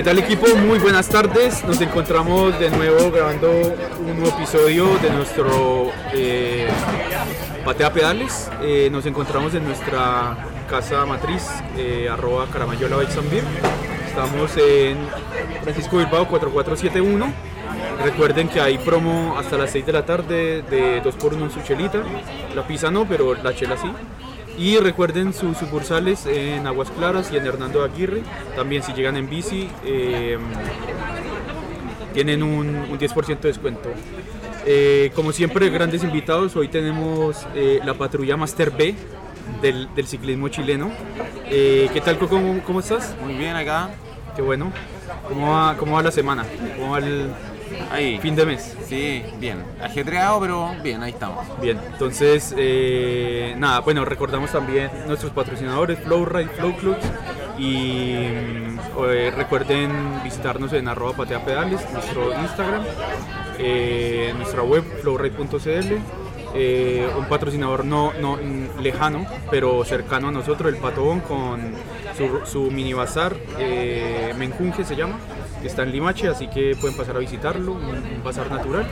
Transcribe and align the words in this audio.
¿Qué 0.00 0.04
tal 0.04 0.18
equipo? 0.18 0.46
Muy 0.56 0.78
buenas 0.78 1.08
tardes. 1.08 1.64
Nos 1.64 1.80
encontramos 1.80 2.58
de 2.58 2.70
nuevo 2.70 3.10
grabando 3.10 3.50
un 3.98 4.18
nuevo 4.18 4.28
episodio 4.28 4.86
de 4.98 5.10
nuestro 5.10 5.90
eh, 6.14 6.68
Patea 7.64 7.92
Pedales. 7.92 8.50
Eh, 8.62 8.88
nos 8.90 9.04
encontramos 9.04 9.52
en 9.54 9.64
nuestra 9.64 10.38
casa 10.70 11.04
matriz, 11.04 11.46
eh, 11.76 12.08
arroba 12.08 12.46
Caramayola 12.50 12.96
Beer. 12.96 13.89
Estamos 14.10 14.56
en 14.56 14.98
Francisco 15.62 15.98
Bilbao 15.98 16.26
4471. 16.26 17.32
Recuerden 18.04 18.48
que 18.48 18.60
hay 18.60 18.76
promo 18.76 19.38
hasta 19.38 19.56
las 19.56 19.70
6 19.70 19.86
de 19.86 19.92
la 19.92 20.04
tarde 20.04 20.62
de 20.62 21.00
2x1 21.00 21.44
en 21.44 21.50
su 21.52 21.62
chelita. 21.62 22.02
La 22.56 22.66
pizza 22.66 22.90
no, 22.90 23.06
pero 23.06 23.34
la 23.34 23.54
chela 23.54 23.76
sí. 23.76 23.86
Y 24.58 24.78
recuerden 24.78 25.32
sus 25.32 25.56
sucursales 25.56 26.26
en 26.26 26.66
Aguas 26.66 26.90
Claras 26.90 27.30
y 27.32 27.36
en 27.36 27.46
Hernando 27.46 27.84
Aguirre. 27.84 28.22
También 28.56 28.82
si 28.82 28.92
llegan 28.94 29.16
en 29.16 29.30
bici 29.30 29.70
eh, 29.84 30.36
tienen 32.12 32.42
un, 32.42 32.66
un 32.66 32.98
10% 32.98 33.38
de 33.38 33.48
descuento. 33.48 33.90
Eh, 34.66 35.12
como 35.14 35.30
siempre, 35.30 35.70
grandes 35.70 36.02
invitados. 36.02 36.56
Hoy 36.56 36.66
tenemos 36.66 37.46
eh, 37.54 37.78
la 37.84 37.94
patrulla 37.94 38.36
Master 38.36 38.72
B 38.72 38.96
del, 39.62 39.88
del 39.94 40.06
ciclismo 40.06 40.48
chileno. 40.48 40.90
Eh, 41.46 41.88
¿Qué 41.92 42.00
tal, 42.00 42.18
Coco? 42.18 42.36
¿Cómo, 42.36 42.60
cómo 42.62 42.80
estás? 42.80 43.14
Muy 43.22 43.34
bien 43.34 43.56
acá. 43.56 43.90
Qué 44.36 44.42
bueno. 44.42 44.72
¿Cómo 45.28 45.52
va, 45.52 45.76
¿Cómo 45.76 45.96
va 45.96 46.02
la 46.02 46.10
semana? 46.12 46.44
¿Cómo 46.76 46.92
va 46.92 46.98
el 46.98 47.30
Ahí. 47.90 48.18
fin 48.18 48.34
de 48.36 48.46
mes? 48.46 48.76
Sí, 48.86 49.22
bien. 49.38 49.62
Ajetreado, 49.82 50.40
pero 50.40 50.70
bien, 50.82 51.02
ahí 51.02 51.10
estamos. 51.12 51.46
Bien, 51.60 51.78
entonces, 51.92 52.54
eh, 52.56 53.54
nada, 53.58 53.80
bueno, 53.80 54.04
recordamos 54.04 54.50
también 54.52 54.90
nuestros 55.06 55.32
patrocinadores, 55.32 55.98
Flowride, 56.00 56.48
Flow 56.50 56.76
Clubs, 56.76 57.04
y 57.58 58.14
mm, 58.16 58.78
eh, 59.08 59.32
recuerden 59.36 59.90
visitarnos 60.24 60.72
en 60.72 60.88
arroba 60.88 61.12
patea 61.16 61.44
pedales, 61.44 61.80
nuestro 61.92 62.32
Instagram, 62.40 62.82
eh, 63.58 64.32
nuestra 64.36 64.62
web, 64.62 64.84
flowride.cl, 65.02 65.94
eh, 66.54 67.08
un 67.16 67.26
patrocinador 67.26 67.84
no, 67.84 68.12
no 68.20 68.36
mm, 68.36 68.80
lejano, 68.80 69.26
pero 69.50 69.84
cercano 69.84 70.28
a 70.28 70.32
nosotros, 70.32 70.72
el 70.72 70.78
Patobón, 70.78 71.20
con 71.20 71.72
su, 72.16 72.46
su 72.46 72.70
mini 72.70 72.92
bazar, 72.92 73.36
eh, 73.58 74.34
Menjunje 74.36 74.84
se 74.84 74.96
llama, 74.96 75.16
que 75.60 75.68
está 75.68 75.82
en 75.82 75.92
Limache, 75.92 76.28
así 76.28 76.48
que 76.48 76.76
pueden 76.80 76.96
pasar 76.96 77.16
a 77.16 77.20
visitarlo, 77.20 77.72
un, 77.72 77.96
un 77.96 78.22
bazar 78.24 78.50
natural. 78.50 78.86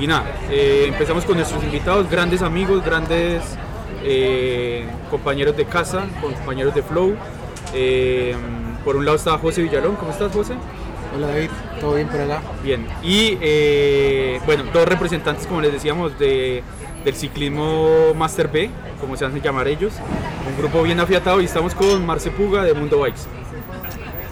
Y 0.00 0.06
nada, 0.06 0.24
eh, 0.50 0.86
empezamos 0.88 1.24
con 1.24 1.36
nuestros 1.36 1.62
invitados, 1.64 2.10
grandes 2.10 2.42
amigos, 2.42 2.84
grandes 2.84 3.42
eh, 4.04 4.86
compañeros 5.10 5.56
de 5.56 5.64
casa, 5.64 6.06
compañeros 6.20 6.74
de 6.74 6.82
Flow. 6.82 7.16
Por 8.84 8.96
un 8.96 9.04
lado 9.04 9.16
está 9.16 9.36
José 9.38 9.62
Villalón, 9.62 9.96
¿cómo 9.96 10.12
estás 10.12 10.32
José? 10.32 10.54
Hola 11.16 11.28
David, 11.28 11.50
¿todo 11.80 11.94
bien 11.94 12.08
por 12.08 12.20
acá? 12.20 12.42
Bien, 12.62 12.86
y 13.02 13.38
eh, 13.40 14.38
bueno, 14.44 14.64
dos 14.72 14.86
representantes, 14.86 15.46
como 15.46 15.62
les 15.62 15.72
decíamos, 15.72 16.18
de, 16.18 16.62
del 17.06 17.14
ciclismo 17.14 18.12
Master 18.16 18.48
B, 18.48 18.68
como 19.00 19.16
se 19.16 19.24
hacen 19.24 19.40
llamar 19.40 19.68
ellos, 19.68 19.92
un 20.50 20.60
grupo 20.60 20.82
bien 20.82 20.98
afiatado 20.98 21.40
y 21.40 21.44
estamos 21.44 21.72
con 21.72 22.04
Marce 22.04 22.32
Puga 22.32 22.64
de 22.64 22.74
Mundo 22.74 22.98
Bikes. 22.98 23.20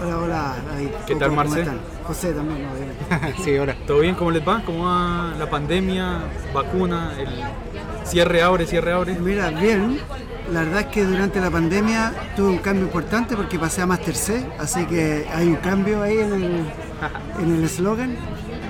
Hola, 0.02 0.18
hola 0.18 0.56
David. 0.68 0.88
¿Qué 1.06 1.14
tal, 1.14 1.28
¿Cómo 1.28 1.44
Marce? 1.44 1.60
están? 1.60 1.78
José 2.02 2.32
también, 2.32 2.62
no. 2.64 3.42
Sí, 3.44 3.56
hola. 3.56 3.76
¿Todo 3.86 4.00
bien? 4.00 4.16
¿Cómo 4.16 4.32
les 4.32 4.46
va? 4.46 4.60
¿Cómo 4.66 4.86
va 4.86 5.34
la 5.38 5.48
pandemia, 5.48 6.18
vacuna, 6.52 7.12
el 7.16 7.28
cierre 8.04 8.42
abre, 8.42 8.66
cierre 8.66 8.92
abre? 8.92 9.14
Mira, 9.20 9.50
bien. 9.50 10.00
La 10.52 10.64
verdad 10.64 10.80
es 10.80 10.86
que 10.86 11.04
durante 11.04 11.40
la 11.40 11.50
pandemia 11.52 12.12
tuve 12.34 12.48
un 12.50 12.58
cambio 12.58 12.86
importante 12.86 13.36
porque 13.36 13.56
pasé 13.56 13.82
a 13.82 13.86
Master 13.86 14.16
C, 14.16 14.44
así 14.58 14.84
que 14.86 15.28
hay 15.32 15.46
un 15.46 15.56
cambio 15.56 16.02
ahí 16.02 16.18
en 16.18 16.32
el 16.32 16.64
en 17.40 17.54
el 17.54 17.64
eslogan. 17.64 18.16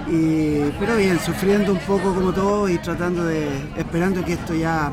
Y, 0.06 0.70
pero 0.78 0.96
bien, 0.96 1.18
sufriendo 1.18 1.72
un 1.72 1.78
poco 1.80 2.14
como 2.14 2.32
todo 2.32 2.68
y 2.68 2.78
tratando 2.78 3.24
de, 3.24 3.48
esperando 3.76 4.24
que 4.24 4.34
esto 4.34 4.54
ya 4.54 4.92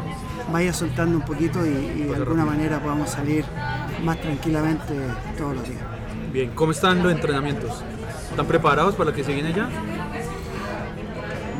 vaya 0.51 0.71
soltando 0.73 1.17
un 1.17 1.23
poquito 1.23 1.65
y, 1.65 1.69
y 1.69 2.03
de 2.03 2.15
alguna 2.15 2.45
manera 2.45 2.79
podamos 2.81 3.09
salir 3.09 3.45
más 4.03 4.19
tranquilamente 4.21 4.93
todos 5.37 5.55
los 5.55 5.67
días. 5.67 5.81
Bien, 6.31 6.51
¿cómo 6.55 6.71
están 6.71 7.03
los 7.03 7.11
entrenamientos? 7.11 7.83
¿Están 8.29 8.45
preparados 8.45 8.95
para 8.95 9.09
lo 9.09 9.15
que 9.15 9.23
se 9.23 9.33
viene 9.33 9.53
ya? 9.53 9.69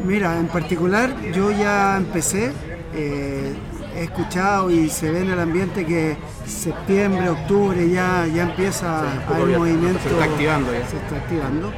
Mira, 0.06 0.40
en 0.40 0.48
particular 0.48 1.14
yo 1.34 1.52
ya 1.52 1.98
empecé, 1.98 2.54
eh, 2.94 3.54
he 3.96 4.04
escuchado 4.04 4.72
y 4.72 4.90
se 4.90 5.12
ve 5.12 5.22
en 5.22 5.30
el 5.30 5.40
ambiente 5.40 5.86
que 5.86 6.18
septiembre, 6.46 7.30
octubre 7.30 7.88
ya, 7.90 8.26
ya 8.28 8.44
empieza 8.44 9.02
Sí, 9.02 9.34
a 9.34 9.36
haber 9.36 9.58
movimiento. 9.60 10.00
Se 10.04 10.10
está 10.10 10.24
activando 10.24 10.72
ya. 10.74 10.88
Se 10.88 10.98
está 10.98 11.16
activando. 11.18 11.72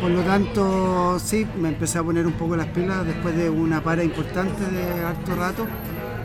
Por 0.00 0.10
lo 0.10 0.22
tanto, 0.22 1.18
sí, 1.18 1.44
me 1.58 1.70
empecé 1.70 1.98
a 1.98 2.04
poner 2.04 2.24
un 2.26 2.34
poco 2.34 2.54
las 2.54 2.68
pilas 2.68 3.04
después 3.04 3.36
de 3.36 3.50
una 3.50 3.82
para 3.82 4.04
importante 4.04 4.64
de 4.64 5.04
harto 5.04 5.34
rato, 5.34 5.66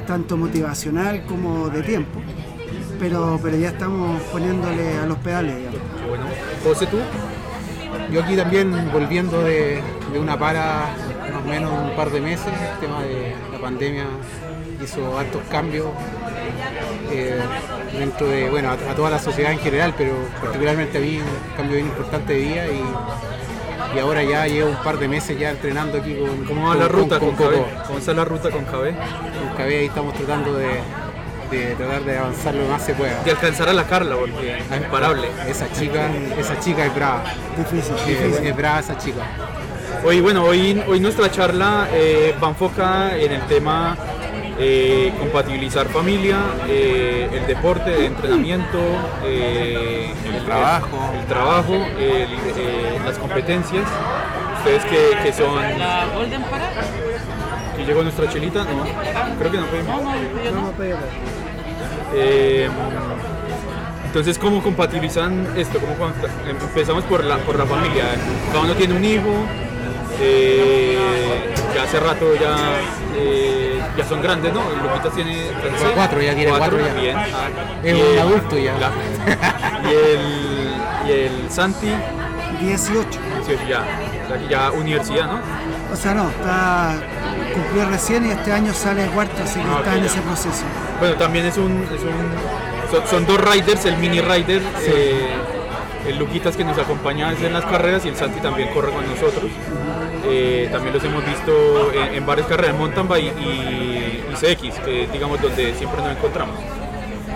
tanto 0.05 0.37
motivacional 0.37 1.25
como 1.25 1.69
de 1.69 1.81
tiempo. 1.81 2.21
Pero, 2.99 3.39
pero 3.41 3.57
ya 3.57 3.69
estamos 3.69 4.21
poniéndole 4.31 4.97
a 4.97 5.07
los 5.07 5.17
pedales. 5.17 5.57
digamos. 5.57 5.79
Bueno. 6.07 6.25
José, 6.63 6.85
¿tú? 6.85 6.97
Yo 8.11 8.21
aquí 8.21 8.35
también 8.35 8.91
volviendo 8.91 9.41
de, 9.41 9.81
de 10.11 10.19
una 10.19 10.37
para 10.37 10.93
más 11.33 11.43
o 11.43 11.47
menos 11.47 11.71
un 11.71 11.95
par 11.95 12.11
de 12.11 12.21
meses, 12.21 12.45
el 12.45 12.79
tema 12.79 13.01
de 13.01 13.33
la 13.51 13.59
pandemia 13.59 14.05
hizo 14.83 15.17
altos 15.17 15.41
cambios 15.49 15.87
eh, 17.11 17.39
dentro 17.97 18.27
de, 18.27 18.49
bueno, 18.49 18.69
a, 18.69 18.73
a 18.73 18.95
toda 18.95 19.09
la 19.09 19.19
sociedad 19.19 19.51
en 19.51 19.59
general, 19.59 19.93
pero 19.97 20.13
particularmente 20.41 20.97
a 20.97 21.01
mí 21.01 21.17
un 21.17 21.55
cambio 21.57 21.75
bien 21.75 21.87
importante 21.87 22.33
de 22.33 22.39
vida 22.39 22.67
y, 22.67 22.83
y 23.95 23.99
ahora 23.99 24.23
ya 24.23 24.47
llevo 24.47 24.69
un 24.69 24.83
par 24.83 24.97
de 24.97 25.07
meses 25.07 25.37
ya 25.37 25.51
entrenando 25.51 25.97
aquí 25.97 26.15
con 26.15 26.45
¿Cómo 26.45 26.69
va 26.69 26.75
la 26.75 26.87
ruta 26.87 27.19
con, 27.19 27.31
Coco. 27.35 27.49
KB? 27.49 27.85
¿Cómo 27.87 27.99
está 27.99 28.13
la 28.13 28.25
ruta 28.25 28.49
con? 28.49 28.65
Con 28.65 28.85
ahí 29.59 29.85
estamos 29.85 30.13
tratando 30.15 30.53
de, 30.55 30.81
de 31.51 31.75
tratar 31.75 32.03
de 32.03 32.17
avanzar 32.17 32.55
lo 32.55 32.65
más 32.67 32.83
se 32.83 32.93
pueda. 32.93 33.21
De 33.23 33.31
alcanzar 33.31 33.69
a 33.69 33.73
la 33.73 33.85
Carla, 33.85 34.15
porque 34.15 34.57
es 34.57 34.81
imparable. 34.81 35.27
Esa 35.47 35.71
chica, 35.71 36.09
esa 36.37 36.59
chica 36.59 36.85
es 36.85 36.95
brava, 36.95 37.23
Difícil, 37.57 37.95
es, 37.95 38.07
difícil. 38.07 38.47
es 38.47 38.55
brava 38.55 38.79
esa 38.79 38.97
chica. 38.97 39.21
Hoy, 40.05 40.19
bueno, 40.21 40.43
hoy, 40.43 40.83
hoy 40.87 40.99
nuestra 40.99 41.31
charla 41.31 41.87
eh, 41.93 42.35
va 42.43 42.49
enfocada 42.49 43.17
en 43.17 43.31
el 43.31 43.41
tema 43.43 43.95
eh, 44.59 45.13
compatibilizar 45.19 45.87
familia, 45.87 46.37
eh, 46.67 47.29
el 47.31 47.47
deporte, 47.47 47.93
el 47.95 48.05
entrenamiento, 48.05 48.79
eh, 49.25 50.13
El 50.25 50.45
trabajo. 50.45 51.11
el, 51.19 51.25
trabajo, 51.25 51.73
el, 51.73 52.33
eh, 52.57 52.99
las 53.05 53.17
competencias. 53.17 53.85
Ustedes 54.59 54.85
que, 54.85 55.23
que 55.23 55.33
son... 55.33 55.59
¿Que 57.75 57.85
llegó 57.85 58.03
nuestra 58.03 58.29
chelita? 58.29 58.63
No, 58.63 58.83
creo 59.39 59.51
que 59.51 59.57
no 59.57 59.65
pedimos. 59.65 60.03
Vamos 60.53 60.73
a 60.73 60.77
pedir. 60.77 60.95
Eh, 62.15 62.69
entonces, 64.05 64.37
¿cómo 64.37 64.61
compatibilizan 64.61 65.47
esto? 65.57 65.79
¿Cómo 65.79 66.11
empezamos 66.47 67.03
por 67.05 67.23
la, 67.23 67.37
por 67.37 67.57
la 67.57 67.65
familia. 67.65 68.03
Cada 68.51 68.63
uno 68.63 68.73
tiene 68.75 68.93
un 68.93 69.03
hijo, 69.03 69.33
eh, 70.19 70.97
ya 71.75 71.83
hace 71.83 71.99
rato 71.99 72.33
ya, 72.35 72.55
eh, 73.17 73.81
ya 73.97 74.05
son 74.05 74.21
grandes, 74.21 74.53
¿no? 74.53 74.61
Luquitas 74.81 75.13
tiene 75.13 75.33
¿sí? 75.35 75.85
Cuatro, 75.95 76.21
ya 76.21 76.35
tiene 76.35 76.51
cuatro 76.51 76.77
ya. 76.79 76.93
Bien. 76.93 77.17
Es 77.83 77.95
Y 77.97 78.01
un 78.01 78.07
el- 78.13 78.19
adulto 78.19 78.57
ya. 78.57 78.73
y, 79.83 79.87
el, 79.93 80.73
y 81.07 81.11
el 81.11 81.51
Santi, 81.51 81.87
18. 82.61 83.19
18 83.45 83.63
ya, 83.67 83.83
que 84.39 84.47
ya 84.47 84.71
universidad, 84.71 85.27
¿no? 85.27 85.39
O 85.91 85.95
sea, 85.95 86.13
no, 86.13 86.29
está 86.29 86.95
cumplió 87.53 87.87
recién 87.89 88.25
y 88.27 88.31
este 88.31 88.51
año 88.51 88.73
sale 88.73 89.05
cuarto, 89.07 89.43
así 89.43 89.59
que 89.59 89.65
Ah, 89.67 89.77
está 89.79 89.93
en 89.95 89.99
ya. 90.01 90.05
ese 90.07 90.21
proceso. 90.21 90.63
Bueno, 90.99 91.15
también 91.15 91.45
es 91.45 91.57
un, 91.57 91.83
es 91.93 92.01
un 92.01 92.33
son, 92.91 93.07
son 93.07 93.25
dos 93.25 93.39
riders, 93.41 93.85
el 93.85 93.97
mini 93.97 94.21
rider, 94.21 94.61
eh, 94.81 95.27
el 96.07 96.17
Luquitas 96.17 96.55
que 96.55 96.63
nos 96.63 96.77
acompaña 96.77 97.31
en 97.31 97.53
las 97.53 97.65
carreras 97.65 98.05
y 98.05 98.09
el 98.09 98.15
Santi 98.15 98.39
también 98.39 98.69
corre 98.73 98.91
con 98.91 99.07
nosotros. 99.07 99.51
Eh, 100.25 100.69
también 100.71 100.93
los 100.93 101.03
hemos 101.03 101.25
visto 101.25 101.91
en, 101.93 102.15
en 102.15 102.25
varias 102.25 102.47
carreras, 102.47 102.77
mountain 102.77 103.07
bike 103.07 103.33
y, 103.39 103.43
y 103.43 104.33
CX, 104.35 104.79
que 104.79 105.03
es, 105.03 105.11
digamos 105.11 105.41
donde 105.41 105.73
siempre 105.75 106.01
nos 106.01 106.11
encontramos. 106.15 106.55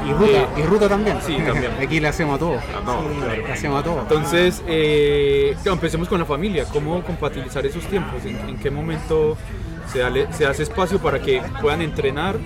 Y 0.08 0.12
ruta, 0.14 0.32
Eh, 0.38 0.48
y 0.58 0.62
ruta 0.64 0.88
también. 0.88 1.18
sí, 1.26 1.38
también. 1.46 1.72
Aquí 1.82 2.00
le 2.00 2.08
hacemos 2.08 2.36
a 2.36 2.40
todo. 2.40 2.58
claro. 2.84 3.04
Le 3.46 3.52
hacemos 3.52 3.80
a 3.82 3.84
todo. 3.84 4.00
Entonces, 4.02 4.64
eh, 4.68 5.54
claro, 5.64 5.74
empecemos 5.74 6.08
con 6.08 6.20
la 6.20 6.26
familia, 6.26 6.64
cómo 6.72 7.04
compatibilizar 7.04 7.66
esos 7.66 7.84
tiempos, 7.88 8.24
en, 8.26 8.38
en 8.50 8.58
qué 8.58 8.72
momento 8.72 9.36
se, 9.92 10.00
dale- 10.00 10.28
se 10.32 10.46
hace 10.46 10.64
espacio 10.64 11.00
para 11.00 11.20
que 11.20 11.42
puedan 11.62 11.82
entrenar, 11.82 12.38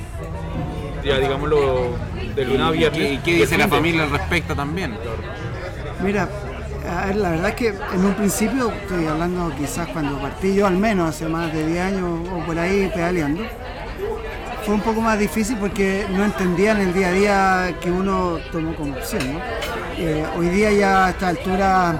ya 1.03 1.19
digámoslo, 1.19 1.89
de 2.35 2.45
luna 2.45 2.69
a 2.69 2.73
¿Y 2.75 2.77
viernes. 2.79 3.19
qué, 3.23 3.31
y 3.31 3.33
dice 3.35 3.57
la 3.57 3.67
familia 3.67 4.03
al 4.03 4.11
respecto 4.11 4.55
también? 4.55 4.95
Mira, 6.03 6.27
a 6.91 7.05
ver, 7.05 7.15
la 7.15 7.29
verdad 7.29 7.49
es 7.49 7.55
que 7.55 7.67
en 7.67 8.05
un 8.05 8.13
principio, 8.15 8.69
estoy 8.69 9.05
hablando 9.05 9.51
quizás 9.55 9.87
cuando 9.89 10.19
partí 10.19 10.53
yo 10.53 10.67
al 10.67 10.77
menos 10.77 11.09
hace 11.09 11.25
más 11.27 11.51
de 11.53 11.65
10 11.65 11.79
años 11.79 12.27
o 12.29 12.45
por 12.45 12.59
ahí 12.59 12.91
pedaleando, 12.93 13.43
fue 14.65 14.75
un 14.75 14.81
poco 14.81 15.01
más 15.01 15.17
difícil 15.17 15.57
porque 15.57 16.05
no 16.09 16.23
entendían 16.25 16.79
el 16.81 16.93
día 16.93 17.07
a 17.07 17.11
día 17.11 17.75
que 17.79 17.89
uno 17.89 18.37
tomó 18.51 18.75
como 18.75 18.93
opción. 18.93 19.39
Eh, 19.97 20.25
hoy 20.37 20.49
día 20.49 20.71
ya 20.71 21.05
a 21.05 21.09
esta 21.11 21.29
altura 21.29 21.95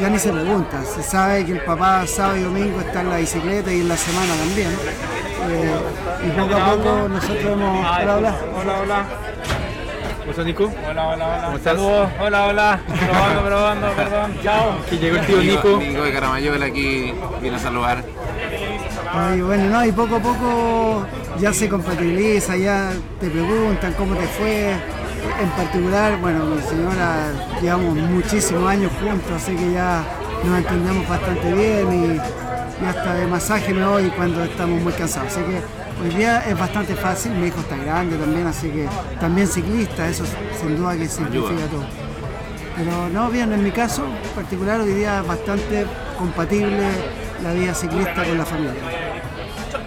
ya 0.00 0.08
ni 0.08 0.18
se 0.18 0.32
pregunta, 0.32 0.82
se 0.84 1.02
sabe 1.02 1.44
que 1.44 1.52
el 1.52 1.60
papá 1.60 2.06
sábado 2.06 2.38
y 2.38 2.42
domingo 2.42 2.80
está 2.80 3.02
en 3.02 3.10
la 3.10 3.16
bicicleta 3.18 3.72
y 3.72 3.80
en 3.80 3.88
la 3.88 3.96
semana 3.96 4.34
también. 4.34 4.70
Eh, 5.50 5.76
y 6.26 6.30
poco 6.30 6.54
a 6.56 6.74
poco 6.74 7.08
nosotros 7.08 7.44
hemos... 7.44 7.86
Hola, 8.00 8.16
hola. 8.16 8.36
Hola, 8.56 8.80
hola. 8.80 9.06
¿Cómo 10.28 10.42
estás, 10.42 10.46
Nico? 10.46 10.70
Hola, 10.86 11.08
hola, 11.08 11.26
hola. 11.26 11.42
¿Cómo 11.46 11.56
estás? 11.56 11.74
Saludos. 11.74 12.10
Hola, 12.20 12.46
hola. 12.48 12.80
Probando, 12.86 13.42
probando, 13.46 13.86
perdón. 13.92 14.38
Chao. 14.42 14.78
Aquí 14.86 14.98
llegó 14.98 15.16
el 15.16 15.26
tío 15.26 15.38
Nico. 15.38 15.78
Nico 15.78 16.02
de 16.02 16.12
Caramayola 16.12 16.66
aquí 16.66 17.14
viene 17.40 17.56
a 17.56 17.58
saludar. 17.58 18.04
Ay, 19.10 19.40
bueno, 19.40 19.64
no, 19.70 19.86
y 19.86 19.92
poco 19.92 20.16
a 20.16 20.18
poco 20.18 21.06
ya 21.40 21.50
se 21.54 21.70
compatibiliza, 21.70 22.58
ya 22.58 22.92
te 23.18 23.30
preguntan 23.30 23.94
cómo 23.94 24.14
te 24.16 24.26
fue. 24.26 24.72
En 25.40 25.48
particular, 25.56 26.18
bueno, 26.20 26.44
mi 26.44 26.60
señora 26.60 27.32
llevamos 27.62 27.94
muchísimos 27.94 28.68
años 28.68 28.92
juntos, 29.00 29.32
así 29.34 29.56
que 29.56 29.72
ya 29.72 30.04
nos 30.44 30.58
entendemos 30.58 31.08
bastante 31.08 31.54
bien 31.54 31.90
y, 31.90 32.84
y 32.84 32.86
hasta 32.86 33.14
de 33.14 33.26
masaje 33.26 33.72
me 33.72 33.86
voy 33.86 34.10
cuando 34.10 34.44
estamos 34.44 34.78
muy 34.82 34.92
cansados. 34.92 35.32
Así 35.32 35.40
que 35.40 35.87
hoy 36.02 36.10
día 36.10 36.44
es 36.48 36.58
bastante 36.58 36.94
fácil, 36.94 37.32
mi 37.32 37.48
hijo 37.48 37.60
está 37.60 37.76
grande 37.76 38.16
también, 38.16 38.46
así 38.46 38.68
que 38.70 38.86
también 39.20 39.46
ciclista, 39.48 40.08
eso 40.08 40.24
sin 40.60 40.76
duda 40.76 40.96
que 40.96 41.08
simplifica 41.08 41.66
todo. 41.70 41.84
Pero 42.76 43.08
no, 43.12 43.28
bien, 43.30 43.52
en 43.52 43.62
mi 43.64 43.70
caso 43.72 44.04
en 44.04 44.30
particular 44.34 44.80
hoy 44.80 44.92
día 44.92 45.20
es 45.20 45.26
bastante 45.26 45.84
compatible 46.18 46.86
la 47.42 47.52
vida 47.52 47.74
ciclista 47.74 48.24
con 48.24 48.38
la 48.38 48.44
familia. 48.44 48.74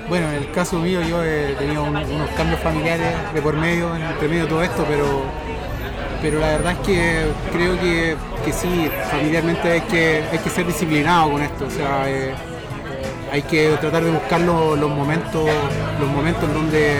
Bueno, 0.10 0.28
en 0.30 0.36
el 0.36 0.52
caso 0.52 0.78
mío 0.80 1.02
yo 1.02 1.24
he 1.24 1.54
tenido 1.58 1.84
un- 1.84 1.96
unos 1.96 2.30
cambios 2.32 2.60
familiares 2.60 3.14
de 3.34 3.42
por 3.42 3.56
medio, 3.56 3.96
entre 3.96 4.28
medio 4.28 4.44
de 4.44 4.50
todo 4.50 4.62
esto, 4.64 4.86
pero, 4.90 5.06
pero 6.22 6.40
la 6.40 6.48
verdad 6.48 6.74
es 6.74 6.78
que 6.80 7.26
creo 7.54 7.80
que, 7.80 8.18
que 8.44 8.52
sí, 8.52 8.90
familiarmente 9.10 9.72
hay 9.72 9.82
que, 9.82 10.24
hay 10.30 10.38
que 10.40 10.50
ser 10.50 10.68
disciplinado 10.68 11.32
con 11.32 11.42
esto. 11.42 11.66
O 11.66 11.70
sea, 11.72 12.10
eh, 12.10 12.34
hay 13.32 13.42
que 13.44 13.78
tratar 13.80 14.04
de 14.04 14.12
buscar 14.12 14.42
los, 14.42 14.78
momentos, 14.90 15.50
los 16.00 16.10
momentos 16.10 16.44
en 16.44 16.54
donde 16.54 16.96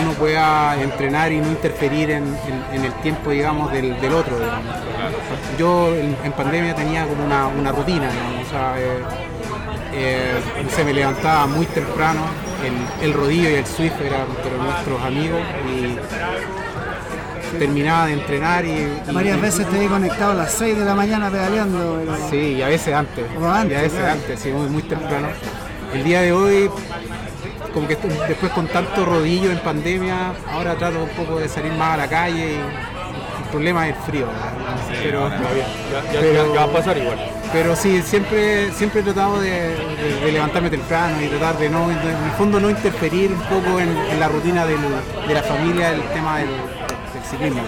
uno 0.00 0.12
pueda 0.12 0.80
entrenar 0.80 1.30
y 1.30 1.36
no 1.36 1.48
interferir 1.48 2.10
en, 2.10 2.24
el 2.72 2.92
tiempo, 3.02 3.30
digamos, 3.30 3.70
del, 3.70 3.92
otro. 4.14 4.36
Yo 5.58 5.94
en, 5.94 6.32
pandemia 6.32 6.74
tenía 6.74 7.06
como 7.06 7.24
una, 7.24 7.70
rutina, 7.70 8.10
digamos, 8.10 8.78
eh, 8.78 9.02
eh, 9.92 10.32
se 10.74 10.84
me 10.84 10.94
levantaba 10.94 11.46
muy 11.46 11.66
temprano, 11.66 12.22
el, 13.02 13.12
rodillo 13.12 13.50
y 13.50 13.54
el 13.54 13.66
Swift 13.66 14.00
eran 14.00 14.26
nuestros 14.64 15.02
amigos 15.02 15.40
y 15.68 15.98
terminaba 17.58 18.06
de 18.06 18.12
entrenar 18.14 18.64
y, 18.64 18.68
y- 18.70 19.12
Varias 19.12 19.40
veces 19.40 19.68
te 19.68 19.84
he 19.84 19.88
conectado 19.88 20.32
a 20.32 20.34
las 20.34 20.52
6 20.52 20.78
de 20.78 20.84
la 20.84 20.94
mañana 20.94 21.30
pedaleando. 21.30 22.00
pero- 22.04 22.28
Sí, 22.30 22.36
y 22.58 22.62
a 22.62 22.68
veces 22.68 22.94
antes. 22.94 23.24
O 23.40 23.46
antes, 23.48 23.72
y 23.72 23.74
a 23.78 23.82
veces 23.82 23.98
claro. 23.98 24.12
antes, 24.12 24.40
sí, 24.40 24.48
muy, 24.50 24.68
muy 24.68 24.82
temprano. 24.82 25.28
El 25.92 26.04
día 26.04 26.20
de 26.22 26.32
hoy, 26.32 26.70
como 27.72 27.86
que 27.88 27.96
después 28.28 28.52
con 28.52 28.66
tanto 28.68 29.04
rodillo 29.04 29.50
en 29.50 29.58
pandemia, 29.58 30.32
ahora 30.52 30.74
trato 30.76 31.02
un 31.02 31.10
poco 31.10 31.38
de 31.40 31.48
salir 31.48 31.72
más 31.72 31.94
a 31.94 31.96
la 31.98 32.08
calle 32.08 32.52
y 32.52 32.54
el 33.44 33.50
problema 33.50 33.88
es 33.88 33.96
el 33.96 34.02
frío. 34.02 34.26
¿verdad? 34.26 34.76
Pero, 35.02 35.28
Ya, 35.28 36.12
ya- 36.12 36.20
Pero- 36.20 36.46
ya- 36.48 36.54
ya 36.54 36.60
va 36.66 36.72
a 36.72 36.72
pasar 36.72 36.98
igual. 36.98 37.18
pero 37.52 37.76
sí, 37.76 38.02
siempre, 38.02 38.72
siempre 38.72 39.00
he 39.00 39.04
tratado 39.04 39.40
de, 39.40 39.50
de- 39.50 40.20
de 40.24 40.32
levantarme 40.32 40.70
temprano 40.70 41.22
y 41.22 41.26
tratar 41.28 41.58
de 41.58 41.68
no, 41.70 41.86
de- 41.88 41.94
en 41.94 42.24
el 42.24 42.30
fondo 42.36 42.58
no 42.58 42.70
interferir 42.70 43.30
un 43.32 43.40
poco 43.42 43.78
en, 43.80 43.96
en 43.96 44.18
la 44.20 44.28
rutina 44.28 44.66
del- 44.66 44.78
de 45.28 45.34
la 45.34 45.42
familia, 45.42 45.92
el 45.92 46.02
tema 46.12 46.38
del, 46.38 46.48
ciclismo. 47.30 47.62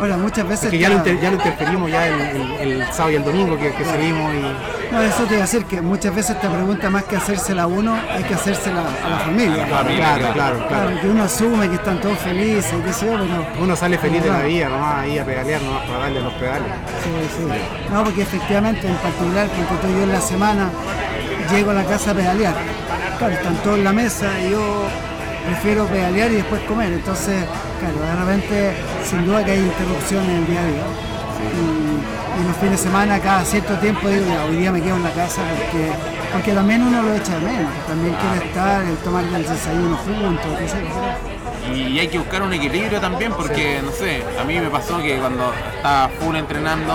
Ahora, 0.00 0.16
muchas 0.16 0.46
veces. 0.46 0.64
Porque 0.66 0.78
ya 0.78 0.88
lo, 0.88 0.96
está- 0.98 1.10
inter- 1.10 1.22
ya 1.24 1.30
lo 1.30 1.36
interferimos 1.36 1.90
ya 1.90 2.06
el, 2.08 2.20
el- 2.20 2.80
el 2.80 2.86
sábado 2.92 3.10
y 3.10 3.14
el 3.16 3.24
domingo 3.24 3.56
que, 3.58 3.72
que 3.72 3.84
salimos 3.84 4.32
y 4.34 4.92
No, 4.92 5.02
eso 5.02 5.24
te 5.24 5.34
iba 5.34 5.42
a 5.42 5.46
decir 5.46 5.64
que 5.66 5.80
muchas 5.80 6.14
veces 6.14 6.36
esta 6.36 6.48
pregunta, 6.50 6.88
más 6.90 7.04
que 7.04 7.16
hacérsela 7.16 7.62
a 7.64 7.66
uno, 7.66 7.96
hay 8.10 8.22
que 8.24 8.34
hacérsela 8.34 8.80
a 9.04 9.08
la 9.10 9.18
familia. 9.18 9.66
Claro, 9.66 9.88
claro, 9.96 10.32
claro, 10.34 10.68
Claro, 10.68 11.00
que 11.00 11.08
uno 11.08 11.22
asume 11.24 11.68
que 11.68 11.74
están 11.76 12.00
todos 12.00 12.18
felices, 12.18 12.72
qué 12.84 12.92
sé 12.92 13.06
yo, 13.06 13.12
pero. 13.12 13.46
Uno 13.62 13.76
sale 13.76 13.98
feliz 13.98 14.22
de 14.22 14.28
la 14.28 14.34
Claro. 14.36 14.48
vida, 14.48 14.68
nomás 14.68 14.94
ahí 15.02 15.18
a 15.18 15.24
pedalear, 15.24 15.62
nomás 15.62 15.82
para 15.86 15.98
darle 15.98 16.20
los 16.22 16.32
pedales. 16.34 16.68
Sí, 17.04 17.10
sí. 17.36 17.92
No, 17.92 18.04
porque 18.04 18.22
efectivamente, 18.22 18.86
en 18.88 18.96
particular, 18.96 19.46
porque 19.68 19.92
yo 19.94 20.02
en 20.04 20.12
la 20.12 20.20
semana 20.20 20.70
llego 21.52 21.70
a 21.70 21.74
la 21.74 21.84
casa 21.84 22.10
a 22.10 22.14
pedalear. 22.14 22.54
Claro, 23.18 23.34
están 23.34 23.56
todos 23.56 23.78
en 23.78 23.84
la 23.84 23.92
mesa 23.92 24.26
y 24.40 24.50
yo 24.52 24.84
prefiero 25.48 25.86
pedalear 25.86 26.30
y 26.30 26.36
después 26.36 26.60
comer. 26.62 26.92
Entonces, 26.92 27.44
claro, 27.80 27.98
de 28.00 28.14
repente, 28.24 28.72
sin 29.08 29.24
duda 29.26 29.44
que 29.44 29.52
hay 29.52 29.60
interrupciones 29.60 30.28
en 30.28 30.36
el 30.36 30.46
día 30.46 30.60
a 30.60 30.66
día. 30.66 30.86
Y, 31.56 32.40
y 32.40 32.46
los 32.46 32.56
fines 32.56 32.72
de 32.72 32.88
semana, 32.88 33.18
cada 33.18 33.44
cierto 33.44 33.74
tiempo, 33.78 34.08
digo, 34.08 34.26
ya, 34.26 34.44
hoy 34.44 34.56
día 34.56 34.72
me 34.72 34.82
quedo 34.82 34.96
en 34.96 35.04
la 35.04 35.10
casa 35.12 35.42
porque, 35.56 35.90
porque 36.32 36.52
también 36.52 36.82
uno 36.82 37.02
lo 37.02 37.14
echa 37.14 37.34
de 37.38 37.46
menos. 37.46 37.72
También 37.86 38.14
quiere 38.14 38.46
estar, 38.46 38.84
el 38.84 38.96
tomar 38.98 39.24
el 39.24 39.42
desayuno 39.42 39.96
juntos, 39.96 40.58
qué 40.58 40.68
sé 40.68 40.76
yo. 40.82 41.74
Y 41.74 41.98
hay 41.98 42.08
que 42.08 42.18
buscar 42.18 42.42
un 42.42 42.52
equilibrio 42.52 43.00
también 43.00 43.32
porque, 43.32 43.80
no 43.84 43.90
sé, 43.90 44.22
a 44.40 44.44
mí 44.44 44.58
me 44.58 44.70
pasó 44.70 44.98
que 45.02 45.18
cuando 45.18 45.52
estaba 45.76 46.08
full 46.20 46.36
entrenando, 46.36 46.94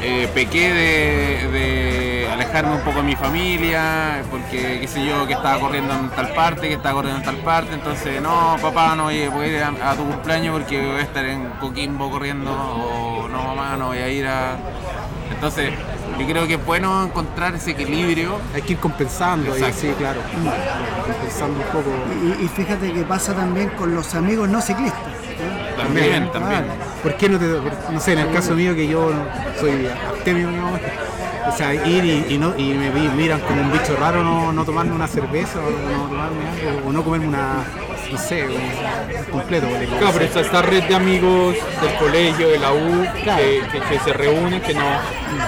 eh, 0.00 0.28
pequé 0.34 0.72
de, 0.72 1.48
de 1.52 2.17
alejarme 2.32 2.76
un 2.76 2.80
poco 2.82 2.98
de 2.98 3.04
mi 3.04 3.16
familia, 3.16 4.22
porque 4.30 4.78
qué 4.80 4.88
sé 4.88 5.04
yo, 5.04 5.26
que 5.26 5.34
estaba 5.34 5.58
corriendo 5.58 5.94
en 5.94 6.08
tal 6.10 6.28
parte, 6.34 6.68
que 6.68 6.74
estaba 6.74 6.94
corriendo 6.94 7.20
en 7.20 7.24
tal 7.24 7.36
parte, 7.36 7.74
entonces 7.74 8.20
no, 8.22 8.56
papá, 8.60 8.94
no 8.96 9.04
voy 9.04 9.16
a 9.16 9.46
ir 9.46 9.62
a, 9.62 9.90
a 9.90 9.94
tu 9.94 10.04
cumpleaños 10.04 10.52
porque 10.58 10.84
voy 10.86 10.96
a 11.00 11.02
estar 11.02 11.24
en 11.24 11.48
Coquimbo 11.60 12.10
corriendo, 12.10 12.52
o 12.52 13.28
no, 13.28 13.42
mamá, 13.42 13.76
no 13.76 13.88
voy 13.88 13.98
a 13.98 14.08
ir 14.08 14.26
a... 14.26 14.56
Entonces, 15.30 15.72
yo 16.18 16.26
creo 16.26 16.46
que 16.46 16.54
es 16.54 16.64
bueno 16.64 17.04
encontrar 17.04 17.54
ese 17.54 17.72
equilibrio. 17.72 18.40
Hay 18.54 18.62
que 18.62 18.72
ir 18.72 18.78
compensando, 18.78 19.54
Exacto. 19.54 19.76
sí, 19.80 19.88
claro. 19.96 20.20
Compensando 21.06 21.60
un 21.60 21.66
poco. 21.66 21.90
Y, 22.40 22.44
y 22.44 22.48
fíjate 22.48 22.92
que 22.92 23.02
pasa 23.02 23.34
también 23.34 23.68
con 23.70 23.94
los 23.94 24.14
amigos 24.14 24.48
no 24.48 24.60
ciclistas. 24.60 25.00
También, 25.76 26.32
también. 26.32 26.64
¿Por 27.02 27.14
qué 27.16 27.28
no 27.28 27.38
te.? 27.38 27.46
No 27.92 28.00
sé, 28.00 28.14
en 28.14 28.18
el 28.20 28.32
caso 28.32 28.54
mío 28.54 28.74
que 28.74 28.88
yo 28.88 29.12
soy 29.60 29.86
abstemio, 30.08 30.50
o 31.48 31.56
sea, 31.56 31.74
ir 31.74 32.04
y, 32.04 32.34
y 32.34 32.38
no, 32.38 32.54
y 32.56 32.74
me 32.74 32.90
vi- 32.90 33.08
miran 33.08 33.40
como 33.40 33.60
un 33.62 33.72
bicho 33.72 33.96
raro 33.96 34.22
no, 34.22 34.52
no 34.52 34.64
tomarme 34.64 34.92
una 34.94 35.08
cerveza 35.08 35.58
o 35.58 35.70
no 35.70 36.08
tomarme 36.08 36.44
algo, 36.68 36.88
o 36.88 36.92
no 36.92 37.02
comerme 37.04 37.28
una. 37.28 37.64
No 38.10 38.16
sé, 38.16 38.42
un, 38.42 39.30
completo. 39.30 39.66
Claro, 39.98 40.12
pero 40.14 40.24
está 40.24 40.40
esta 40.40 40.62
red 40.62 40.82
de 40.84 40.94
amigos 40.94 41.54
del 41.82 41.94
colegio, 41.98 42.48
de 42.48 42.58
la 42.58 42.72
U, 42.72 43.04
Claro. 43.22 43.42
que, 43.42 43.62
que- 43.70 43.80
que 43.80 43.98
se 44.02 44.12
reúnen, 44.14 44.62
que 44.62 44.72
no, 44.72 44.80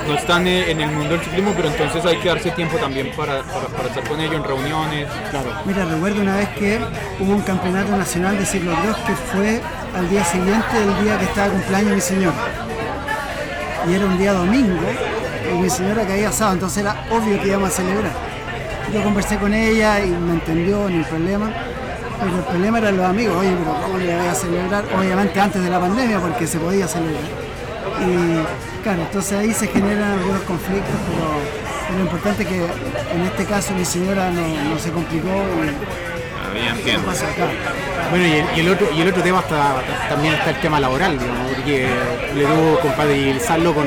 no 0.07 0.15
están 0.15 0.47
eh, 0.47 0.71
en 0.71 0.79
el 0.83 0.91
mundo 0.91 1.15
del 1.15 1.21
ciclismo, 1.23 1.55
pero 1.57 1.69
entonces 1.69 2.05
hay 2.05 2.19
que 2.19 2.29
darse 2.29 2.51
tiempo 2.51 2.77
también 2.77 3.13
para, 3.17 3.43
para, 3.45 3.67
para 3.69 3.89
estar 3.89 4.05
con 4.05 4.21
ellos 4.21 4.35
en 4.35 4.45
reuniones. 4.45 5.09
Claro. 5.31 5.49
Mira, 5.65 5.87
recuerdo 5.87 6.21
una 6.21 6.37
vez 6.37 6.49
que 6.51 6.79
hubo 7.19 7.33
un 7.33 7.41
campeonato 7.41 7.97
nacional 7.97 8.37
de 8.39 8.45
ciclocross 8.45 8.97
que 9.07 9.15
fue 9.15 9.63
al 9.97 10.11
día 10.11 10.23
siguiente 10.25 10.79
del 10.79 11.03
día 11.03 11.19
que 11.19 11.25
estaba 11.25 11.49
cumpleaños 11.49 11.95
mi 11.95 12.01
señora. 12.03 12.35
Y 13.89 13.95
era 13.95 14.05
un 14.05 14.19
día 14.19 14.35
domingo 14.35 14.79
y 15.53 15.59
mi 15.59 15.71
señora 15.71 16.07
caía 16.07 16.33
sábado, 16.33 16.55
entonces 16.55 16.79
era 16.79 17.05
obvio 17.11 17.41
que 17.41 17.49
íbamos 17.49 17.71
a 17.71 17.73
celebrar. 17.73 18.13
Yo 18.93 19.03
conversé 19.03 19.37
con 19.37 19.55
ella 19.55 20.05
y 20.05 20.09
me 20.09 20.35
entendió 20.35 20.89
en 20.89 20.97
el 20.97 21.05
problema, 21.05 21.51
pero 22.19 22.37
el 22.37 22.45
problema 22.45 22.79
eran 22.79 22.97
los 22.97 23.07
amigos, 23.07 23.37
oye, 23.37 23.55
pero 23.59 23.83
¿cómo 23.83 23.99
le 23.99 24.17
voy 24.17 24.27
a 24.27 24.35
celebrar? 24.35 24.85
Obviamente 24.99 25.41
antes 25.41 25.63
de 25.63 25.71
la 25.71 25.81
pandemia 25.81 26.19
porque 26.19 26.47
se 26.47 26.59
podía 26.59 26.89
celebrar. 26.89 27.23
Y 28.01 28.83
claro, 28.83 29.03
entonces 29.03 29.39
ahí 29.39 29.53
se 29.53 29.67
generan 29.69 30.13
algunos 30.13 30.43
conflictos, 30.43 30.95
pero 31.09 31.97
lo 31.97 32.05
importante 32.05 32.43
es 32.43 32.49
que 32.49 32.57
en 32.57 33.23
este 33.23 33.45
caso 33.45 33.75
mi 33.75 33.85
señora 33.85 34.31
no, 34.31 34.71
no 34.71 34.79
se 34.79 34.91
complicó 34.91 35.29
y 35.29 36.01
Bien, 36.53 36.99
acá. 36.99 37.49
Bueno, 38.11 38.27
y 38.27 38.33
el, 38.33 38.45
y 38.57 38.61
el 38.61 38.69
otro, 38.71 38.89
y 38.93 39.01
el 39.01 39.09
otro 39.09 39.23
tema 39.23 39.39
está, 39.39 39.83
también 40.09 40.35
está 40.35 40.51
el 40.51 40.61
tema 40.61 40.81
laboral, 40.81 41.17
digamos, 41.19 41.53
porque 41.55 41.89
le 42.35 42.41
debo 42.41 42.81
compatibilizarlo 42.81 43.73
con, 43.73 43.87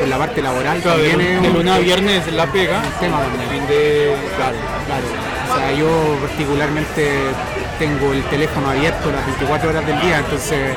con 0.00 0.10
la 0.10 0.18
parte 0.18 0.42
laboral. 0.42 0.80
Claro, 0.80 0.98
de, 0.98 1.08
también 1.10 1.30
es 1.36 1.42
de 1.42 1.48
un- 1.48 1.54
luna 1.56 1.74
a 1.74 1.78
viernes 1.78 2.32
la 2.32 2.46
pega, 2.46 2.78
un 2.78 3.00
tema 3.00 3.18
también. 3.20 3.48
fin 3.50 3.66
de... 3.68 4.14
Claro, 4.36 4.56
claro. 4.86 5.04
O 5.52 5.56
sea, 5.58 5.72
yo 5.72 6.16
particularmente 6.20 7.10
tengo 7.78 8.12
el 8.12 8.22
teléfono 8.24 8.70
abierto 8.70 9.10
las 9.10 9.26
24 9.26 9.70
horas 9.70 9.86
del 9.86 10.00
día, 10.00 10.18
entonces, 10.18 10.76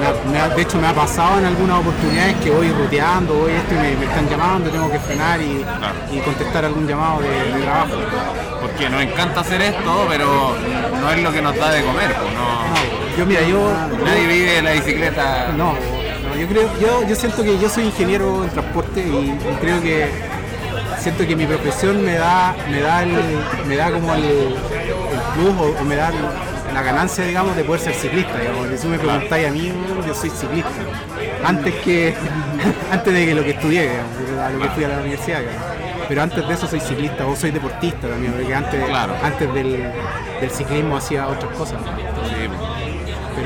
me 0.00 0.06
ha- 0.06 0.30
me 0.32 0.38
ha- 0.38 0.48
de 0.54 0.62
hecho 0.62 0.78
me 0.78 0.86
ha 0.86 0.92
pasado 0.94 1.38
en 1.38 1.46
algunas 1.46 1.78
oportunidades 1.80 2.36
que 2.36 2.50
voy 2.50 2.68
ruteando, 2.70 3.34
voy 3.34 3.52
esto 3.52 3.74
y 3.74 3.78
me, 3.78 3.96
me 3.96 4.04
están 4.06 4.28
llamando, 4.28 4.70
tengo 4.70 4.90
que 4.90 4.98
frenar 5.00 5.40
y, 5.40 5.64
y 6.12 6.18
contestar 6.20 6.64
algún 6.64 6.86
llamado 6.86 7.20
de, 7.20 7.28
de 7.52 7.62
trabajo. 7.62 7.94
Porque 8.60 8.88
nos 8.88 9.02
encanta 9.02 9.40
hacer 9.40 9.60
esto, 9.62 10.06
pero 10.08 10.54
no 11.00 11.10
es 11.10 11.22
lo 11.22 11.32
que 11.32 11.42
nos 11.42 11.56
da 11.56 11.70
de 11.72 11.82
comer, 11.82 12.14
pues 12.14 12.32
no. 12.34 13.16
Yo, 13.18 13.24
mira, 13.26 13.40
yo. 13.42 13.72
Nadie 14.04 14.26
vive 14.26 14.62
la 14.62 14.72
bicicleta. 14.72 15.48
No, 15.56 15.74
yo 16.36 16.46
creo, 16.48 16.68
yo, 16.80 17.06
yo 17.08 17.14
siento 17.16 17.42
que 17.42 17.58
yo 17.58 17.68
soy 17.68 17.84
ingeniero 17.84 18.44
en 18.44 18.50
transporte 18.50 19.00
y, 19.00 19.30
y 19.30 19.56
creo 19.60 19.80
que 19.80 20.06
siento 20.98 21.26
que 21.26 21.36
mi 21.36 21.46
profesión 21.46 22.04
me 22.04 22.14
da, 22.14 22.54
me 22.70 22.80
da 22.80 23.02
el, 23.02 23.10
me 23.66 23.76
da 23.76 23.90
como 23.90 24.14
el, 24.14 24.24
el 24.24 24.54
plus 25.34 25.54
o, 25.58 25.80
o 25.80 25.84
me 25.84 25.96
da 25.96 26.10
la 26.74 26.82
ganancia, 26.82 27.24
digamos, 27.24 27.56
de 27.56 27.64
poder 27.64 27.80
ser 27.80 27.94
ciclista. 27.94 28.38
Digamos. 28.38 28.68
Si 28.76 28.82
tú 28.82 28.88
me 28.88 28.98
preguntáis 28.98 29.48
a 29.48 29.50
mí, 29.50 29.72
yo 30.06 30.14
soy 30.14 30.30
ciclista. 30.30 30.70
Antes 31.44 31.74
que 31.76 32.14
antes 32.92 33.14
de 33.14 33.26
que 33.26 33.34
lo 33.34 33.42
que 33.44 33.50
estudié, 33.50 33.82
digamos, 33.90 34.40
a 34.44 34.50
lo 34.50 34.60
que 34.60 34.68
fui 34.70 34.84
a 34.84 34.88
la 34.88 34.98
universidad. 34.98 35.40
digamos. 35.40 35.62
Pero 36.08 36.22
antes 36.22 36.46
de 36.46 36.54
eso 36.54 36.68
soy 36.68 36.78
ciclista 36.78 37.26
o 37.26 37.34
soy 37.34 37.50
deportista 37.50 38.06
también, 38.08 38.32
porque 38.32 38.54
antes, 38.54 38.84
Claro. 38.84 39.14
antes 39.24 39.52
del, 39.52 39.90
del 40.40 40.50
ciclismo 40.50 40.96
hacía 40.96 41.26
otras 41.26 41.52
cosas. 41.56 41.78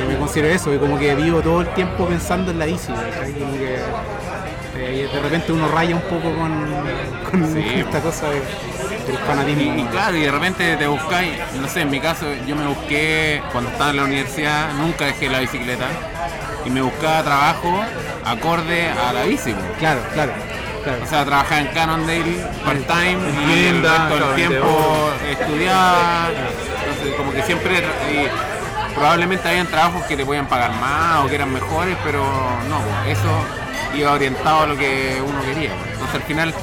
Me 0.09 0.17
considero 0.17 0.49
eso, 0.55 0.71
que 0.71 0.79
como 0.79 0.99
que 0.99 1.15
vivo 1.15 1.41
todo 1.41 1.61
el 1.63 1.69
tiempo 1.75 2.07
pensando 2.07 2.51
en 2.51 2.59
la 2.59 2.67
bici. 2.67 2.93
¿cachai? 2.93 3.33
Como 3.33 3.53
que 3.55 3.77
eh, 4.77 5.09
de 5.13 5.21
repente 5.21 5.53
uno 5.53 5.69
raya 5.69 5.95
un 5.95 6.03
poco 6.03 6.35
con, 6.35 6.65
con 7.31 7.53
Sí. 7.55 7.65
esta 7.77 8.01
cosa 8.01 8.29
de- 8.29 8.41
del 8.41 9.15
Y, 9.15 9.27
fanatismo. 9.27 9.63
y 9.79 9.85
claro, 9.87 10.17
y 10.17 10.21
de 10.23 10.31
repente 10.31 10.77
te 10.77 10.87
buscáis, 10.87 11.33
no 11.61 11.69
sé, 11.69 11.83
en 11.83 11.91
mi 11.91 12.01
caso 12.01 12.27
yo 12.47 12.55
me 12.57 12.67
busqué 12.67 13.43
cuando 13.53 13.71
estaba 13.71 13.91
en 13.91 13.97
la 13.97 14.05
universidad, 14.05 14.73
nunca 14.75 15.07
dejé 15.07 15.29
la 15.29 15.41
bicicleta 15.41 15.87
y 16.65 16.71
me 16.71 16.81
buscaba 16.83 17.23
trabajo 17.23 17.81
acorde 18.25 18.89
a 18.89 19.13
la 19.13 19.25
bici. 19.25 19.53
po. 19.53 19.61
Claro, 19.79 20.01
claro, 20.15 20.33
claro. 20.85 21.03
O 21.03 21.07
sea, 21.07 21.25
trabajaba 21.25 21.61
en 21.61 21.67
Cannondale 21.69 22.37
part-time 22.65 23.19
y 23.49 23.67
el 23.67 23.83
resto 23.83 24.27
del 24.27 24.35
tiempo 24.37 25.11
estudiaba. 25.31 26.29
Entonces, 26.89 27.15
como 27.17 27.33
que 27.33 27.43
siempre. 27.43 27.83
Probablemente 28.95 29.49
habían 29.49 29.67
trabajos 29.67 30.05
que 30.05 30.17
te 30.17 30.25
podían 30.25 30.47
pagar 30.47 30.73
más 30.81 31.25
o 31.25 31.29
que 31.29 31.35
eran 31.37 31.53
mejores, 31.53 31.97
pero 32.05 32.23
no, 32.69 32.79
pues, 33.05 33.19
eso 33.19 33.29
iba 33.97 34.13
orientado 34.13 34.63
a 34.63 34.67
lo 34.67 34.77
que 34.77 35.21
uno 35.27 35.41
quería. 35.43 35.71
pues. 35.75 35.91
Entonces, 35.93 36.15
al 36.15 36.23
final, 36.23 36.55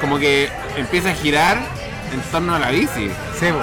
como 0.00 0.18
que 0.18 0.48
empieza 0.76 1.10
a 1.10 1.14
girar 1.14 1.58
en 2.12 2.20
torno 2.30 2.54
a 2.54 2.58
la 2.58 2.70
bici. 2.70 3.10
Sebo, 3.38 3.58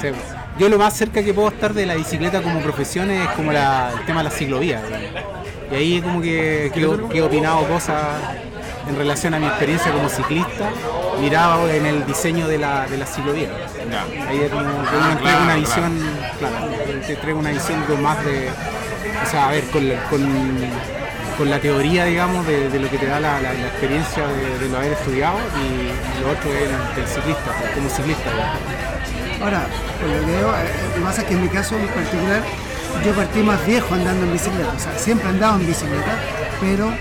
sebo. 0.00 0.16
Yo 0.58 0.68
lo 0.68 0.78
más 0.78 0.94
cerca 0.94 1.22
que 1.22 1.32
puedo 1.32 1.48
estar 1.48 1.72
de 1.72 1.86
la 1.86 1.94
bicicleta 1.94 2.42
como 2.42 2.60
profesión 2.60 3.10
es 3.10 3.26
como 3.30 3.50
el 3.52 3.58
tema 4.06 4.20
de 4.22 4.24
la 4.24 4.30
ciclovía. 4.30 4.80
Y 5.70 5.74
ahí 5.74 6.02
como 6.02 6.20
que, 6.20 6.70
que, 6.74 6.80
he- 6.82 7.08
que 7.08 7.18
he 7.18 7.22
opinado 7.22 7.66
cosas 7.66 7.98
en 8.88 8.96
relación 8.96 9.32
a 9.34 9.38
mi 9.38 9.46
experiencia 9.46 9.92
como 9.92 10.08
ciclista, 10.08 10.68
miraba 11.20 11.72
en 11.72 11.86
el 11.86 12.04
diseño 12.06 12.46
de 12.48 12.58
la, 12.58 12.86
de 12.86 12.96
la 12.98 13.06
ciclovía. 13.06 13.48
Ya. 13.90 14.04
Ahí 14.28 14.40
es 14.42 14.50
como 14.50 14.62
que 14.62 14.68
Ah, 14.68 14.98
uno 15.00 15.10
entrega 15.12 15.18
claro, 15.20 15.42
una 15.44 15.54
claro. 15.54 15.60
visión, 15.60 15.98
claro, 16.38 16.56
te 17.06 17.12
entrega 17.12 17.38
una 17.38 17.50
visión 17.50 18.02
más 18.02 18.24
de, 18.24 18.48
o 19.26 19.30
sea, 19.30 19.48
a 19.48 19.50
ver, 19.50 19.64
con, 19.64 19.88
la- 19.88 20.02
con, 20.04 20.20
con 21.36 21.50
la 21.50 21.58
teoría, 21.58 22.04
digamos, 22.04 22.46
de, 22.46 22.68
de 22.70 22.78
lo 22.78 22.88
que 22.88 22.98
te 22.98 23.06
da 23.06 23.18
la, 23.18 23.40
la- 23.40 23.52
la 23.52 23.66
experiencia 23.66 24.26
de, 24.26 24.58
de 24.60 24.68
lo 24.68 24.76
haber 24.76 24.92
estudiado 24.92 25.38
y 25.58 26.22
lo 26.22 26.30
otro 26.30 26.50
es 26.52 26.62
el, 26.62 26.96
del 26.96 27.06
ciclista, 27.08 27.50
como 27.74 27.88
ciclista. 27.90 28.30
Ahora, 29.42 29.62
por 30.00 30.08
lo 30.08 30.26
que 30.26 30.32
veo, 30.32 30.52
lo 30.52 30.94
que 30.94 31.00
pasa 31.00 31.22
es 31.22 31.26
que 31.28 31.34
en 31.34 31.42
mi 31.42 31.48
caso 31.48 31.76
en 31.76 31.88
particular, 31.88 32.42
yo 33.04 33.12
partí 33.14 33.40
más 33.40 33.66
viejo 33.66 33.94
andando 33.94 34.26
en 34.26 34.32
bicicleta. 34.32 34.72
O 34.76 34.78
sea, 34.78 34.92
siempre 34.98 35.26
he 35.28 35.30
andado 35.30 35.58
en 35.58 35.66
bicicleta, 35.66 36.14
pero 36.60 36.92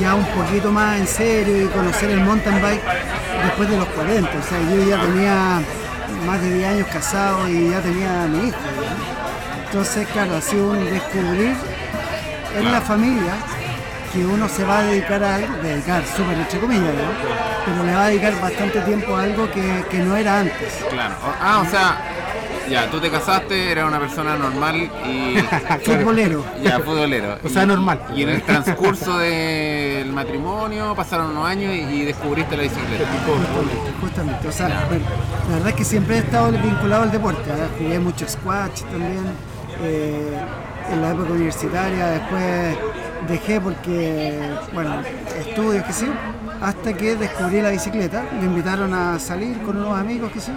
ya 0.00 0.14
un 0.16 0.24
poquito 0.26 0.70
más 0.72 0.98
en 0.98 1.06
serio 1.06 1.62
y 1.62 1.66
conocer 1.68 2.10
el 2.10 2.20
mountain 2.20 2.60
bike 2.60 2.82
después 3.44 3.70
de 3.70 3.76
los 3.76 3.86
40. 3.88 4.28
O 4.28 4.42
sea, 4.42 4.58
yo 4.60 4.90
ya 4.90 5.00
tenía 5.00 5.60
más 6.24 6.40
de 6.40 6.54
10 6.54 6.68
años 6.68 6.88
casado 6.92 7.48
y 7.48 7.70
ya 7.70 7.80
tenía 7.80 8.24
a 8.24 8.26
mi 8.26 8.48
hijo. 8.48 8.58
Entonces, 9.66 10.06
claro, 10.08 10.36
ha 10.36 10.40
sido 10.40 10.70
un 10.70 10.84
descubrir 10.84 11.54
en 12.56 12.72
la 12.72 12.80
familia 12.80 13.34
que 14.12 14.24
uno 14.24 14.48
se 14.48 14.64
va 14.64 14.78
a 14.78 14.82
dedicar 14.84 15.22
a 15.22 15.34
algo, 15.36 15.56
dedicar 15.62 16.02
súper 16.06 16.38
entre 16.38 16.60
comillas, 16.60 16.94
¿no? 16.94 17.44
pero 17.64 17.82
le 17.84 17.94
va 17.94 18.04
a 18.04 18.08
dedicar 18.08 18.40
bastante 18.40 18.80
tiempo 18.82 19.16
a 19.16 19.22
algo 19.22 19.50
que, 19.50 19.84
que 19.90 19.98
no 19.98 20.16
era 20.16 20.40
antes. 20.40 20.84
Claro. 20.90 21.14
Ah, 21.40 21.62
o 21.66 21.70
sea, 21.70 21.98
ya, 22.70 22.90
tú 22.90 22.98
te 23.00 23.10
casaste, 23.10 23.70
eras 23.72 23.86
una 23.88 23.98
persona 24.00 24.36
normal 24.36 24.76
y. 24.76 25.36
Futbolero. 25.84 26.44
Ya, 26.62 26.78
futbolero. 26.80 27.38
O 27.44 27.48
sea, 27.48 27.64
Y- 27.64 27.66
normal. 27.66 28.00
Y 28.14 28.22
en 28.22 28.28
el 28.30 28.42
transcurso 28.42 29.18
del 29.18 30.10
matrimonio 30.12 30.94
pasaron 30.94 31.30
unos 31.30 31.46
años 31.46 31.74
y, 31.74 31.80
y 31.80 32.04
descubriste 32.04 32.56
la 32.56 32.62
bicicleta. 32.64 33.04
Justamente, 33.26 33.92
justamente. 34.00 34.48
O 34.48 34.52
sea, 34.52 34.68
la 34.68 35.54
verdad 35.54 35.68
es 35.68 35.74
que 35.74 35.84
siempre 35.84 36.16
he 36.16 36.18
estado 36.20 36.50
vinculado 36.52 37.02
al 37.02 37.10
deporte. 37.10 37.50
¿eh? 37.50 37.66
Jugué 37.78 37.98
mucho 37.98 38.28
squash 38.28 38.82
también 38.90 39.24
eh, 39.82 40.38
en 40.92 41.02
la 41.02 41.10
época 41.10 41.32
universitaria. 41.32 42.06
Después 42.06 42.76
dejé 43.28 43.60
porque, 43.60 44.38
bueno, 44.72 44.96
estudios, 45.38 45.84
que 45.84 45.92
sí, 45.92 46.06
hasta 46.60 46.92
que 46.92 47.16
descubrí 47.16 47.60
la 47.60 47.70
bicicleta. 47.70 48.22
Me 48.38 48.46
invitaron 48.46 48.92
a 48.94 49.18
salir 49.18 49.58
con 49.62 49.76
unos 49.76 49.98
amigos, 49.98 50.30
que 50.32 50.40
sí. 50.40 50.52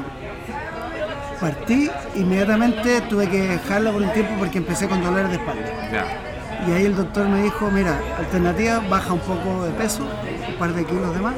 Partí, 1.39 1.89
inmediatamente 2.15 3.01
tuve 3.01 3.29
que 3.29 3.41
dejarla 3.47 3.91
por 3.91 4.01
un 4.01 4.11
tiempo 4.11 4.33
porque 4.39 4.57
empecé 4.57 4.87
con 4.87 5.03
dolores 5.03 5.29
de 5.29 5.35
espalda. 5.35 5.63
Y 6.67 6.71
ahí 6.71 6.85
el 6.85 6.95
doctor 6.95 7.27
me 7.27 7.43
dijo, 7.43 7.69
mira, 7.71 7.99
alternativa, 8.17 8.81
baja 8.89 9.13
un 9.13 9.19
poco 9.19 9.65
de 9.65 9.71
peso, 9.73 10.03
un 10.49 10.55
par 10.55 10.73
de 10.73 10.83
kilos 10.85 11.13
de 11.13 11.21
más, 11.21 11.35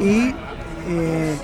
y, 0.00 0.34
eh, 0.88 1.36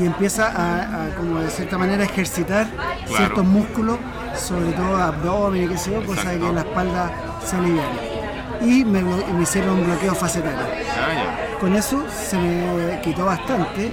y 0.00 0.06
empieza 0.06 0.48
a, 0.48 1.06
a, 1.06 1.14
como 1.16 1.40
de 1.40 1.50
cierta 1.50 1.78
manera, 1.78 2.04
ejercitar 2.04 2.66
ciertos 3.06 3.44
músculos, 3.44 3.98
sobre 4.36 4.72
todo 4.72 4.96
abdomen 4.96 5.64
y 5.64 5.68
qué 5.68 5.78
sé 5.78 5.92
yo, 5.92 6.04
cosa 6.04 6.30
de 6.30 6.40
que 6.40 6.52
la 6.52 6.60
espalda 6.62 7.10
se 7.44 7.56
aliviane. 7.56 8.12
Y 8.60 8.84
me, 8.84 9.02
hicieron 9.40 9.78
un 9.78 9.84
bloqueo 9.86 10.14
facetario. 10.14 10.58
Ah. 10.60 11.58
Con 11.60 11.74
eso 11.74 12.04
se 12.10 12.36
me 12.36 13.00
quitó 13.02 13.24
bastante, 13.24 13.92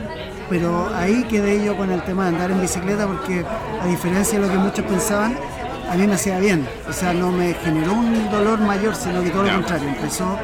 pero 0.50 0.90
ahí 0.96 1.24
quedé 1.30 1.64
yo 1.64 1.76
con 1.78 1.92
el 1.92 2.02
tema 2.04 2.24
de 2.24 2.30
andar 2.30 2.52
en 2.52 2.62
bicicleta 2.62 3.06
porque 3.08 3.46
a 3.82 3.86
diferencia 3.86 4.40
de 4.40 4.48
lo 4.48 4.52
que 4.52 4.58
muchos 4.60 4.86
pensaban, 4.86 5.36
a 5.90 5.96
mí 5.96 6.08
me 6.08 6.14
hacía 6.14 6.40
bien. 6.40 6.68
O 6.90 6.94
sea, 6.94 7.14
no 7.14 7.32
me 7.32 7.54
generó 7.54 7.94
un 7.94 8.30
dolor 8.32 8.60
mayor, 8.60 8.96
sino 8.96 9.24
que 9.24 9.30
todo 9.30 9.44
lo 9.44 9.54
contrario. 9.54 9.90
Empezó 9.90 10.38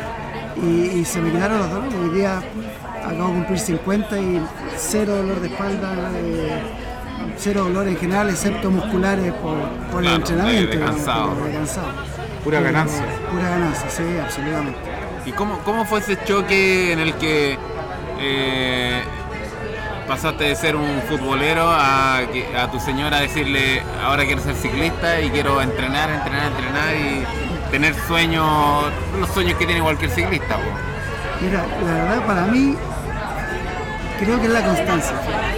y, 0.61 0.99
y 0.99 1.05
se 1.05 1.19
me 1.21 1.31
quitaron 1.31 1.59
los 1.59 1.69
dolores. 1.69 1.93
Hoy 1.95 2.09
día 2.17 2.41
acabo 3.03 3.27
de 3.27 3.33
cumplir 3.33 3.59
50 3.59 4.19
y 4.19 4.41
cero 4.77 5.15
dolor 5.17 5.39
de 5.41 5.47
espalda, 5.47 5.93
eh, 6.15 6.61
cero 7.37 7.63
dolor 7.65 7.87
en 7.87 7.97
general, 7.97 8.29
excepto 8.29 8.71
musculares 8.71 9.31
por, 9.33 9.57
por 9.91 10.01
Claro, 10.01 10.15
el 10.15 10.21
entrenamiento. 10.21 10.71
digamos, 10.71 10.95
cansado. 10.97 11.33
cansado. 11.53 11.87
Pura 12.43 12.61
ganancia. 12.61 13.03
Pura 13.31 13.49
ganancia, 13.49 13.89
sí, 13.89 14.03
absolutamente. 14.23 14.79
¿Y 15.25 15.31
cómo, 15.31 15.57
cómo 15.65 15.85
fue 15.85 15.99
ese 15.99 16.17
choque 16.23 16.91
en 16.93 16.99
el 16.99 17.13
que 17.15 17.57
eh, 18.19 19.01
pasaste 20.07 20.43
de 20.45 20.55
ser 20.55 20.75
un 20.75 21.01
futbolero 21.09 21.63
a, 21.67 22.17
a 22.17 22.71
tu 22.71 22.79
señora 22.79 23.19
decirle 23.19 23.81
ahora 24.03 24.25
quiero 24.25 24.41
ser 24.41 24.55
ciclista 24.55 25.21
y 25.21 25.29
quiero 25.29 25.61
entrenar, 25.61 26.09
entrenar, 26.09 26.47
entrenar 26.51 26.95
y 26.95 27.71
tener 27.71 27.95
sueños, 28.07 28.85
los 29.19 29.29
sueños 29.31 29.57
que 29.57 29.65
tiene 29.65 29.81
cualquier 29.81 30.11
ciclista? 30.11 30.57
Mira, 31.41 31.65
la 31.85 31.93
verdad 31.93 32.25
para 32.25 32.45
mí 32.45 32.75
creo 34.19 34.39
que 34.39 34.47
es 34.47 34.53
la 34.53 34.63
constancia. 34.63 35.15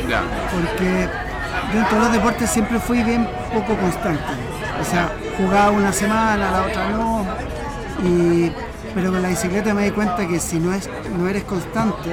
Ya. 0.09 0.21
porque 0.51 1.09
dentro 1.73 1.97
de 1.97 2.03
los 2.03 2.11
deportes 2.13 2.49
siempre 2.49 2.79
fui 2.79 3.03
bien 3.03 3.27
poco 3.53 3.75
constante. 3.75 4.23
O 4.79 4.83
sea, 4.83 5.11
jugaba 5.37 5.71
una 5.71 5.91
semana, 5.91 6.51
la 6.51 6.61
otra 6.63 6.89
no. 6.89 7.25
Y, 8.03 8.51
pero 8.93 9.11
con 9.11 9.21
la 9.21 9.29
bicicleta 9.29 9.73
me 9.73 9.83
di 9.83 9.91
cuenta 9.91 10.27
que 10.27 10.39
si 10.39 10.59
no, 10.59 10.73
es, 10.73 10.89
no 11.17 11.27
eres 11.27 11.43
constante, 11.43 12.09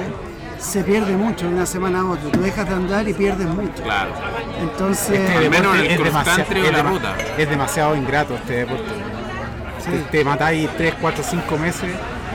se 0.59 0.83
pierde 0.83 1.15
mucho 1.15 1.47
de 1.47 1.53
una 1.53 1.65
semana 1.65 1.99
a 2.01 2.05
otra. 2.05 2.31
Tú 2.31 2.41
dejas 2.41 2.67
de 2.67 2.75
andar 2.75 3.07
y 3.07 3.13
pierdes 3.13 3.47
mucho. 3.47 3.83
Claro. 3.83 4.11
Entonces, 4.59 5.19
Al 5.29 5.43
Este 5.43 5.49
menos 5.49 5.75
en 5.75 5.81
el 5.81 5.87
es 5.87 5.93
cross 5.97 6.07
demasiado- 6.07 6.37
country 6.37 6.61
o 6.61 6.65
es 6.65 6.71
la 6.71 6.83
ruta. 6.83 7.15
Es 7.37 7.49
demasiado 7.49 7.95
ingrato 7.95 8.35
este 8.35 8.53
deporte. 8.53 8.83
Te, 9.85 9.97
te 10.17 10.23
matáis 10.23 10.69
3, 10.77 10.95
4, 10.99 11.23
5 11.23 11.57
meses 11.57 11.89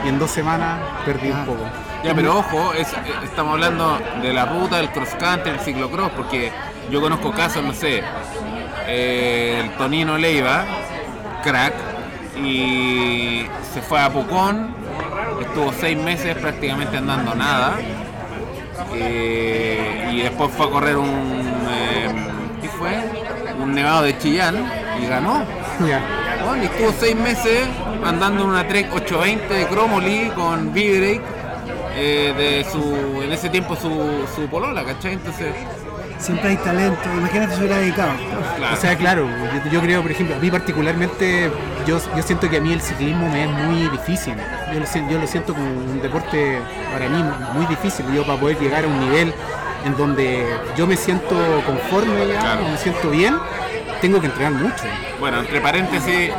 y 0.05 0.07
en 0.09 0.17
dos 0.19 0.31
semanas 0.31 0.79
perdí 1.05 1.29
un 1.31 1.45
poco. 1.45 1.63
Ya, 2.03 2.15
pero 2.15 2.37
ojo, 2.39 2.73
es- 2.73 2.91
eh, 2.93 2.97
estamos 3.23 3.53
hablando 3.53 3.99
de 4.21 4.33
la 4.33 4.45
ruta, 4.45 4.77
del 4.77 4.89
cross 4.89 5.09
country, 5.19 5.51
el 5.51 5.59
ciclocross, 5.59 6.11
porque 6.11 6.51
yo 6.89 7.01
conozco 7.01 7.31
casos, 7.31 7.63
no 7.63 7.73
sé, 7.73 8.01
eh, 8.87 9.61
el 9.63 9.71
Tonino 9.77 10.17
Leiva, 10.17 10.63
crack, 11.43 11.73
y 12.41 13.45
se 13.73 13.81
fue 13.81 13.99
a 14.01 14.09
Pucón, 14.09 14.73
estuvo 15.41 15.71
seis 15.79 15.97
meses 15.97 16.35
prácticamente 16.37 16.97
andando 16.97 17.35
nada, 17.35 17.73
eh, 18.95 20.09
y 20.13 20.21
después 20.21 20.51
fue 20.51 20.65
a 20.65 20.69
correr 20.69 20.97
un, 20.97 21.07
eh, 21.07 22.09
¿qué 22.61 22.69
fue? 22.69 22.91
Un 23.61 23.73
nevado 23.73 24.03
de 24.03 24.17
Chillán 24.17 24.55
y 25.01 25.05
ganó. 25.07 25.43
Bueno, 26.45 26.63
y 26.63 26.65
estuvo 26.65 26.91
seis 26.99 27.15
meses 27.15 27.67
andando 28.03 28.43
en 28.43 28.49
una 28.49 28.67
Trek 28.67 28.87
820 28.93 29.53
de 29.53 29.67
Chromoly 29.67 30.31
con 30.35 30.69
V-Brake 30.69 31.21
eh, 31.95 32.33
de 32.37 32.71
su, 32.71 33.21
en 33.21 33.31
ese 33.31 33.49
tiempo 33.49 33.75
su, 33.75 34.25
su 34.35 34.47
polola, 34.47 34.83
¿cachai? 34.83 35.13
Entonces, 35.13 35.53
siempre 36.21 36.49
hay 36.49 36.57
talento. 36.57 37.01
Imagínate 37.17 37.53
si 37.55 37.59
hubiera 37.59 37.77
dedicado. 37.77 38.11
Claro. 38.57 38.73
O 38.75 38.77
sea, 38.79 38.95
claro, 38.97 39.27
yo, 39.65 39.71
yo 39.71 39.81
creo, 39.81 40.01
por 40.01 40.11
ejemplo, 40.11 40.35
a 40.35 40.39
mí 40.39 40.49
particularmente, 40.51 41.51
yo, 41.87 41.99
yo 42.15 42.23
siento 42.23 42.49
que 42.49 42.57
a 42.57 42.61
mí 42.61 42.73
el 42.73 42.81
ciclismo 42.81 43.27
me 43.29 43.43
es 43.45 43.49
muy 43.49 43.89
difícil. 43.89 44.35
Yo 44.73 44.79
lo, 44.79 45.09
yo 45.09 45.19
lo 45.19 45.27
siento 45.27 45.53
como 45.53 45.65
un 45.67 46.01
deporte 46.01 46.59
para 46.93 47.09
mí 47.09 47.23
muy 47.53 47.65
difícil. 47.65 48.05
Yo 48.13 48.25
para 48.25 48.39
poder 48.39 48.57
llegar 48.59 48.83
a 48.83 48.87
un 48.87 48.99
nivel 48.99 49.33
en 49.85 49.97
donde 49.97 50.45
yo 50.77 50.85
me 50.87 50.95
siento 50.95 51.35
conforme 51.65 52.27
ya, 52.27 52.39
Claro. 52.39 52.67
me 52.69 52.77
siento 52.77 53.09
bien, 53.09 53.35
tengo 53.99 54.19
que 54.21 54.27
entrenar 54.27 54.53
mucho. 54.53 54.83
Bueno, 55.19 55.39
entre 55.39 55.59
paréntesis, 55.59 56.29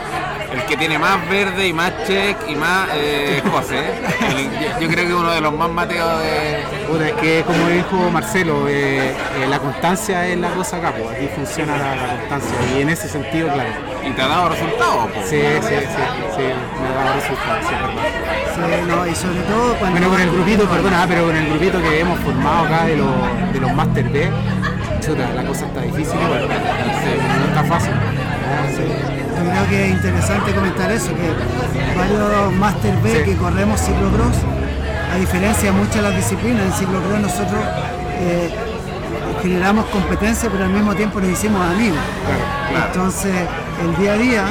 el 0.53 0.63
que 0.67 0.77
tiene 0.77 0.99
más 0.99 1.29
verde 1.29 1.67
y 1.69 1.73
más 1.73 1.93
check 2.07 2.37
y 2.49 2.55
más 2.55 2.89
eh, 2.95 3.43
José. 3.51 3.79
El- 4.29 4.81
yo, 4.81 4.89
creo 4.89 5.07
que 5.07 5.15
uno 5.15 5.31
de 5.31 5.41
los 5.41 5.53
más 5.53 5.71
mateos 5.71 6.21
de. 6.21 6.63
Puta, 6.89 7.09
es 7.09 7.15
que 7.15 7.43
como 7.47 7.69
dijo 7.69 8.11
Marcelo, 8.11 8.69
eh, 8.69 9.09
eh, 9.11 9.47
la 9.49 9.59
constancia 9.59 10.27
es 10.27 10.37
la 10.39 10.51
cosa 10.51 10.77
acá, 10.79 10.93
pues, 10.93 11.17
aquí 11.17 11.29
funciona 11.35 11.77
la, 11.77 11.97
la 11.97 12.17
constancia 12.19 12.51
y 12.77 12.83
en 12.83 12.89
ese 12.91 13.09
sentido, 13.09 13.49
claro. 13.53 13.71
Y 14.07 14.11
te 14.11 14.21
ha 14.23 14.27
dado 14.29 14.49
resultados, 14.49 15.11
po. 15.11 15.21
Sí, 15.23 15.41
sí, 15.61 15.75
sí, 15.79 16.13
sí, 16.37 16.43
me 16.43 16.89
ha 16.89 17.05
dado 17.05 17.15
resultados, 17.15 17.65
sí, 17.69 17.75
es 17.75 17.81
verdad. 17.81 18.03
Sí, 18.55 18.87
no, 18.89 19.07
y 19.07 19.15
sobre 19.15 19.41
todo 19.43 19.75
cuando. 19.77 19.93
Bueno, 20.01 20.09
con 20.11 20.21
el 20.21 20.31
grupito, 20.31 20.69
perdona, 20.69 21.03
ah, 21.03 21.07
pero 21.09 21.25
con 21.27 21.37
el 21.37 21.47
grupito 21.49 21.81
que 21.81 22.01
hemos 22.01 22.19
formado 22.21 22.67
acá 22.67 22.85
de 22.87 22.97
los, 22.97 23.53
de 23.53 23.61
los 23.61 23.73
Master 23.73 24.05
B, 24.09 24.31
chuta, 25.01 25.31
la 25.35 25.45
cosa 25.45 25.67
está 25.67 25.81
difícil. 25.83 26.19
Sí, 26.19 27.11
no 27.39 27.45
está 27.47 27.65
fácil. 27.65 27.93
Yo 29.37 29.51
creo 29.51 29.69
que 29.69 29.85
es 29.87 29.91
interesante 29.93 30.53
comentar 30.55 30.91
eso, 30.93 31.09
que 31.09 31.97
varios 31.99 32.53
Master 32.53 32.95
B 33.03 33.11
Sí. 33.11 33.25
que 33.31 33.37
corremos 33.37 33.81
ciclocross, 33.81 34.37
a 35.13 35.17
diferencia 35.17 35.71
de 35.71 35.77
muchas 35.77 35.97
de 35.97 36.03
las 36.03 36.17
disciplinas, 36.17 36.63
en 36.67 36.73
ciclocross 36.73 37.21
nosotros 37.21 37.61
eh, 38.21 38.51
generamos 39.43 39.87
competencia, 39.87 40.49
pero 40.51 40.65
al 40.65 40.71
mismo 40.71 40.95
tiempo 40.95 41.21
nos 41.21 41.31
hicimos 41.31 41.61
amigos. 41.67 41.99
Claro. 42.71 42.87
Entonces, 42.87 43.33
el 43.83 43.97
día 43.97 44.13
a 44.13 44.17
día 44.17 44.45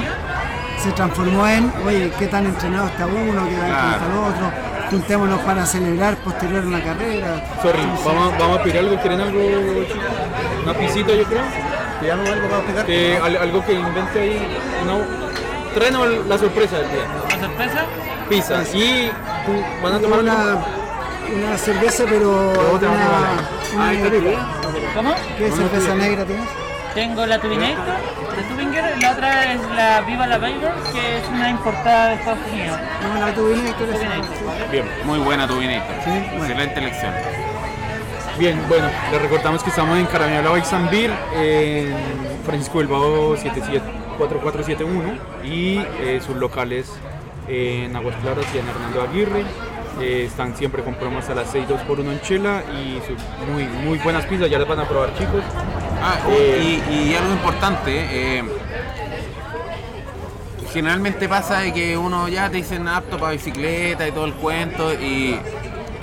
se 0.83 0.91
transformó 0.91 1.47
en, 1.47 1.71
oye, 1.85 2.11
qué 2.19 2.27
tan 2.27 2.45
entrenado 2.45 2.87
está 2.87 3.05
uno, 3.05 3.47
qué 3.49 3.55
tan 3.55 3.67
Claro. 3.69 3.91
está 3.91 4.05
el 4.05 4.17
otro, 4.17 4.51
juntémonos 4.89 5.39
para 5.41 5.65
celebrar 5.65 6.15
posterior 6.17 6.65
una 6.65 6.81
carrera. 6.83 7.41
Sorry, 7.61 7.81
vamos, 8.05 8.33
vamos 8.37 8.59
a 8.59 8.63
pedir 8.63 8.79
algo. 8.79 8.95
¿Quieren 8.99 9.21
algo? 9.21 9.39
Una 10.63 10.73
pisita, 10.73 11.13
yo 11.13 11.23
creo. 11.25 11.43
Algo 13.41 13.63
que 13.65 13.73
invente 13.73 14.19
ahí. 14.19 14.47
Una, 14.83 15.05
tráenos 15.73 16.27
la 16.27 16.37
sorpresa 16.37 16.77
del 16.79 16.91
día. 16.91 17.05
¿La 17.29 17.39
sorpresa? 17.39 17.85
Pizza. 18.29 18.63
Y 18.73 19.09
tú, 19.45 19.51
van 19.83 19.95
a 19.95 19.99
tomar 19.99 20.19
Una, 20.19 20.57
una 21.35 21.57
cerveza, 21.57 22.03
pero 22.09 22.51
otra 22.73 22.89
una, 22.89 23.81
una 23.83 23.91
negrita. 23.91 24.47
¿Cómo? 24.95 25.13
¿Qué 25.37 25.51
cerveza 25.51 25.95
negra 25.95 26.25
tienes? 26.25 26.47
Tengo 26.93 27.25
la 27.25 27.39
Tubinator 27.39 27.85
de 28.35 28.43
Tubinger, 28.43 28.97
la 29.01 29.11
otra 29.11 29.53
es 29.53 29.61
la 29.75 30.01
Viva 30.01 30.27
la 30.27 30.37
Bayer, 30.37 30.73
que 30.91 31.17
es 31.19 31.27
una 31.29 31.49
importada 31.49 32.09
de 32.09 32.15
Estados 32.15 32.39
Unidos. 32.51 32.79
No, 33.01 33.25
la 33.25 33.33
tuvinegra, 33.33 33.77
¿qué 33.77 33.85
Tubinator. 33.85 34.71
Bien. 34.71 34.85
Muy 35.05 35.19
buena 35.19 35.47
tu 35.47 35.57
Vinator. 35.57 35.95
Sí, 36.03 36.09
bueno. 36.09 36.45
Excelente 36.45 36.79
elección. 36.79 37.13
Bien, 38.37 38.59
bueno, 38.67 38.87
les 39.11 39.21
recordamos 39.21 39.63
que 39.63 39.69
estamos 39.69 39.97
en 39.97 40.05
Carabineros 40.07 40.53
Bike 40.53 40.65
San 40.65 40.89
Bill, 40.89 41.11
en 41.35 41.95
Francisco 42.45 42.79
Bilbao 42.79 43.37
77 43.37 44.00
4471 44.27 45.17
y 45.43 45.77
eh, 45.77 46.21
sus 46.23 46.35
locales 46.35 46.91
en 47.47 47.95
Aguas 47.95 48.15
Claras 48.21 48.45
y 48.53 48.59
en 48.59 48.67
Hernando 48.67 49.01
Aguirre. 49.01 49.43
Eh, 49.99 50.25
están 50.25 50.55
siempre 50.55 50.83
con 50.83 50.95
promos 50.95 51.27
a 51.29 51.35
las 51.35 51.49
6 51.51 51.67
2 51.67 51.81
por 51.81 51.99
1 51.99 52.11
en 52.11 52.21
Chela 52.21 52.63
y 52.71 53.01
sus 53.05 53.17
muy, 53.51 53.65
muy 53.65 53.97
buenas 53.97 54.25
pizzas, 54.25 54.49
ya 54.49 54.59
las 54.59 54.67
van 54.67 54.79
a 54.79 54.87
probar 54.87 55.13
chicos. 55.17 55.41
Ah, 56.01 56.17
Eh, 56.29 56.81
y, 56.89 57.09
y 57.09 57.15
algo 57.15 57.31
importante, 57.31 58.43
generalmente 60.71 61.27
pasa 61.27 61.59
de 61.59 61.73
que 61.73 61.97
uno 61.97 62.29
ya 62.29 62.49
te 62.49 62.57
dicen 62.57 62.87
apto 62.87 63.17
para 63.17 63.33
bicicleta 63.33 64.07
y 64.07 64.11
todo 64.11 64.25
el 64.25 64.33
cuento 64.33 64.93
y 64.93 65.37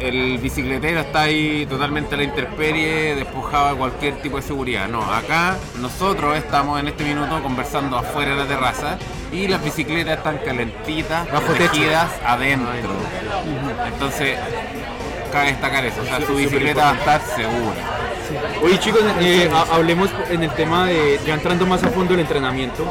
el 0.01 0.39
bicicletero 0.39 1.01
está 1.01 1.23
ahí 1.23 1.67
totalmente 1.69 2.15
a 2.15 2.19
la 2.19 2.25
intemperie, 2.25 3.15
despojado 3.17 3.71
de 3.71 3.75
cualquier 3.77 4.15
tipo 4.23 4.37
de 4.37 4.43
seguridad. 4.43 4.89
No, 4.89 5.03
acá 5.03 5.57
nosotros 5.81 6.37
estamos 6.37 6.79
en 6.81 6.89
este 6.89 7.05
minuto 7.05 7.43
conversando 7.43 7.99
afuera 7.99 8.33
de 8.33 8.37
la 8.39 8.47
terraza 8.47 8.99
y 9.33 9.49
las 9.49 9.63
bicicletas 9.63 10.19
están 10.19 10.39
calentitas, 10.39 11.31
Bajo 11.31 11.47
protegidas 11.47 12.11
adentro. 12.25 12.71
Entonces, 13.87 14.39
cabe 15.33 15.47
destacar 15.49 15.85
eso, 15.85 16.01
o 16.01 16.05
sea, 16.05 16.21
su 16.25 16.35
bicicleta 16.37 16.85
va 16.85 16.91
a 16.91 16.95
estar 16.95 17.21
segura. 17.21 17.77
Oye 18.63 18.79
chicos, 18.79 19.01
eh, 19.21 19.51
ha- 19.53 19.75
hablemos 19.75 20.11
en 20.31 20.43
el 20.43 20.51
tema 20.51 20.87
de, 20.87 21.19
ya 21.27 21.35
entrando 21.35 21.67
más 21.67 21.83
a 21.83 21.89
fondo 21.89 22.15
el 22.15 22.21
entrenamiento, 22.21 22.85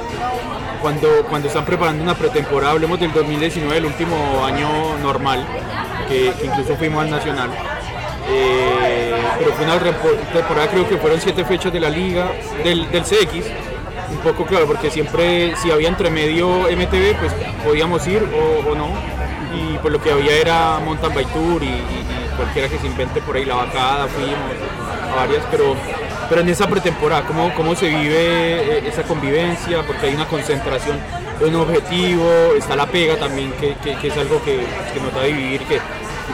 cuando, 0.82 1.08
cuando 1.30 1.48
están 1.48 1.66
preparando 1.66 2.04
una 2.04 2.16
pretemporada, 2.16 2.72
hablemos 2.74 3.00
del 3.00 3.12
2019, 3.14 3.78
el 3.78 3.86
último 3.86 4.44
año 4.46 4.98
normal, 5.02 5.46
que, 6.08 6.34
incluso 6.44 6.76
fuimos 6.78 7.04
al 7.04 7.10
Nacional. 7.12 7.50
Eh, 8.30 9.14
pero 9.40 9.52
fue 9.54 9.66
una 9.66 9.80
temporada, 10.34 10.68
creo 10.70 10.88
que 10.90 10.98
fueron 10.98 11.22
siete 11.22 11.46
fechas 11.46 11.72
de 11.72 11.80
la 11.80 11.90
liga, 11.90 12.32
del, 12.64 12.90
del 12.92 13.04
CX, 13.04 13.46
un 14.12 14.18
poco 14.24 14.46
claro, 14.46 14.66
porque 14.68 14.90
siempre 14.90 15.56
si 15.58 15.72
había 15.72 15.88
entre 15.90 16.10
medio 16.10 16.68
MTV, 16.70 17.16
pues 17.20 17.34
podíamos 17.64 18.06
ir 18.08 18.24
o, 18.24 18.76
no. 18.76 18.88
Y 19.56 19.78
pues 19.78 19.92
lo 19.94 20.02
que 20.02 20.12
había 20.12 20.36
era 20.36 20.80
mountain 20.84 21.14
bike 21.14 21.30
tour 21.34 21.64
y- 21.64 21.68
y 21.68 22.06
cualquiera 22.36 22.68
que 22.68 22.78
se 22.78 22.86
invente 22.88 23.22
por 23.22 23.36
ahí, 23.36 23.46
la 23.46 23.56
vacada, 23.56 24.08
fuimos 24.08 24.38
a 25.12 25.16
varias, 25.16 25.44
pero, 25.50 25.76
pero 26.30 26.42
en 26.42 26.50
esa 26.50 26.68
pretemporada, 26.68 27.24
¿cómo, 27.26 27.54
cómo 27.56 27.76
se 27.76 27.88
vive 27.88 28.78
eh, 28.78 28.84
esa 28.88 29.04
convivencia? 29.04 29.84
Porque 29.84 30.08
hay 30.08 30.16
una 30.16 30.28
concentración 30.28 30.98
un 31.46 31.56
objetivo, 31.56 32.28
está 32.58 32.76
la 32.76 32.88
pega 32.88 33.16
también, 33.18 33.52
que, 33.54 33.76
que- 33.76 34.08
es 34.08 34.18
algo 34.18 34.42
que, 34.44 34.66
que 34.94 35.00
nos 35.00 35.14
da 35.14 35.22
de 35.22 35.34
vivir, 35.34 35.62
que, 35.62 35.80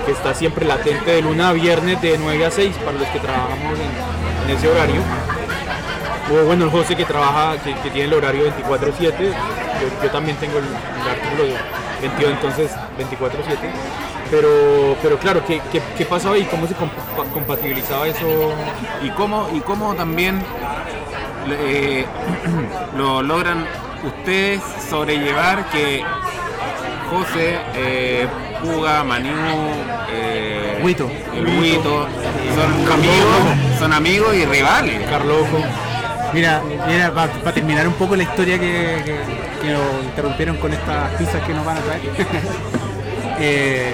que 0.06 0.12
está 0.12 0.34
siempre 0.34 0.65
latente 0.65 1.12
de 1.12 1.21
luna 1.21 1.49
a 1.49 1.53
viernes 1.53 2.01
de 2.01 2.17
9 2.17 2.45
a 2.45 2.51
6 2.51 2.75
para 2.77 2.97
los 2.97 3.08
que 3.10 3.19
trabajamos 3.19 3.77
en, 3.79 4.56
ese 4.56 4.67
horario. 4.69 5.01
O 6.32 6.45
bueno, 6.45 6.65
el 6.65 6.71
José 6.71 6.95
que 6.95 7.06
trabaja, 7.06 7.58
que, 7.62 7.73
tiene 7.89 8.03
el 8.08 8.13
horario 8.13 8.45
24-7, 8.45 9.34
yo, 10.01 10.10
también 10.10 10.38
tengo 10.38 10.58
el, 10.60 10.65
el 10.65 11.10
artículo 11.10 11.43
de 11.43 11.56
22, 12.01 12.32
entonces 12.34 12.71
24-7. 12.97 14.12
Pero, 14.34 14.96
pero 15.04 15.19
claro, 15.19 15.46
¿qué, 15.46 15.62
qué, 15.72 15.80
qué 15.96 16.06
pasaba 16.06 16.34
ahí? 16.34 16.43
¿Cómo 16.50 16.65
se 16.65 16.74
compa- 16.74 17.30
compatibilizaba 17.32 18.08
eso? 18.08 18.52
y 19.04 19.10
cómo 19.12 19.48
y 19.54 19.60
cómo 19.60 19.93
también 19.93 20.41
eh, 21.50 22.04
lo 22.98 23.22
logran 23.22 23.63
ustedes 24.04 24.60
sobrellevar 24.89 25.65
que 25.69 26.04
José, 27.12 27.60
eh, 27.76 28.28
Puga, 28.63 29.04
Manu, 29.04 29.30
eh, 30.12 30.80
Huito. 30.84 31.12
el 31.36 31.46
Huito, 31.60 32.08
son 32.56 32.91
amigos, 32.91 33.78
son 33.78 33.93
amigos 33.93 34.34
y 34.36 34.46
rivales. 34.46 35.08
Carlojo. 35.10 35.60
Mira, 36.34 36.60
mira 36.88 37.12
para 37.13 37.54
terminar 37.54 37.88
un 37.88 37.93
poco 37.93 38.15
la 38.15 38.24
historia 38.24 38.58
que, 38.58 39.02
que, 39.06 39.15
que 39.62 39.72
nos 39.74 40.04
interrumpieron 40.06 40.58
con 40.58 40.74
estas 40.74 41.12
pizzas 41.19 41.43
que 41.43 41.54
nos 41.54 41.63
van 41.63 41.78
a 41.78 41.82
traer. 41.82 42.02
Eh, 43.39 43.91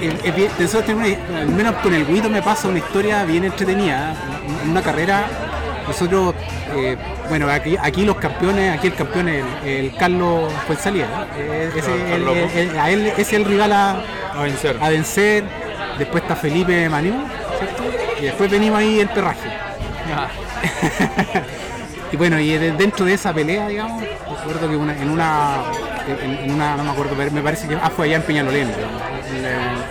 bien- 0.00 0.50
nosotros 0.58 0.84
tenemos 0.86 1.08
una- 1.30 1.40
al 1.40 1.48
menos 1.48 1.74
con 1.76 1.94
el 1.94 2.06
Guido 2.06 2.28
me 2.30 2.42
pasa 2.42 2.68
una 2.68 2.78
historia 2.78 3.24
bien 3.24 3.44
entretenida. 3.44 4.14
En 4.64 4.70
una 4.70 4.82
carrera, 4.82 5.24
nosotros, 5.86 6.34
eh, 6.74 6.96
bueno, 7.28 7.48
aquí, 7.48 7.76
aquí 7.80 8.04
los 8.04 8.16
campeones, 8.16 8.76
aquí 8.78 8.88
el 8.88 8.94
campeón 8.94 9.28
es 9.28 9.44
el, 9.64 9.68
el 9.86 9.96
Carlos 9.96 10.52
Fuenzalía. 10.66 11.06
Eh, 11.36 11.70
ese, 11.74 11.80
Claro, 11.80 11.94
el- 12.04 12.10
Carlos. 12.10 12.36
el- 12.54 12.68
el- 12.70 12.78
a 12.78 12.90
él 12.90 13.12
es 13.16 13.32
el 13.32 13.44
rival 13.44 13.72
a, 13.72 14.02
A 14.34 14.42
vencer. 14.42 14.76
a 14.80 14.88
vencer. 14.88 15.44
Después 15.98 16.22
está 16.22 16.36
Felipe 16.36 16.88
Manu, 16.88 17.24
¿cierto? 17.58 17.82
Y 18.20 18.24
después 18.26 18.50
venimos 18.50 18.78
ahí 18.78 19.00
el 19.00 19.08
perraje. 19.08 19.48
y 22.12 22.16
bueno, 22.16 22.38
y 22.38 22.50
de- 22.56 22.72
dentro 22.72 23.04
de 23.04 23.14
esa 23.14 23.32
pelea, 23.32 23.68
digamos, 23.68 24.02
recuerdo 24.02 24.68
que 24.68 24.76
una- 24.76 24.96
en 25.00 25.10
una, 25.10 25.56
en, 26.12 26.38
en 26.44 26.50
una, 26.52 26.76
no 26.76 26.84
me 26.84 26.90
acuerdo, 26.90 27.14
me 27.16 27.42
parece 27.42 27.68
que 27.68 27.74
ah, 27.74 27.90
fue 27.94 28.06
allá 28.06 28.16
en 28.16 28.22
Peñalolén, 28.22 28.68
en 28.68 29.36
el, 29.36 29.46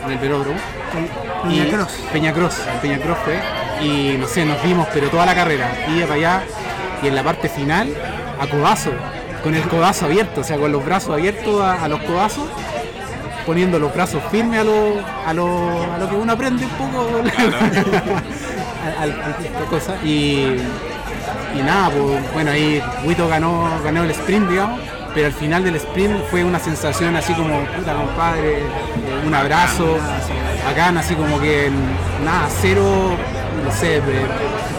en 0.05 0.11
el 0.11 0.17
velódromo. 0.17 0.59
Peñacross. 1.43 1.91
Peñacross, 2.11 2.59
en 2.73 2.79
Peñacross 2.79 3.17
fue. 3.19 3.39
Y 3.81 4.17
no 4.17 4.27
sé, 4.27 4.45
nos 4.45 4.61
vimos, 4.63 4.87
pero 4.93 5.09
toda 5.09 5.25
la 5.25 5.35
carrera, 5.35 5.69
iba 5.93 6.07
para 6.07 6.15
allá, 6.15 6.43
y 7.03 7.07
en 7.07 7.15
la 7.15 7.23
parte 7.23 7.49
final, 7.49 7.89
a 8.39 8.47
codazo, 8.47 8.91
con 9.43 9.53
el 9.53 9.63
codazo 9.63 10.05
abierto, 10.05 10.41
o 10.41 10.43
sea, 10.43 10.57
con 10.57 10.71
los 10.71 10.83
brazos 10.83 11.11
abiertos 11.11 11.61
a, 11.61 11.83
a 11.83 11.87
los 11.87 12.01
codazos, 12.01 12.47
poniendo 13.45 13.77
los 13.77 13.93
brazos 13.93 14.23
firmes 14.31 14.61
a 14.61 14.63
lo, 14.63 14.95
a 15.25 15.33
lo, 15.33 15.93
a 15.93 15.97
lo 15.99 16.09
que 16.09 16.15
uno 16.15 16.33
aprende 16.33 16.65
un 16.65 16.71
poco 16.71 17.21
a 18.85 19.69
cosa. 19.69 19.97
Y, 20.03 20.57
y 21.57 21.61
nada, 21.63 21.89
pues 21.89 22.33
bueno, 22.33 22.51
ahí 22.51 22.81
Wito 23.03 23.27
ganó, 23.27 23.69
ganó 23.83 24.03
el 24.03 24.11
sprint, 24.11 24.49
digamos, 24.49 24.79
pero 25.15 25.27
al 25.27 25.33
final 25.33 25.63
del 25.63 25.77
sprint 25.77 26.25
fue 26.29 26.43
una 26.43 26.59
sensación 26.59 27.15
así 27.15 27.33
como, 27.33 27.61
puta 27.67 27.93
compadre, 27.93 28.59
eh, 28.59 28.63
un 29.25 29.33
abrazo, 29.33 29.97
bacán, 30.65 30.97
así 30.97 31.15
como 31.15 31.39
que 31.39 31.71
nada, 32.23 32.49
cero, 32.61 33.15
no 33.63 33.71
sé, 33.71 34.01
de, 34.01 34.25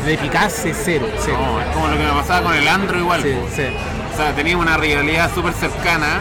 de 0.05 0.15
eficacia 0.15 0.75
cero, 0.75 1.07
cero. 1.19 1.39
No, 1.41 1.61
es 1.61 1.67
como 1.69 1.89
lo 1.89 1.97
que 1.97 2.05
me 2.05 2.11
pasaba 2.11 2.43
con 2.43 2.55
el 2.55 2.69
Andro 2.69 2.99
igual. 2.99 3.23
Sí, 3.23 3.35
sí. 3.55 3.63
O 4.13 4.17
sea, 4.17 4.35
teníamos 4.35 4.67
una 4.67 4.77
rivalidad 4.77 5.35
súper 5.35 5.55
cercana, 5.55 6.21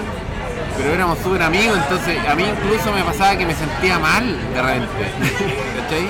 pero 0.78 0.94
éramos 0.94 1.20
súper 1.20 1.42
amigos, 1.44 1.78
entonces 1.78 2.18
a 2.26 2.36
mí 2.36 2.46
incluso 2.50 2.94
me 2.94 3.04
pasaba 3.04 3.38
que 3.38 3.46
me 3.46 3.54
sentía 3.54 4.00
mal 4.00 4.26
de 4.54 4.62
repente. 4.62 4.88
¿Cachai? 5.82 6.08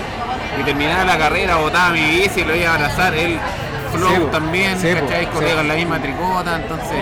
Y 0.61 0.63
terminaba 0.63 1.05
la 1.05 1.17
carrera, 1.17 1.55
botaba 1.57 1.89
mi 1.89 2.01
bici 2.01 2.41
y 2.41 2.45
lo 2.45 2.55
iba 2.55 2.69
a 2.69 2.75
abrazar, 2.75 3.15
él 3.15 3.39
flow 3.93 4.27
también. 4.27 4.73
¿cachai? 4.75 5.27
Corría 5.31 5.55
con 5.55 5.67
la 5.67 5.73
misma 5.73 5.99
tricota, 5.99 6.55
entonces, 6.55 6.97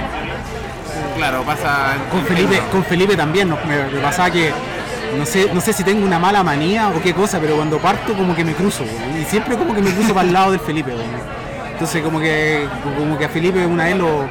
claro, 1.16 1.44
pasa... 1.44 1.96
Con 2.12 2.24
Felipe, 2.26 2.62
con 2.72 2.84
Felipe 2.84 3.16
también 3.16 3.50
nos- 3.50 3.64
me, 3.66 3.84
me 3.86 4.00
pasaba 4.00 4.30
que 4.32 4.52
no 5.18 5.26
sé, 5.26 5.50
no 5.54 5.62
sé 5.62 5.74
si 5.74 5.84
tengo 5.84 6.06
una 6.06 6.18
mala 6.18 6.44
manía 6.44 6.90
o 6.90 7.02
qué 7.02 7.14
cosa, 7.14 7.40
pero 7.40 7.56
cuando 7.56 7.78
parto 7.78 8.14
como 8.14 8.36
que 8.36 8.44
me 8.44 8.54
cruzo, 8.54 8.84
y 8.84 9.24
siempre 9.26 9.56
como 9.58 9.74
que 9.76 9.82
me 9.82 9.92
cruzo 9.92 10.14
para 10.14 10.28
el 10.28 10.34
lado 10.34 10.52
del 10.52 10.60
Felipe. 10.60 10.92
Entonces 11.72 12.02
como 12.02 12.20
que 12.20 12.68
como 12.98 13.18
que 13.18 13.26
a 13.26 13.30
Felipe 13.30 13.66
una 13.66 13.86
vez 13.86 13.96
lo, 13.98 14.26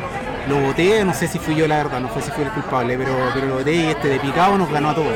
lo 0.48 0.60
boté, 0.60 1.04
no 1.04 1.14
sé 1.14 1.28
si 1.28 1.38
fui 1.38 1.54
yo 1.54 1.66
la 1.68 1.76
verdad, 1.76 2.00
no 2.00 2.12
sé 2.14 2.22
si 2.22 2.30
fui 2.30 2.44
el 2.44 2.50
culpable, 2.50 2.96
pero, 2.98 3.14
pero 3.34 3.46
lo 3.46 3.54
boté 3.56 3.74
y 3.74 3.86
este 3.86 4.08
de 4.08 4.18
picado 4.20 4.58
nos 4.58 4.70
ganó 4.70 4.90
a 4.90 4.94
todos. 4.94 5.14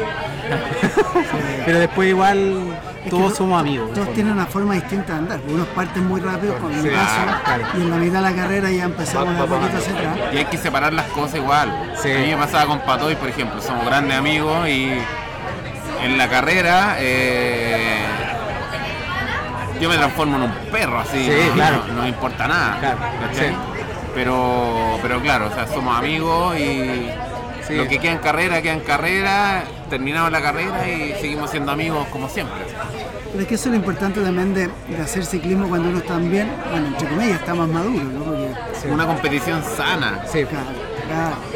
pero 1.66 1.78
después 1.80 2.08
igual 2.08 2.78
Es 3.04 3.10
todos 3.10 3.36
somos 3.36 3.60
amigos. 3.60 3.88
el 3.88 3.94
Todos 3.94 4.14
tienen 4.14 4.32
una 4.34 4.46
forma 4.46 4.74
distinta 4.74 5.14
de 5.14 5.18
andar. 5.18 5.40
Unos 5.48 5.66
parten 5.68 6.06
muy 6.06 6.20
rápido, 6.20 6.56
con 6.58 6.72
Sí, 6.80 6.88
caso, 6.88 7.42
claro. 7.44 7.64
y 7.76 7.80
en 7.80 7.90
la 7.90 7.96
mitad 7.96 8.22
de 8.22 8.30
la 8.30 8.36
carrera 8.36 8.70
ya 8.70 8.84
empezamos 8.84 9.34
va 9.40 9.46
poquito 9.46 9.78
hacia 9.78 9.92
atrás. 9.92 10.18
Y 10.32 10.36
hay 10.38 10.44
que 10.44 10.58
separar 10.58 10.92
las 10.92 11.06
cosas 11.06 11.36
igual. 11.36 11.92
Sí. 12.00 12.12
A 12.12 12.18
mí 12.18 12.26
me 12.28 12.36
pasaba 12.36 12.66
con 12.66 12.80
Patoy, 12.80 13.16
por 13.16 13.28
ejemplo, 13.28 13.60
somos 13.60 13.84
grandes 13.84 14.16
amigos 14.16 14.68
y 14.68 14.92
en 16.04 16.18
la 16.18 16.28
carrera 16.28 16.96
eh, 16.98 17.98
yo 19.80 19.88
me 19.88 19.96
transformo 19.96 20.36
en 20.36 20.42
un 20.44 20.52
perro 20.70 21.00
así, 21.00 21.24
Sí, 21.24 21.32
no, 21.48 21.54
claro. 21.54 21.82
no, 21.88 21.94
no 21.94 22.02
me 22.02 22.08
importa 22.08 22.46
nada. 22.46 22.96
Pero, 24.16 24.98
pero 25.02 25.20
claro, 25.20 25.48
o 25.48 25.54
sea, 25.54 25.66
somos 25.66 25.96
amigos 25.96 26.58
y 26.58 27.10
Sí. 27.66 27.74
lo 27.74 27.88
que 27.88 27.98
queda 27.98 28.12
en 28.12 28.18
carrera, 28.18 28.62
queda 28.62 28.74
en 28.74 28.80
carrera, 28.80 29.64
terminamos 29.90 30.30
la 30.30 30.40
carrera 30.40 30.88
y 30.88 31.14
seguimos 31.20 31.50
siendo 31.50 31.72
amigos 31.72 32.06
como 32.12 32.28
siempre. 32.28 32.60
Pero 33.30 33.42
es 33.42 33.48
que 33.48 33.56
eso 33.56 33.64
es 33.64 33.70
lo 33.72 33.76
importante 33.76 34.20
también 34.20 34.54
de, 34.54 34.68
de 34.88 35.02
hacer 35.02 35.26
ciclismo 35.26 35.68
cuando 35.68 35.88
uno 35.88 35.98
está 35.98 36.16
bien, 36.16 36.48
bueno, 36.70 36.86
entre 36.86 37.08
comillas, 37.08 37.40
está 37.40 37.54
más 37.54 37.68
maduro, 37.68 38.04
¿no? 38.04 38.24
Porque, 38.24 38.88
Una 38.88 39.04
competición 39.04 39.62
sana. 39.76 40.22
Sí. 40.32 40.44
claro, 40.44 40.66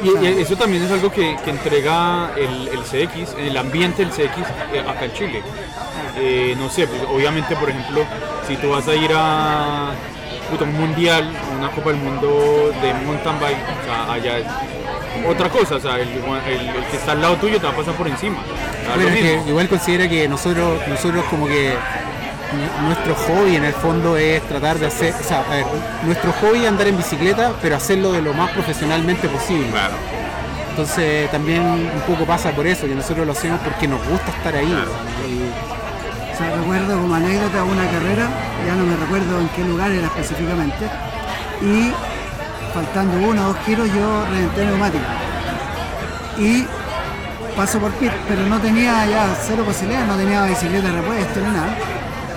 claro, 0.03 0.21
Y, 0.27 0.43
eso 0.43 0.57
también 0.57 0.83
es 0.83 0.91
algo 0.91 1.11
que, 1.13 1.37
que 1.45 1.51
entrega 1.51 2.33
el, 2.37 2.69
el 2.69 2.81
CX, 2.81 3.35
el 3.39 3.57
ambiente 3.57 4.05
del 4.05 4.11
CX 4.11 4.39
eh, 4.75 4.81
acá 4.81 5.05
en 5.05 5.13
Chile. 5.13 5.43
Eh, 6.19 6.57
no 6.59 6.69
sé, 6.69 6.89
pues, 6.89 7.01
obviamente, 7.09 7.55
por 7.55 7.71
ejemplo, 7.71 8.05
si 8.49 8.57
tú 8.57 8.71
vas 8.71 8.87
a 8.89 8.95
ir 8.97 9.13
a 9.15 9.93
un 10.59 10.73
mundial, 10.75 11.31
una 11.59 11.71
Copa 11.71 11.91
del 11.91 12.01
Mundo 12.01 12.73
de 12.83 12.95
mountain 13.07 13.39
bike, 13.41 13.59
o 13.59 13.85
sea, 13.85 14.13
allá 14.13 14.39
es 14.39 14.47
otra 15.29 15.49
cosa, 15.49 15.77
o 15.77 15.81
sea, 15.81 15.97
el, 15.97 16.09
el- 16.09 16.69
el 16.77 16.85
que 16.91 16.97
está 16.97 17.13
al 17.13 17.21
lado 17.21 17.37
tuyo 17.37 17.59
te 17.61 17.67
va 17.67 17.73
a 17.73 17.77
pasar 17.77 17.95
por 17.95 18.09
encima. 18.09 18.39
Bueno, 18.95 19.09
es 19.11 19.15
que 19.21 19.41
igual 19.49 19.69
considera 19.69 20.09
que 20.09 20.29
nosotros, 20.29 20.81
nosotros 20.89 21.25
como 21.31 21.47
que 21.47 21.75
nuestro 22.85 23.15
hobby 23.15 23.57
en 23.57 23.65
el 23.65 23.73
fondo 23.75 24.17
es 24.17 24.43
tratar 24.49 24.79
de 24.79 24.87
hacer, 24.87 25.15
o 25.19 25.23
sea, 25.25 25.41
a 25.49 25.55
ver, 25.55 25.65
nuestro 26.05 26.33
hobby 26.33 26.63
es 26.63 26.69
andar 26.69 26.87
en 26.89 26.97
bicicleta, 26.97 27.53
pero 27.63 27.77
hacerlo 27.77 28.13
de 28.13 28.23
lo 28.23 28.33
más 28.35 28.51
profesionalmente 28.51 29.29
posible. 29.29 29.69
Claro. 29.71 29.95
Entonces 30.71 31.31
también 31.31 31.63
un 31.63 32.03
poco 32.07 32.25
pasa 32.25 32.51
por 32.53 32.67
eso, 32.67 32.87
que 32.87 32.95
nosotros 32.95 33.27
lo 33.27 33.33
hacemos 33.33 33.61
porque 33.61 33.87
nos 33.87 34.05
gusta 34.07 34.31
estar 34.31 34.55
ahí. 34.57 34.67
Claro. 34.67 34.91
Y- 35.29 35.51
O 35.90 35.90
sea, 36.41 36.57
recuerdo 36.57 37.01
como 37.01 37.15
anécdota 37.15 37.65
una 37.65 37.87
carrera, 37.91 38.29
ya 38.67 38.75
no 38.75 38.85
me 38.85 38.97
recuerdo 38.97 39.41
en 39.41 39.49
qué 39.49 39.65
lugar 39.65 39.91
era 39.91 40.07
específicamente, 40.07 40.89
y 41.61 41.93
faltando 42.73 43.29
uno 43.29 43.43
o 43.43 43.47
dos 43.49 43.57
giros 43.67 43.89
yo 43.93 44.25
reventé 44.27 44.65
neumático. 44.67 45.05
Y 46.39 46.67
paso 47.57 47.79
por 47.79 47.91
pit, 47.93 48.13
pero 48.29 48.47
no 48.47 48.59
tenía 48.59 49.07
ya 49.07 49.37
cero 49.47 49.65
posibilidades, 49.65 50.09
no 50.09 50.17
tenía 50.17 50.45
bicicleta 50.45 50.89
de 50.89 50.95
repuesto 50.95 51.41
ni 51.41 51.47
nada. 51.47 51.77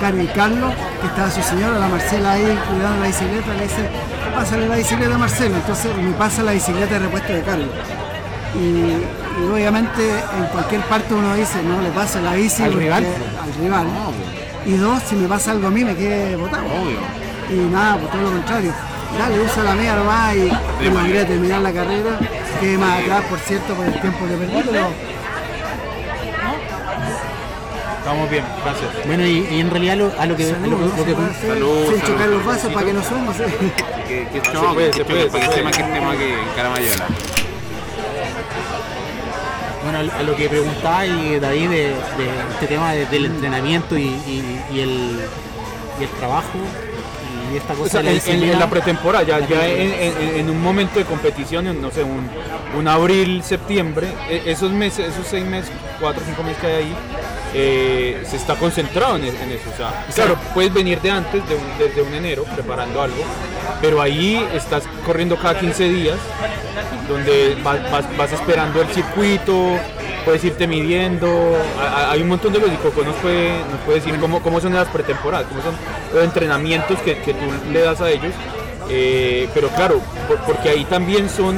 Y 0.04 0.28
Carlos, 0.36 0.74
que 1.00 1.08
estaba 1.08 1.32
su 1.32 1.42
señora, 1.42 1.80
la 1.80 1.88
Marcela 1.88 2.34
ahí 2.34 2.60
cuidando 2.68 3.00
la 3.00 3.08
bicicleta, 3.08 3.54
le 3.54 3.64
dice, 3.64 3.90
pásale 4.36 4.68
la 4.68 4.76
bicicleta 4.76 5.16
a 5.16 5.18
Marcelo. 5.18 5.56
Entonces 5.56 5.96
me 5.96 6.12
pasa 6.12 6.44
la 6.44 6.52
bicicleta 6.52 6.96
de 6.96 7.00
repuesto 7.00 7.32
de 7.32 7.42
Carlos. 7.42 7.70
Y, 8.54 9.23
y 9.40 9.52
obviamente 9.52 10.10
en 10.38 10.46
cualquier 10.52 10.82
parte 10.82 11.14
uno 11.14 11.34
dice, 11.36 11.62
no 11.64 11.82
le 11.82 11.90
pasa 11.90 12.22
la 12.22 12.34
bici 12.34 12.64
Al 12.64 12.70
porque- 12.72 12.86
rival. 12.86 13.06
al 13.44 13.54
rival. 13.64 13.88
Y 14.66 14.74
dos, 14.78 15.02
si 15.04 15.16
me 15.16 15.28
pasa 15.28 15.52
algo 15.52 15.68
a 15.68 15.72
mí 15.72 15.84
me 15.84 15.96
quedé 15.96 16.36
botado. 16.36 16.64
Obvio. 16.66 17.00
Y 17.50 17.56
nada, 17.72 17.98
pues 17.98 18.12
todo 18.12 18.22
lo 18.22 18.32
contrario. 18.32 18.74
Dale, 19.18 19.40
usa 19.42 19.64
la 19.64 19.74
mía 19.76 19.96
nomás 19.96 20.36
y 20.36 20.52
no 20.90 21.02
logré 21.02 21.26
terminar 21.26 21.62
la 21.62 21.72
carrera. 21.72 22.18
Quedé 22.60 22.78
más 22.78 23.02
atrás, 23.02 23.24
por 23.30 23.40
cierto, 23.40 23.74
por 23.76 23.86
el 23.86 24.00
tiempo 24.02 24.26
que 24.28 24.34
perdí, 24.36 24.64
pero 24.72 24.88
Estamos 28.00 28.30
bien, 28.30 28.44
gracias. 28.64 29.08
Bueno, 29.08 29.26
y, 29.26 29.48
y 29.50 29.60
en 29.62 29.70
realidad 29.72 29.96
lo, 29.96 30.12
a 30.20 30.26
lo 30.26 30.36
que, 30.36 30.44
a 30.44 30.48
lo, 30.48 30.54
salud, 30.56 30.78
¿no? 30.78 30.88
lo 30.88 30.96
Se 30.98 31.04
que- 31.06 31.14
puede 31.16 31.30
hacer 31.30 31.50
salud, 31.54 31.84
sin 31.88 32.00
salud, 32.02 32.08
chocar 32.14 32.28
los 32.30 32.46
vasos 32.46 32.74
para 32.74 32.86
que 32.86 32.94
no 32.94 33.04
suene, 33.04 33.28
sí. 33.34 33.44
Que, 34.08 34.28
que 34.28 34.42
se 34.42 34.52
choque, 34.52 34.74
puede, 34.74 34.88
que 34.88 34.94
se 34.94 35.00
choque, 35.00 35.14
puede, 35.14 35.30
para 35.30 35.44
se 35.46 35.50
que 35.50 35.56
puede. 35.56 35.56
sepan 35.56 35.72
que 35.72 35.82
estemos 35.82 36.16
aquí 36.16 36.24
en 36.24 36.56
Caramayola. 36.56 37.06
Bueno, 39.94 40.12
a 40.18 40.24
lo 40.24 40.36
que 40.36 40.50
preguntaba 40.50 41.06
y 41.06 41.40
David 41.40 41.70
de, 41.70 41.78
de 41.78 41.94
este 42.54 42.68
tema 42.68 42.94
de- 42.94 43.06
del 43.06 43.26
entrenamiento 43.26 43.98
y, 43.98 44.04
y- 44.04 44.62
y 44.74 44.80
el, 44.80 45.20
y 46.00 46.04
el 46.04 46.10
trabajo 46.20 46.58
y 47.54 47.58
esta 47.58 47.74
cosa 47.76 47.86
O 47.86 47.90
sea, 47.90 48.02
de 48.02 48.16
la 48.16 48.52
en, 48.54 48.60
la 48.60 48.70
pretemporada, 48.70 49.24
ya, 49.24 49.40
ya 49.48 49.68
en, 49.68 49.92
en- 49.94 50.36
en 50.40 50.50
un 50.50 50.62
momento 50.62 50.98
de 50.98 51.06
competición, 51.06 51.68
en, 51.68 51.82
no 51.82 51.92
sé, 51.92 52.04
un, 52.04 52.28
un 52.78 52.88
abril, 52.88 53.44
septiembre, 53.44 54.08
e- 54.30 54.44
esos 54.48 54.72
meses, 54.72 55.10
esos 55.14 55.28
seis 55.28 55.46
meses, 55.46 55.72
cuatro 56.00 56.24
o 56.24 56.26
cinco 56.26 56.42
meses 56.44 56.60
que 56.60 56.68
hay 56.68 56.74
ahí, 56.86 56.96
eh, 57.54 58.24
se 58.30 58.36
está 58.38 58.56
concentrado 58.56 59.16
en, 59.18 59.26
en 59.26 59.52
eso. 59.52 59.70
O 59.74 59.78
sea, 59.78 60.06
claro, 60.14 60.36
puedes 60.54 60.74
venir 60.74 61.00
de 61.02 61.12
antes, 61.12 61.48
de 61.48 61.56
un- 61.56 61.78
desde 61.78 62.02
un 62.02 62.14
enero, 62.14 62.44
preparando 62.56 63.02
algo, 63.02 63.24
pero 63.82 64.02
ahí 64.02 64.46
estás 64.54 64.84
corriendo 65.06 65.36
cada 65.38 65.60
15 65.60 65.84
días, 65.90 66.18
donde 67.08 67.58
vas, 67.64 67.80
vas- 67.92 68.18
vas 68.18 68.32
esperando 68.34 68.82
el 68.82 68.88
circuito, 68.90 69.78
puedes 70.26 70.44
irte 70.44 70.68
midiendo, 70.68 71.56
hay 72.10 72.22
un 72.22 72.30
montón 72.30 72.54
de 72.54 72.60
y 72.60 72.76
Coco 72.78 73.04
nos 73.04 73.16
puede, 73.18 73.50
nos 73.72 73.80
puede 73.86 74.00
decir 74.00 74.20
cómo, 74.20 74.42
cómo 74.42 74.60
son 74.62 74.74
las 74.74 74.88
pretemporadas, 74.88 75.48
cómo 75.48 75.62
son 75.62 75.76
los 76.14 76.24
entrenamientos 76.24 76.98
que, 77.00 77.18
que 77.20 77.34
tú 77.34 77.46
le 77.72 77.82
das 77.82 78.02
a 78.02 78.10
ellos, 78.10 78.34
Eh, 78.90 79.48
pero 79.54 79.70
claro, 79.70 80.02
por- 80.28 80.40
porque 80.40 80.68
ahí 80.70 80.84
también 80.84 81.30
son 81.30 81.56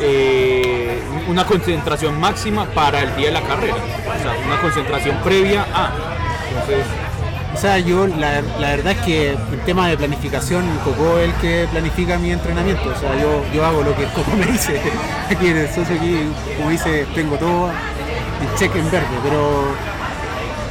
eh, 0.00 1.00
una 1.28 1.44
concentración 1.44 2.18
máxima 2.18 2.66
para 2.66 3.02
el 3.02 3.16
día 3.16 3.26
de 3.26 3.32
la 3.32 3.42
carrera, 3.42 3.76
o 3.76 4.22
sea, 4.22 4.46
una 4.46 4.60
concentración 4.60 5.16
previa 5.22 5.66
a. 5.72 5.92
O 7.52 7.56
sea, 7.56 7.78
yo 7.78 8.06
la, 8.06 8.42
la 8.58 8.70
verdad 8.70 8.92
es 8.92 8.98
que 9.00 9.30
el 9.30 9.60
tema 9.66 9.88
de 9.88 9.96
planificación, 9.96 10.64
Coco 10.84 11.18
es 11.18 11.28
el 11.28 11.34
que 11.40 11.68
planifica 11.70 12.16
mi 12.16 12.30
entrenamiento. 12.30 12.88
O 12.88 12.98
sea, 12.98 13.20
yo, 13.20 13.42
yo 13.52 13.66
hago 13.66 13.82
lo 13.82 13.94
que 13.96 14.04
Coco 14.04 14.30
me 14.38 14.46
dice. 14.46 14.80
Aquí 15.28 15.48
en 15.48 15.58
el 15.58 15.68
socio, 15.68 15.96
aquí, 15.96 16.20
como 16.56 16.70
dice, 16.70 17.06
tengo 17.14 17.36
todo 17.36 17.68
en 17.70 18.58
cheque 18.58 18.78
en 18.78 18.90
verde, 18.90 19.06
pero 19.22 19.74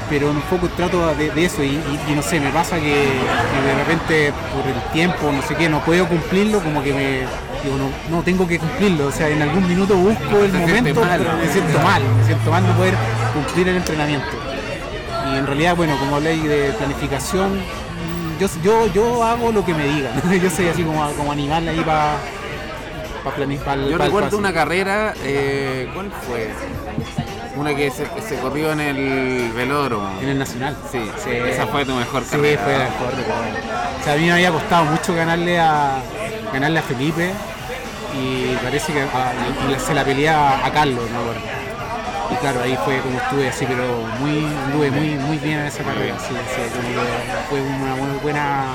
pero 0.10 0.32
un 0.32 0.42
poco 0.42 0.68
trato 0.70 1.14
de, 1.16 1.30
de 1.30 1.46
eso 1.46 1.64
y, 1.64 1.80
no 2.16 2.24
sé, 2.24 2.40
me 2.40 2.50
pasa 2.50 2.80
que 2.80 2.96
de 2.96 3.76
repente 3.78 4.34
por 4.52 4.66
el 4.68 4.82
tiempo, 4.92 5.32
no 5.32 5.42
sé 5.44 5.56
qué, 5.56 5.70
no 5.70 5.82
puedo 5.82 6.08
cumplirlo, 6.08 6.60
como 6.62 6.82
que 6.82 6.94
me 6.94 7.20
digo, 7.64 7.78
no, 7.78 7.90
no 8.16 8.24
tengo 8.24 8.48
que 8.48 8.60
cumplirlo, 8.60 9.08
o 9.08 9.12
sea, 9.12 9.28
en 9.30 9.42
algún 9.42 9.68
minuto 9.68 9.96
busco 9.96 10.44
el 10.44 10.54
momento, 10.54 11.02
mal, 11.02 11.20
me 11.42 11.52
siento 11.52 11.80
mal, 11.80 12.02
me 12.18 12.26
siento 12.26 12.52
mal 12.52 12.66
no 12.66 12.74
poder 12.74 12.94
cumplir 13.34 13.68
el 13.70 13.78
entrenamiento. 13.78 14.28
Y 15.32 15.38
en 15.38 15.46
realidad, 15.46 15.76
bueno, 15.76 15.96
como 15.98 16.16
habláis 16.16 16.44
de 16.44 16.72
planificación, 16.78 17.60
yo, 18.40 18.48
yo, 18.64 18.88
yo 18.94 19.24
hago 19.24 19.52
lo 19.52 19.66
que 19.66 19.74
me 19.74 19.86
digan. 19.88 20.14
yo 20.42 20.50
soy 20.50 20.68
así 20.68 20.84
como, 20.84 21.08
como 21.12 21.32
animal 21.32 21.68
ahí 21.68 21.82
para 21.82 22.14
pa 23.24 23.32
planificar. 23.32 23.78
Yo 23.80 23.98
recuerdo 23.98 24.38
una 24.38 24.54
carrera, 24.54 25.14
eh, 25.24 25.90
¿cuál 25.94 26.10
fue? 26.28 26.50
Una 27.58 27.76
que 27.76 27.92
se, 27.92 28.06
se 28.28 28.36
corrió 28.40 28.72
en 28.72 28.80
el 28.80 29.52
velódromo. 29.52 30.10
En 30.22 30.30
el 30.30 30.40
Nacional. 30.40 30.78
Sí, 30.90 31.00
esa 31.50 31.68
fue 31.68 31.84
tu 31.84 31.94
mejor 31.94 32.24
Sí, 32.24 32.30
carrera. 32.32 32.62
fue 32.64 32.74
la 32.74 32.80
mejor. 32.80 33.14
O 34.00 34.04
sea, 34.04 34.14
a 34.14 34.16
mí 34.16 34.26
me 34.26 34.32
había 34.32 34.52
costado 34.52 34.86
mucho 34.86 35.14
ganarle 35.14 35.60
a 35.60 35.98
ganarle 36.54 36.80
a 36.80 36.82
Felipe 36.82 37.32
y 38.16 38.56
parece 38.64 38.94
que 38.94 39.02
a- 39.02 39.34
y- 39.70 39.74
y 39.74 39.80
se 39.80 39.94
la 39.94 40.04
peleé 40.04 40.30
a, 40.30 40.66
a 40.66 40.72
Carlos, 40.72 41.04
¿no? 41.12 41.24
Bueno, 41.24 41.42
Y 42.32 42.36
claro, 42.36 42.62
ahí 42.62 42.78
fue 42.86 43.00
como 43.02 43.18
estuve 43.18 43.50
así, 43.50 43.66
pero 43.68 44.04
muy, 44.20 44.46
anduve 44.66 44.92
muy, 44.92 45.10
muy 45.16 45.38
bien 45.38 45.60
en 45.62 45.66
esa 45.66 45.84
carrera. 45.84 46.16
Sí, 46.20 46.36
sí, 46.56 46.62
como 46.76 47.50
fue 47.50 47.60
una 47.62 47.96
muy 47.96 48.20
buena 48.22 48.66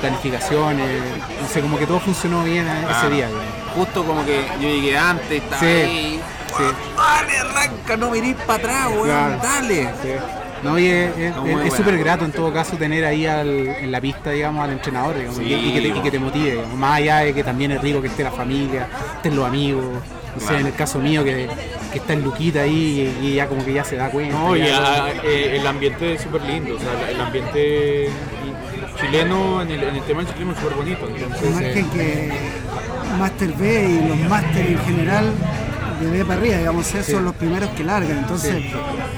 planificación, 0.00 0.78
eh, 0.78 1.00
no 1.40 1.48
sé, 1.48 1.60
como 1.62 1.78
que 1.78 1.86
todo 1.86 2.00
funcionó 2.00 2.42
bien 2.44 2.66
ese 2.68 3.08
día. 3.10 3.28
Justo 3.74 4.04
como 4.04 4.24
que 4.26 4.44
yo 4.60 4.68
llegué 4.68 4.98
antes, 4.98 5.42
estaba 5.42 5.60
Sí. 5.60 5.66
ahí. 5.66 6.20
Sí. 6.56 6.64
Dale, 6.96 7.38
arranca, 7.38 7.96
no 7.96 8.10
mirís 8.10 8.36
para 8.46 8.58
atrás, 8.58 8.86
weón, 8.88 9.06
Claro. 9.06 9.38
dale. 9.42 9.88
Sí. 10.02 10.08
No, 10.62 10.78
y 10.78 10.86
es- 10.86 11.12
súper 11.76 11.98
grato 11.98 12.24
en 12.24 12.32
todo 12.32 12.52
caso 12.52 12.76
tener 12.76 13.04
ahí 13.04 13.26
al- 13.26 13.48
en 13.68 13.90
la 13.90 14.00
pista, 14.00 14.30
digamos, 14.30 14.62
al 14.64 14.72
entrenador, 14.72 15.16
digamos, 15.16 15.36
Sí. 15.38 15.44
y, 15.44 15.54
y 15.54 15.72
que 15.72 15.80
te, 15.80 15.88
y 15.88 16.00
que 16.02 16.10
te 16.10 16.18
motive, 16.18 16.50
digamos. 16.52 16.76
más 16.78 16.98
allá 16.98 17.18
de 17.18 17.34
que 17.34 17.42
también 17.44 17.72
es 17.72 17.80
rico 17.82 18.00
que 18.00 18.08
esté 18.08 18.22
la 18.22 18.30
familia, 18.30 18.86
estén 19.16 19.34
los 19.36 19.46
amigos, 19.46 19.84
no 19.84 20.40
sé, 20.40 20.46
Claro. 20.46 20.58
en 20.60 20.66
el 20.66 20.74
caso 20.74 20.98
mío 21.00 21.24
que, 21.24 21.48
que 21.92 21.98
está 21.98 22.12
el 22.12 22.22
Luquita 22.22 22.60
ahí 22.62 23.12
y, 23.22 23.26
y 23.26 23.34
ya 23.34 23.48
como 23.48 23.64
que 23.64 23.72
ya 23.72 23.84
se 23.84 23.96
da 23.96 24.08
cuenta. 24.10 24.38
No, 24.38 24.56
y 24.56 24.60
ya- 24.60 25.08
eh, 25.24 25.56
el 25.60 25.66
ambiente 25.66 26.14
es 26.14 26.22
súper 26.22 26.42
lindo, 26.42 26.76
o 26.76 26.78
sea, 26.78 27.10
el 27.10 27.20
ambiente 27.20 28.08
chileno 29.00 29.62
en 29.62 29.70
el, 29.70 29.82
en 29.82 29.96
el 29.96 30.02
tema 30.02 30.20
del 30.20 30.28
ciclismo 30.28 30.52
es 30.52 30.58
súper 30.60 30.76
bonito. 30.76 31.08
Entonces, 31.08 31.86
que 31.92 32.30
Master 33.18 33.52
B 33.58 33.84
y 34.04 34.08
los 34.08 34.18
Master 34.28 34.66
en 34.66 34.78
general 34.80 35.32
de 36.04 36.18
B 36.18 36.24
para 36.24 36.40
arriba, 36.40 36.56
digamos, 36.58 36.94
esos 36.94 37.06
son 37.12 37.24
los 37.24 37.34
primeros 37.34 37.70
que 37.70 37.84
largan. 37.84 38.18
Entonces 38.18 38.56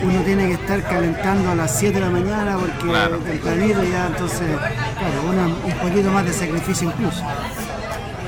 uno 0.03 0.20
tiene 0.23 0.47
que 0.49 0.55
estar 0.55 0.83
calentando 0.83 1.51
a 1.51 1.55
las 1.55 1.79
7 1.79 1.94
de 1.94 2.01
la 2.01 2.11
mañana 2.11 2.57
porque 2.59 2.87
Claro. 2.88 3.18
tempranito 3.18 3.83
ya, 3.85 4.07
entonces, 4.07 4.40
claro, 4.49 5.23
uno- 5.29 5.57
un 5.64 5.73
poquito 5.88 6.11
más 6.11 6.25
de 6.25 6.33
sacrificio 6.33 6.88
incluso. 6.88 7.23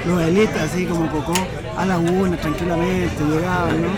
Los 0.07 0.23
elites, 0.23 0.62
así 0.62 0.85
como 0.87 1.11
Coco, 1.11 1.35
a 1.77 1.85
la 1.85 1.99
una, 1.99 2.37
tranquilamente, 2.37 3.25
llegaban, 3.29 3.83
¿no? 3.83 3.88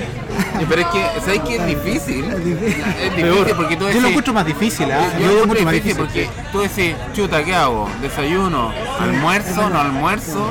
Pero 0.66 0.81
es 0.81 0.87
que, 0.88 1.05
¿sabes 1.21 1.40
qué 1.47 1.57
es 1.57 1.66
difícil? 1.66 2.25
Es 2.25 2.44
difícil. 2.44 2.85
Es 3.03 3.16
difícil 3.16 3.55
porque 3.57 3.77
tú 3.77 3.83
Yo 3.83 3.87
decís, 3.88 4.03
lo 4.03 4.09
encuentro 4.09 4.33
más 4.33 4.47
difícil, 4.47 4.90
¿ah? 4.90 5.01
Yo 5.18 5.18
Yo 5.21 5.27
lo 5.27 5.42
encuentro 5.42 5.42
encuentro 5.42 5.64
más 5.66 5.75
difícil 5.75 5.97
difícil. 6.07 6.27
porque 6.31 6.51
tú 6.53 6.61
decís, 6.61 6.94
chuta, 7.12 7.44
¿qué 7.44 7.55
hago? 7.55 7.90
¿Desayuno? 8.01 8.73
¿Almuerzo? 8.99 9.68
¿No 9.68 9.81
almuerzo? 9.81 10.51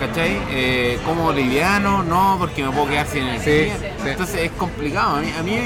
¿Cachai? 0.00 0.38
Eh, 0.50 0.98
¿Como 1.04 1.32
liviano? 1.32 2.02
No, 2.04 2.36
porque 2.38 2.62
me 2.62 2.70
puedo 2.70 2.88
quedar 2.88 3.06
sin 3.06 3.24
energía. 3.24 3.76
sí. 3.76 4.08
Entonces 4.08 4.42
es 4.42 4.50
complicado. 4.52 5.16
A 5.16 5.20
mí, 5.20 5.32
a 5.38 5.42
mí, 5.42 5.58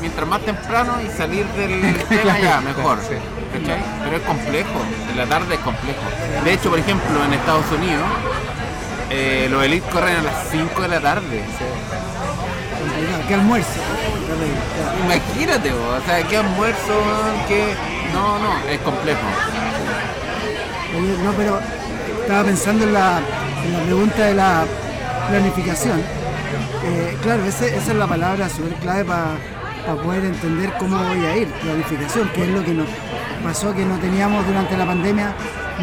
mientras 0.00 0.28
más 0.28 0.42
temprano 0.42 0.94
y 1.02 1.08
salir 1.16 1.46
del 1.56 1.96
tema 2.08 2.38
ya, 2.38 2.60
mejor. 2.60 2.98
Sí. 3.00 3.14
¿Cachai? 3.52 3.80
Pero 4.04 4.16
es 4.16 4.22
complejo. 4.22 4.80
En 5.10 5.16
la 5.16 5.26
tarde 5.26 5.54
es 5.54 5.60
complejo. 5.60 6.00
De 6.44 6.52
hecho, 6.52 6.68
por 6.70 6.78
ejemplo, 6.78 7.24
en 7.24 7.32
Estados 7.32 7.64
Unidos, 7.72 8.04
eh, 9.10 9.48
los 9.50 9.64
elites 9.64 9.90
corren 9.92 10.16
a 10.16 10.22
las 10.22 10.48
5 10.50 10.82
de 10.82 10.88
la 10.88 11.00
tarde. 11.00 11.42
¿Qué 13.28 13.34
almuerzo? 13.34 13.80
Imagínate, 15.04 15.72
vos, 15.72 16.02
o 16.02 16.06
sea, 16.06 16.22
¿qué 16.28 16.36
almuerzo? 16.36 16.94
¿Qué? 17.48 17.74
No, 18.12 18.38
no, 18.38 18.58
es 18.68 18.78
complejo. 18.80 19.20
No, 21.24 21.32
pero 21.32 21.58
estaba 22.22 22.44
pensando 22.44 22.84
en 22.84 22.92
la, 22.92 23.20
en 23.66 23.72
la 23.72 23.80
pregunta 23.84 24.24
de 24.24 24.34
la 24.34 24.64
planificación. 25.28 25.98
Eh, 26.00 27.16
claro, 27.22 27.44
ese- 27.44 27.76
esa 27.76 27.92
es 27.92 27.98
la 27.98 28.06
palabra 28.06 28.48
súper 28.48 28.74
clave 28.74 29.04
para 29.04 30.02
poder 30.02 30.24
entender 30.24 30.72
cómo 30.78 30.96
voy 30.98 31.24
a 31.26 31.36
ir, 31.36 31.48
planificación, 31.48 32.28
que 32.30 32.42
es 32.44 32.48
lo 32.50 32.64
que 32.64 32.72
nos 32.74 32.86
pasó 33.44 33.74
que 33.74 33.84
no 33.84 33.96
teníamos 33.98 34.46
durante 34.46 34.76
la 34.76 34.86
pandemia 34.86 35.32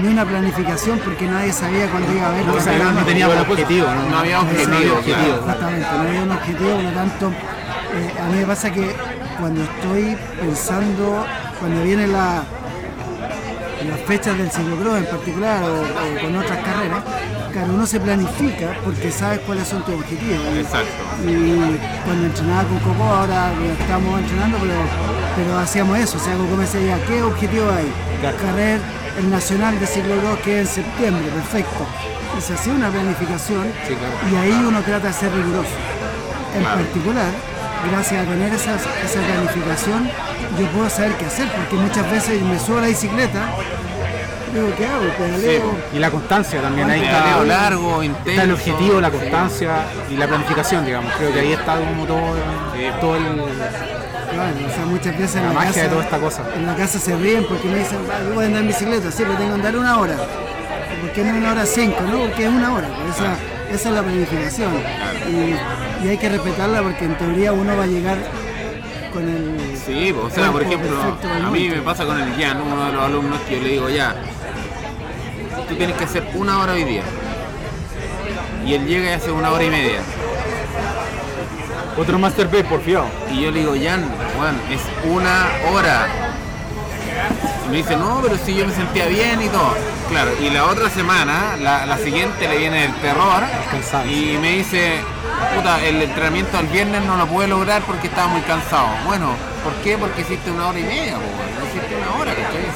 ni 0.01 0.07
una 0.07 0.25
planificación 0.25 0.99
porque 0.99 1.25
nadie 1.25 1.53
sabía 1.53 1.87
cuándo 1.87 2.11
iba 2.11 2.25
a 2.25 2.29
haber. 2.29 2.45
No, 2.45 2.53
o 2.53 2.59
sea, 2.59 2.77
no, 2.79 2.91
no 2.91 3.01
teníamos 3.05 3.37
objetivo, 3.37 3.87
¿no? 3.87 4.09
No 4.09 4.17
había 4.19 4.41
objetivo, 4.41 4.97
el 4.97 5.03
claro. 5.03 5.35
Exactamente, 5.39 5.87
no 5.95 6.01
había 6.01 6.21
un 6.23 6.31
objetivo, 6.31 6.69
por 6.75 6.83
lo 6.83 6.89
tanto, 6.91 7.27
eh, 7.29 8.13
a 8.21 8.25
mí 8.29 8.39
me 8.39 8.45
pasa 8.45 8.71
que 8.71 8.95
cuando 9.39 9.63
estoy 9.63 10.17
pensando, 10.39 11.25
cuando 11.59 11.83
viene 11.83 12.07
la, 12.07 12.43
las 13.87 13.99
fechas 14.07 14.37
del 14.37 14.49
ciclocross 14.49 14.97
en 14.97 15.05
particular 15.05 15.61
o, 15.63 15.81
o 15.81 16.21
con 16.21 16.35
otras 16.37 16.57
carreras, 16.59 17.03
claro, 17.53 17.73
uno 17.73 17.85
se 17.85 17.99
planifica 17.99 18.75
porque 18.83 19.11
sabes 19.11 19.39
cuáles 19.45 19.67
son 19.67 19.83
tus 19.85 19.95
objetivos. 19.95 20.41
Exacto. 20.57 20.91
Y 21.25 21.77
cuando 22.03 22.25
entrenaba 22.25 22.63
con 22.67 22.79
Coco, 22.79 23.03
ahora 23.03 23.51
estamos 23.79 24.19
entrenando, 24.19 24.57
pero, 24.59 24.73
pero 25.37 25.57
hacíamos 25.59 25.97
eso, 25.99 26.17
o 26.17 26.19
sea, 26.19 26.33
Coco 26.35 26.55
me 26.57 26.63
decía, 26.65 26.97
¿qué 27.07 27.21
objetivo 27.23 27.65
hay? 27.71 27.91
Carrer 28.41 28.79
el 29.19 29.29
Nacional 29.29 29.79
de 29.79 29.85
Ciclocross 29.85 30.39
que 30.39 30.61
es 30.61 30.69
en 30.77 30.83
septiembre, 30.83 31.25
perfecto. 31.29 31.85
Y 32.37 32.41
se 32.41 32.53
hacía 32.55 32.73
una 32.73 32.89
planificación 32.89 33.63
Sí, 33.87 33.93
claro. 33.93 34.15
y 34.31 34.35
ahí 34.35 34.65
uno 34.67 34.81
trata 34.81 35.07
de 35.07 35.13
ser 35.13 35.31
riguroso. 35.31 35.69
En 36.55 36.61
Claro. 36.61 36.77
particular, 36.81 37.31
gracias 37.91 38.25
a 38.25 38.29
tener 38.29 38.53
esas- 38.53 38.81
esa 39.05 39.19
planificación, 39.21 40.09
yo 40.59 40.67
puedo 40.69 40.89
saber 40.89 41.11
qué 41.17 41.25
hacer, 41.25 41.47
porque 41.51 41.75
muchas 41.75 42.09
veces 42.09 42.41
me 42.41 42.57
subo 42.59 42.77
a 42.77 42.81
la 42.81 42.87
bicicleta, 42.87 43.41
digo, 44.61 44.75
¿qué 44.77 44.85
hago? 44.87 45.01
Pedaleo. 45.17 45.75
Y 45.93 45.99
la 45.99 46.11
constancia 46.11 46.61
también, 46.61 46.89
ahí 46.89 47.01
Pedaleo 47.01 47.43
está, 47.43 47.45
largo, 47.45 48.03
intenso. 48.03 48.29
está 48.29 48.43
el 48.43 48.51
objetivo, 48.51 49.01
la 49.01 49.09
constancia 49.11 49.71
y 50.11 50.15
la 50.17 50.27
planificación, 50.27 50.85
digamos. 50.85 51.11
Creo 51.17 51.33
que 51.33 51.39
ahí 51.39 51.51
está 51.53 51.77
como 51.77 52.05
todo, 52.05 52.35
todo 53.01 53.15
el... 53.17 53.23
Claro, 54.33 54.51
o 54.67 54.75
sea, 54.75 54.85
muchas 54.87 55.17
veces 55.17 55.35
en 55.35 55.41
La 55.43 55.47
la, 55.49 55.53
magia 55.53 55.69
casa, 55.71 55.83
de 55.83 55.89
toda 55.89 56.03
esta 56.03 56.17
cosa. 56.19 56.43
En 56.55 56.65
la 56.65 56.75
casa 56.75 56.97
se 56.99 57.15
ríen 57.15 57.45
porque 57.47 57.67
me 57.67 57.77
dicen, 57.77 57.99
"Ah, 58.11 58.17
yo 58.27 58.33
voy 58.33 58.43
a 58.45 58.47
andar 58.47 58.61
en 58.63 58.67
bicicleta, 58.67 59.11
sí, 59.11 59.17
pero 59.23 59.35
tengo 59.35 59.49
que 59.49 59.55
andar 59.55 59.77
una 59.77 59.99
hora. 59.99 60.15
¿Por 60.15 61.11
qué 61.11 61.23
no 61.23 61.37
una 61.37 61.51
hora 61.51 61.65
cinco? 61.67 62.01
No, 62.01 62.17
porque 62.19 62.43
es 62.45 62.49
una 62.49 62.73
hora. 62.73 62.87
pues 62.87 63.15
esa, 63.17 63.35
esa 63.71 63.89
es 63.89 63.95
la 63.95 64.01
planificación. 64.01 64.71
Y, 65.29 66.05
y 66.05 66.09
hay 66.09 66.17
que 66.17 66.29
respetarla 66.29 66.81
porque 66.81 67.05
en 67.05 67.15
teoría 67.17 67.53
uno 67.53 67.77
va 67.77 67.83
a 67.83 67.87
llegar 67.87 68.17
con 69.13 69.21
el. 69.29 69.77
Sí, 69.85 70.11
o 70.19 70.29
sea, 70.31 70.51
por 70.51 70.63
ejemplo, 70.63 70.89
a 71.45 71.49
mí 71.51 71.69
me 71.69 71.81
pasa 71.81 72.03
con 72.03 72.19
el 72.19 72.33
Jan, 72.33 72.59
uno 72.59 72.85
de 72.87 72.91
los 72.93 73.03
alumnos 73.03 73.39
que 73.41 73.57
yo 73.57 73.61
le 73.61 73.69
digo, 73.69 73.89
ya, 73.89 74.15
tú 75.73 75.79
tienes 75.79 75.97
que 75.97 76.03
hacer 76.03 76.23
una 76.35 76.59
hora 76.59 76.73
hoy 76.73 76.83
día. 76.83 77.01
Y 78.65 78.75
él 78.75 78.85
llega 78.85 79.09
y 79.09 79.13
hace 79.13 79.31
una 79.31 79.51
hora 79.51 79.63
y 79.63 79.69
media. 79.69 79.99
otro 81.97 82.19
Master 82.19 82.47
B, 82.47 82.63
porfiado. 82.63 83.05
Y 83.31 83.41
yo 83.41 83.51
le 83.51 83.59
digo, 83.59 83.73
Jan, 83.73 84.07
Juan, 84.37 84.55
es 84.69 84.81
una 85.09 85.47
hora. 85.71 86.07
Y 87.65 87.69
me 87.71 87.77
dice, 87.77 87.95
no, 87.97 88.19
pero 88.21 88.37
si 88.37 88.55
yo 88.55 88.67
me 88.67 88.73
sentía 88.73 89.07
bien 89.07 89.41
y 89.41 89.47
todo. 89.47 89.73
Claro, 90.09 90.31
y 90.39 90.49
la 90.51 90.65
otra 90.65 90.89
semana, 90.89 91.57
la, 91.59 91.85
la 91.87 91.97
siguiente 91.97 92.47
le 92.47 92.57
viene 92.57 92.85
el 92.85 92.93
terror 92.95 93.41
y 94.07 94.37
me 94.37 94.57
dice, 94.57 94.99
puta, 95.55 95.83
el 95.83 96.01
entrenamiento 96.01 96.57
del 96.57 96.67
viernes 96.67 97.03
no 97.03 97.15
lo 97.15 97.25
pude 97.25 97.47
lograr 97.47 97.81
porque 97.81 98.07
estaba 98.07 98.27
muy 98.27 98.41
cansado. 98.41 98.89
Bueno, 99.05 99.31
¿por 99.63 99.73
qué? 99.83 99.97
Porque 99.97 100.21
hiciste 100.21 100.51
una 100.51 100.67
hora 100.67 100.79
y 100.79 100.83
media, 100.83 101.13
po, 101.15 101.21
weón. 101.21 101.59
no 101.59 101.65
hiciste 101.65 101.95
una 101.95 102.21
hora, 102.21 102.22
¿cachai? 102.22 102.22
O 102.22 102.22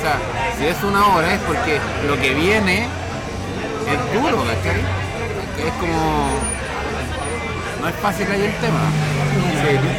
sea, 0.08 0.20
si 0.58 0.68
es 0.68 0.84
una 0.84 1.06
hora 1.08 1.34
es 1.34 1.40
porque 1.42 1.80
lo 2.08 2.20
que 2.20 2.34
viene 2.34 2.84
es 2.84 4.14
duro, 4.14 4.44
¿cachai? 4.44 4.82
Es 5.66 5.74
como... 5.80 6.30
No 7.82 7.88
es 7.88 7.96
fácil 7.96 8.28
ahí 8.32 8.44
el 8.44 8.54
tema. 8.56 8.80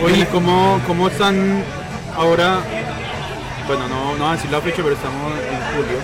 Oye, 0.05 0.27
¿cómo, 0.29 0.81
¿cómo 0.87 1.09
están 1.09 1.63
ahora? 2.17 2.59
Bueno, 3.67 3.89
no, 3.89 4.13
no 4.17 4.25
voy 4.25 4.29
a 4.29 4.37
decir 4.37 4.51
la 4.51 4.61
fecha, 4.61 4.83
pero 4.83 4.95
estamos 4.95 5.33
en 5.33 5.77
julio. 5.77 5.99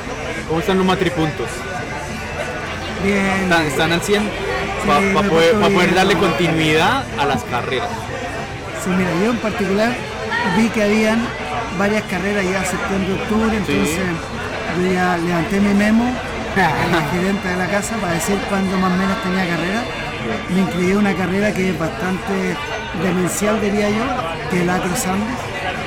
¿Cómo 0.48 0.60
están 0.60 0.78
los 0.78 0.86
matripuntos? 0.86 1.48
Bien. 3.02 3.42
¿Están, 3.42 3.66
están 3.66 3.92
al 3.92 4.02
100? 4.02 4.30
Para 4.86 5.28
poder, 5.28 5.60
pa' 5.60 5.68
poder 5.68 5.94
darle 5.94 6.14
continuidad 6.16 7.04
a 7.18 7.24
las 7.24 7.42
carreras. 7.44 7.88
Sí, 8.84 8.90
mira, 8.90 9.10
yo 9.22 9.30
en 9.30 9.38
particular 9.38 9.92
vi 10.56 10.68
que 10.68 10.82
habían 10.82 11.26
varias 11.78 12.02
carreras 12.04 12.44
ya 12.44 12.64
septiembre, 12.64 13.14
octubre, 13.14 13.56
entonces 13.56 13.98
yo 14.80 14.92
ya 14.92 15.16
levanté 15.18 15.60
mi 15.60 15.74
memo 15.74 16.04
a 16.56 16.86
la 16.92 17.02
gerente 17.10 17.48
de 17.48 17.56
la 17.56 17.66
casa 17.66 17.96
para 17.96 18.12
decir 18.14 18.38
cuándo 18.48 18.76
más 18.78 18.92
o 18.92 18.96
menos 18.96 19.22
tenía 19.22 19.46
carrera. 19.46 19.82
Me 20.50 20.60
inscribí 20.60 20.92
en 20.92 20.98
una 20.98 21.14
carrera 21.14 21.52
que 21.52 21.70
es 21.70 21.78
bastante 21.78 22.56
demencial, 23.02 23.60
diría 23.60 23.90
yo, 23.90 24.04
que 24.50 24.56
es 24.56 24.62
el 24.62 24.70
Acros 24.70 25.06
Andes. 25.06 25.36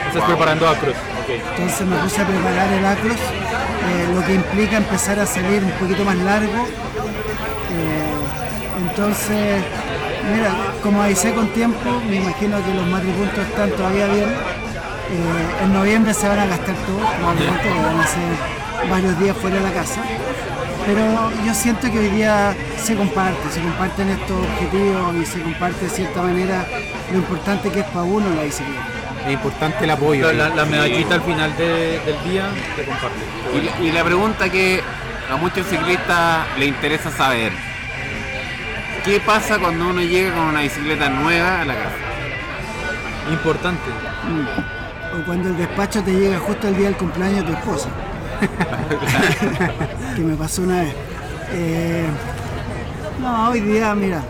Estás 0.07 0.23
preparando 0.23 0.67
a 0.67 0.75
Cruz. 0.75 0.95
Entonces 1.27 1.87
me 1.87 1.97
puse 1.97 2.21
a 2.21 2.27
preparar 2.27 2.73
el 2.73 2.85
Acros, 2.85 3.15
eh, 3.17 4.07
lo 4.13 4.25
que 4.25 4.33
implica 4.35 4.77
empezar 4.77 5.19
a 5.19 5.25
salir 5.25 5.63
un 5.63 5.71
poquito 5.71 6.03
más 6.03 6.15
largo. 6.17 6.67
Eh, 7.71 8.87
entonces, 8.89 9.63
mira, 10.33 10.51
como 10.83 11.01
avisé 11.01 11.33
con 11.33 11.47
tiempo, 11.49 12.01
me 12.07 12.17
imagino 12.17 12.57
que 12.63 12.73
los 12.73 12.87
matripuntos 12.87 13.39
están 13.39 13.69
todavía 13.71 14.07
bien. 14.07 14.56
Eh, 15.09 15.63
en 15.63 15.73
noviembre 15.73 16.13
se 16.13 16.27
van 16.27 16.39
a 16.39 16.45
gastar 16.45 16.75
todos, 16.85 17.09
probablemente, 17.15 17.69
van 17.69 17.99
a 17.99 18.07
ser 18.07 18.89
varios 18.89 19.19
días 19.19 19.37
fuera 19.37 19.55
de 19.57 19.63
la 19.63 19.71
casa. 19.71 20.01
Pero 20.85 21.31
yo 21.45 21.53
siento 21.53 21.91
que 21.91 21.99
hoy 21.99 22.09
día 22.09 22.55
se 22.81 22.95
comparte, 22.95 23.49
se 23.51 23.61
comparten 23.61 24.09
estos 24.09 24.37
objetivos 24.45 25.15
y 25.21 25.25
se 25.25 25.41
comparte 25.41 25.85
de 25.85 25.91
cierta 25.91 26.21
manera 26.21 26.65
lo 27.11 27.17
importante 27.17 27.69
que 27.71 27.79
es 27.81 27.85
para 27.87 28.03
uno 28.03 28.25
la 28.35 28.43
bicicleta. 28.43 28.81
Es 29.25 29.33
importante 29.33 29.83
el 29.83 29.89
apoyo. 29.91 30.31
La, 30.31 30.49
la- 30.49 30.55
la 30.55 30.65
medallita 30.65 31.15
al 31.15 31.21
final 31.23 31.57
de- 31.57 31.99
del 32.05 32.23
día 32.31 32.45
te 32.75 32.83
comparte. 32.85 33.19
Y 33.53 33.61
la, 33.61 33.87
y 33.89 33.91
la 33.91 34.03
pregunta 34.03 34.49
que 34.49 34.81
a 35.29 35.35
muchos 35.35 35.67
ciclistas 35.67 36.45
le 36.57 36.65
interesa 36.67 37.11
saber, 37.11 37.51
¿qué 39.03 39.19
pasa 39.19 39.57
cuando 39.59 39.89
uno 39.89 40.01
llega 40.01 40.33
con 40.33 40.43
una 40.45 40.61
bicicleta 40.61 41.09
nueva 41.09 41.61
a 41.61 41.65
la 41.65 41.73
casa? 41.75 41.95
Importante. 43.29 43.89
O 45.15 45.25
cuando 45.25 45.49
el 45.49 45.57
despacho 45.57 46.03
te 46.03 46.11
llega 46.11 46.39
justo 46.39 46.67
el 46.67 46.75
día 46.75 46.85
del 46.87 46.97
cumpleaños 46.97 47.45
de 47.45 47.51
tu 47.51 47.53
esposa. 47.53 47.89
que 50.15 50.21
me 50.21 50.35
pasó 50.35 50.61
una 50.61 50.81
vez. 50.81 50.93
Eh, 51.51 52.05
no, 53.21 53.49
hoy 53.49 53.61
día, 53.61 53.95
mira, 53.95 54.21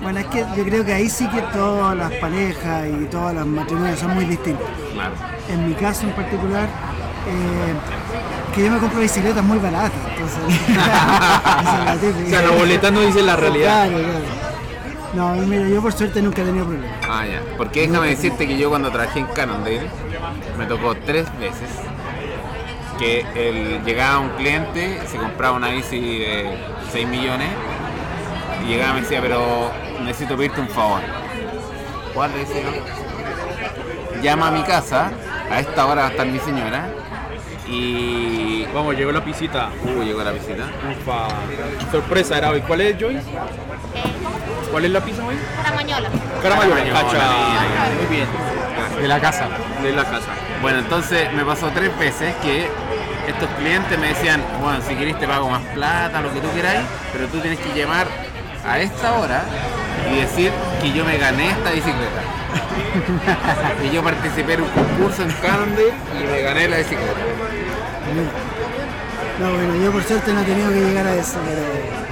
Bueno, 0.00 0.20
es 0.20 0.26
que 0.26 0.44
yo 0.56 0.64
creo 0.64 0.84
que 0.84 0.92
ahí 0.92 1.08
sí 1.08 1.28
que 1.28 1.42
todas 1.42 1.96
las 1.96 2.12
parejas 2.12 2.86
y 2.88 3.04
todas 3.06 3.34
las 3.34 3.46
matrimonios 3.46 3.98
son 3.98 4.14
muy 4.14 4.24
distintos. 4.24 4.66
Claro. 4.92 5.12
En 5.48 5.68
mi 5.68 5.74
caso 5.74 6.06
en 6.06 6.12
particular, 6.12 6.68
eh, 7.26 7.74
que 8.54 8.64
yo 8.64 8.70
me 8.70 8.78
compro 8.78 9.00
bicicletas 9.00 9.44
muy 9.44 9.58
baratas, 9.58 9.92
entonces. 10.08 10.60
O 12.26 12.30
sea, 12.30 12.42
la 12.42 12.50
boleta 12.50 12.90
no 12.90 13.00
dice 13.00 13.22
la 13.22 13.36
realidad. 13.36 13.88
Claro, 13.88 14.02
claro. 14.02 14.51
No, 15.14 15.34
mira, 15.34 15.68
yo 15.68 15.82
por 15.82 15.92
suerte 15.92 16.22
nunca 16.22 16.42
he 16.42 16.44
tenido 16.44 16.64
problemas. 16.64 16.90
Ah, 17.08 17.26
ya. 17.26 17.42
Porque 17.58 17.86
déjame 17.86 18.08
decirte 18.08 18.46
que 18.46 18.56
yo 18.56 18.70
cuando 18.70 18.90
trabajé 18.90 19.20
en 19.20 19.26
Cannondale 19.26 19.82
me 20.56 20.64
tocó 20.66 20.94
tres 20.94 21.26
veces 21.38 21.68
que 22.98 23.26
el, 23.34 23.84
llegaba 23.84 24.20
un 24.20 24.30
cliente, 24.30 25.00
se 25.06 25.18
compraba 25.18 25.56
una 25.56 25.68
bici 25.68 26.18
de 26.18 26.56
6 26.92 27.08
millones 27.08 27.48
y 28.64 28.68
llegaba 28.68 28.92
y 28.92 28.94
me 28.94 29.00
decía, 29.02 29.20
pero 29.20 29.70
necesito 30.02 30.36
pedirte 30.36 30.60
un 30.60 30.68
favor. 30.68 31.00
¿Cuál 32.14 32.32
le 32.32 32.38
decía? 32.40 32.62
Llama 34.22 34.48
a 34.48 34.50
mi 34.50 34.62
casa, 34.62 35.10
a 35.50 35.60
esta 35.60 35.86
hora 35.86 36.02
va 36.02 36.08
a 36.08 36.10
estar 36.10 36.26
mi 36.26 36.38
señora 36.38 36.88
y... 37.68 38.64
Vamos, 38.74 38.96
llegó 38.96 39.12
la 39.12 39.22
pisita. 39.22 39.70
Uh, 39.84 40.02
llegó 40.02 40.22
la 40.22 40.32
visita. 40.32 40.64
Ufa. 40.90 41.28
Sorpresa, 41.90 42.38
era 42.38 42.50
hoy. 42.50 42.62
¿Cuál 42.62 42.80
es, 42.82 42.96
Joyce? 42.98 43.22
¿Cuál 44.72 44.86
es 44.86 44.90
la 44.90 45.00
pizza 45.04 45.22
hoy? 45.22 45.36
Caramañola. 45.62 46.08
Cacha. 46.92 47.18
Muy 47.98 48.16
bien. 48.16 48.26
De 48.98 49.06
la 49.06 49.20
casa. 49.20 49.48
De 49.82 49.92
la 49.92 50.02
casa. 50.02 50.28
Bueno, 50.62 50.78
entonces 50.78 51.30
me 51.34 51.44
pasó 51.44 51.68
tres 51.74 51.96
veces 51.98 52.34
que 52.36 52.68
estos 53.28 53.50
clientes 53.58 53.98
me 53.98 54.08
decían, 54.08 54.42
bueno, 54.62 54.80
si 54.80 54.94
querés 54.94 55.18
te 55.20 55.28
pago 55.28 55.50
más 55.50 55.60
plata, 55.74 56.22
lo 56.22 56.32
que 56.32 56.40
tú 56.40 56.50
queráis, 56.54 56.80
pero 57.12 57.26
tú 57.26 57.38
tienes 57.40 57.60
que 57.60 57.78
llamar 57.78 58.06
a 58.66 58.78
esta 58.78 59.12
hora 59.18 59.44
y 60.10 60.20
decir 60.20 60.50
que 60.80 60.90
yo 60.90 61.04
me 61.04 61.18
gané 61.18 61.50
esta 61.50 61.70
bicicleta. 61.70 62.22
y 63.84 63.94
yo 63.94 64.02
participé 64.02 64.54
en 64.54 64.62
un 64.62 64.68
concurso 64.70 65.22
en 65.22 65.32
Cannondale 65.32 65.92
y 66.18 66.24
me 66.24 66.40
gané 66.40 66.68
la 66.68 66.78
bicicleta. 66.78 67.20
No, 69.38 69.52
bueno, 69.52 69.84
yo 69.84 69.92
por 69.92 70.02
suerte 70.02 70.32
no 70.32 70.40
he 70.40 70.44
tenido 70.44 70.70
que 70.70 70.80
llegar 70.80 71.06
a 71.06 71.14
eso, 71.14 71.38
pero. 71.44 72.11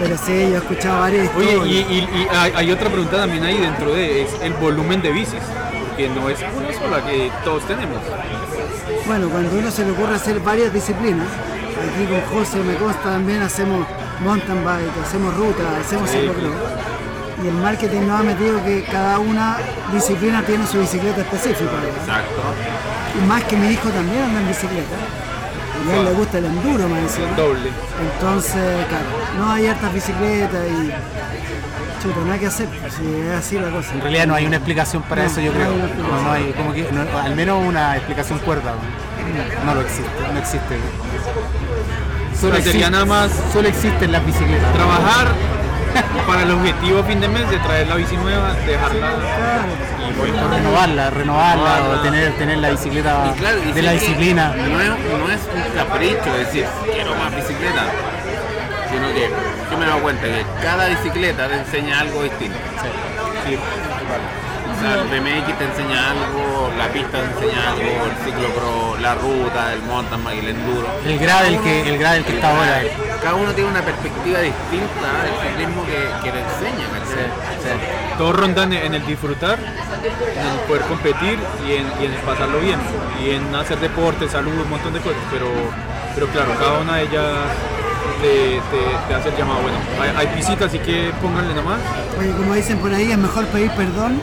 Pero 0.00 0.16
sí, 0.16 0.32
yo 0.32 0.54
he 0.54 0.56
escuchado 0.56 1.00
varias 1.00 1.28
Oye, 1.36 1.52
historias. 1.52 1.66
y, 1.90 1.94
y- 1.94 1.98
y 2.22 2.26
hay, 2.34 2.52
hay 2.56 2.72
otra 2.72 2.88
pregunta 2.88 3.16
también 3.18 3.44
ahí 3.44 3.58
dentro 3.58 3.92
de 3.92 4.22
es 4.22 4.30
el 4.42 4.52
volumen 4.54 5.02
de 5.02 5.10
bicis, 5.12 5.40
que 5.96 6.08
no 6.08 6.28
es 6.30 6.38
una 6.40 6.72
sola 6.78 7.04
que 7.04 7.30
todos 7.44 7.62
tenemos. 7.66 7.98
Bueno, 9.06 9.28
cuando 9.28 9.56
uno 9.58 9.70
se 9.70 9.84
le 9.84 9.92
ocurre 9.92 10.14
hacer 10.14 10.40
varias 10.40 10.72
disciplinas, 10.72 11.26
aquí 11.26 12.06
con 12.06 12.20
José 12.38 12.58
me 12.62 12.74
consta 12.76 13.02
también 13.10 13.42
hacemos 13.42 13.86
mountain 14.24 14.64
bike, 14.64 14.90
hacemos 15.06 15.34
ruta, 15.36 15.62
hacemos 15.80 16.08
Sí, 16.10 16.16
ciclocross. 16.18 16.52
Y 17.42 17.48
el 17.48 17.54
marketing 17.54 18.00
nos 18.06 18.20
ha 18.20 18.22
metido 18.22 18.62
que 18.64 18.84
cada 18.84 19.18
una 19.18 19.56
disciplina 19.92 20.42
tiene 20.42 20.66
su 20.66 20.78
bicicleta 20.78 21.22
específica. 21.22 21.70
¿verdad? 21.72 22.00
Exacto. 22.00 22.42
Y 23.18 23.26
más 23.26 23.42
que 23.44 23.56
mi 23.56 23.68
hijo 23.68 23.88
también 23.88 24.22
anda 24.24 24.40
en 24.40 24.48
bicicleta. 24.48 24.96
Y 25.86 25.90
a 25.90 25.96
él 25.96 26.04
le 26.04 26.12
gusta 26.12 26.38
el 26.38 26.44
enduro, 26.46 26.88
me 26.88 27.00
decía. 27.02 27.24
Doble. 27.36 27.70
Entonces, 28.12 28.86
claro, 28.88 29.04
no 29.38 29.50
hay 29.52 29.66
hartas 29.66 29.92
bicicletas 29.94 30.60
y. 30.68 30.90
Chuta, 32.02 32.20
nada 32.24 32.38
que 32.38 32.46
hacer, 32.46 32.66
pues, 32.80 32.94
si 32.94 33.04
es 33.14 33.30
así 33.30 33.58
la 33.58 33.68
cosa. 33.70 33.92
En 33.92 34.00
realidad 34.00 34.26
no 34.26 34.34
hay 34.34 34.46
una 34.46 34.56
explicación 34.56 35.02
para 35.02 35.22
No, 35.24 35.28
eso, 35.28 35.40
yo 35.42 35.52
no 35.52 35.58
creo. 35.58 35.70
No, 36.08 36.22
no 36.22 36.32
hay, 36.32 36.52
como 36.56 36.72
que, 36.72 36.88
no- 36.90 37.18
al 37.18 37.36
menos 37.36 37.62
una 37.62 37.94
explicación 37.96 38.38
cuerda. 38.38 38.72
¿no? 38.72 39.64
No 39.66 39.74
lo 39.74 39.80
existe, 39.82 40.08
no 40.32 40.38
existe. 40.38 40.76
Solo 42.40 42.56
existe- 42.56 42.90
nada 42.90 43.04
más 43.04 43.30
Solo 43.52 43.68
existen 43.68 44.12
las 44.12 44.24
bicicletas. 44.24 44.72
Trabajar 44.72 45.28
para 46.26 46.42
el 46.42 46.50
objetivo 46.50 47.02
fin 47.04 47.20
de 47.20 47.28
mes 47.28 47.48
de 47.50 47.58
traer 47.58 47.88
la 47.88 47.96
bici 47.96 48.16
nueva, 48.16 48.52
dejarla 48.54 49.12
y 50.08 50.12
voy 50.18 50.30
renovarla, 50.30 51.10
renovarla, 51.10 51.88
o 51.88 52.00
tener, 52.00 52.32
tener 52.36 52.58
la 52.58 52.70
bicicleta 52.70 53.32
Y 53.34 53.38
claro, 53.38 53.58
y 53.68 53.72
de 53.72 53.82
la 53.82 53.92
disciplina. 53.92 54.54
No 54.54 54.80
es, 54.80 54.88
no 54.88 55.30
es 55.30 55.40
un 55.54 55.74
capricho 55.74 56.32
decir, 56.36 56.66
quiero 56.92 57.14
más 57.16 57.34
bicicleta, 57.34 57.84
sino 58.90 59.08
que 59.14 59.30
yo 59.70 59.78
me 59.78 59.84
he 59.84 59.88
dado 59.88 60.00
cuenta 60.00 60.22
que 60.22 60.44
cada 60.62 60.88
bicicleta 60.88 61.48
te 61.48 61.54
enseña 61.58 62.00
algo 62.00 62.22
distinto. 62.22 62.58
Sí. 63.46 63.58
Sea, 64.80 64.94
el 64.94 65.08
BMX 65.08 65.58
te 65.58 65.64
enseña 65.64 66.10
algo, 66.10 66.70
la 66.78 66.88
pista 66.88 67.18
te 67.18 67.24
enseña 67.24 67.70
algo, 67.70 68.06
el 68.06 68.16
ciclocross, 68.24 69.00
la 69.00 69.14
ruta, 69.14 69.72
el 69.72 69.82
mountain 69.82 70.24
bike, 70.24 70.38
el 70.44 70.48
enduro. 70.48 70.86
El 71.06 71.18
gravel 71.18 71.58
que, 71.60 71.88
el 71.88 71.98
gravel 71.98 72.24
que 72.24 72.32
está 72.32 72.48
ahora. 72.50 72.82
Cada 73.22 73.34
uno 73.34 73.52
tiene 73.52 73.70
una 73.70 73.82
perspectiva 73.82 74.38
distinta 74.40 75.08
del 75.24 75.34
ciclismo 75.50 75.84
que, 75.84 75.98
que 76.24 76.30
te 76.32 76.40
enseña. 76.40 76.86
Todos 78.18 78.36
rondan 78.36 78.72
en 78.72 78.94
el 78.94 79.06
disfrutar, 79.06 79.58
en 79.58 80.46
el 80.46 80.58
poder 80.68 80.82
competir 80.82 81.38
y 81.66 81.72
en, 81.72 81.86
y 82.00 82.04
en 82.06 82.12
el 82.12 82.18
pasarlo 82.20 82.60
bien, 82.60 82.78
y 83.24 83.30
en 83.30 83.54
hacer 83.54 83.78
deporte, 83.80 84.28
salud, 84.28 84.52
un 84.52 84.68
montón 84.70 84.92
de 84.92 85.00
cosas, 85.00 85.18
pero, 85.30 85.46
pero 86.14 86.26
claro, 86.28 86.50
cada 86.58 86.78
una 86.80 86.96
de 86.96 87.02
ellas 87.04 87.24
te, 88.20 88.28
te- 88.28 89.08
te 89.08 89.14
hace 89.14 89.28
el 89.30 89.36
llamado. 89.36 89.60
Bueno, 89.62 89.78
hay, 90.00 90.26
hay 90.26 90.36
visitas, 90.36 90.68
así 90.68 90.78
que 90.80 91.10
pónganle 91.22 91.54
nomás. 91.54 91.78
Oye, 92.18 92.30
como 92.32 92.54
dicen 92.54 92.78
por 92.78 92.92
ahí, 92.92 93.10
es 93.10 93.18
mejor 93.18 93.46
pedir 93.46 93.70
perdón 93.72 94.20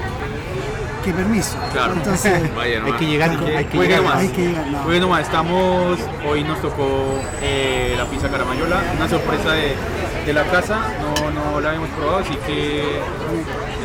que 1.08 1.14
permiso. 1.14 1.58
Claro. 1.74 1.94
Entonces, 1.94 2.56
Vaya 2.56 2.84
Hay 2.86 2.92
que 2.94 3.06
llegar, 3.06 3.38
que 3.40 3.58
hay 3.58 3.66
que 3.66 3.78
llegar. 3.78 4.02
nomás. 4.02 4.18
hay 4.18 4.28
que 4.30 4.42
llegar. 4.48 4.68
No. 4.68 4.84
Bueno, 4.84 5.02
nomás, 5.08 5.22
estamos, 5.22 6.00
hoy 6.28 6.44
nos 6.44 6.62
tocó 6.62 7.20
eh, 7.42 7.96
la 7.98 8.06
pizza 8.06 8.30
caramayola, 8.30 8.82
una 8.96 9.08
sorpresa 9.10 9.52
de, 9.54 9.76
de 10.26 10.34
la 10.34 10.44
casa, 10.44 10.80
no, 11.02 11.32
no 11.32 11.60
la 11.62 11.70
habíamos 11.70 11.90
probado, 11.92 12.20
así 12.20 12.36
que 12.46 12.84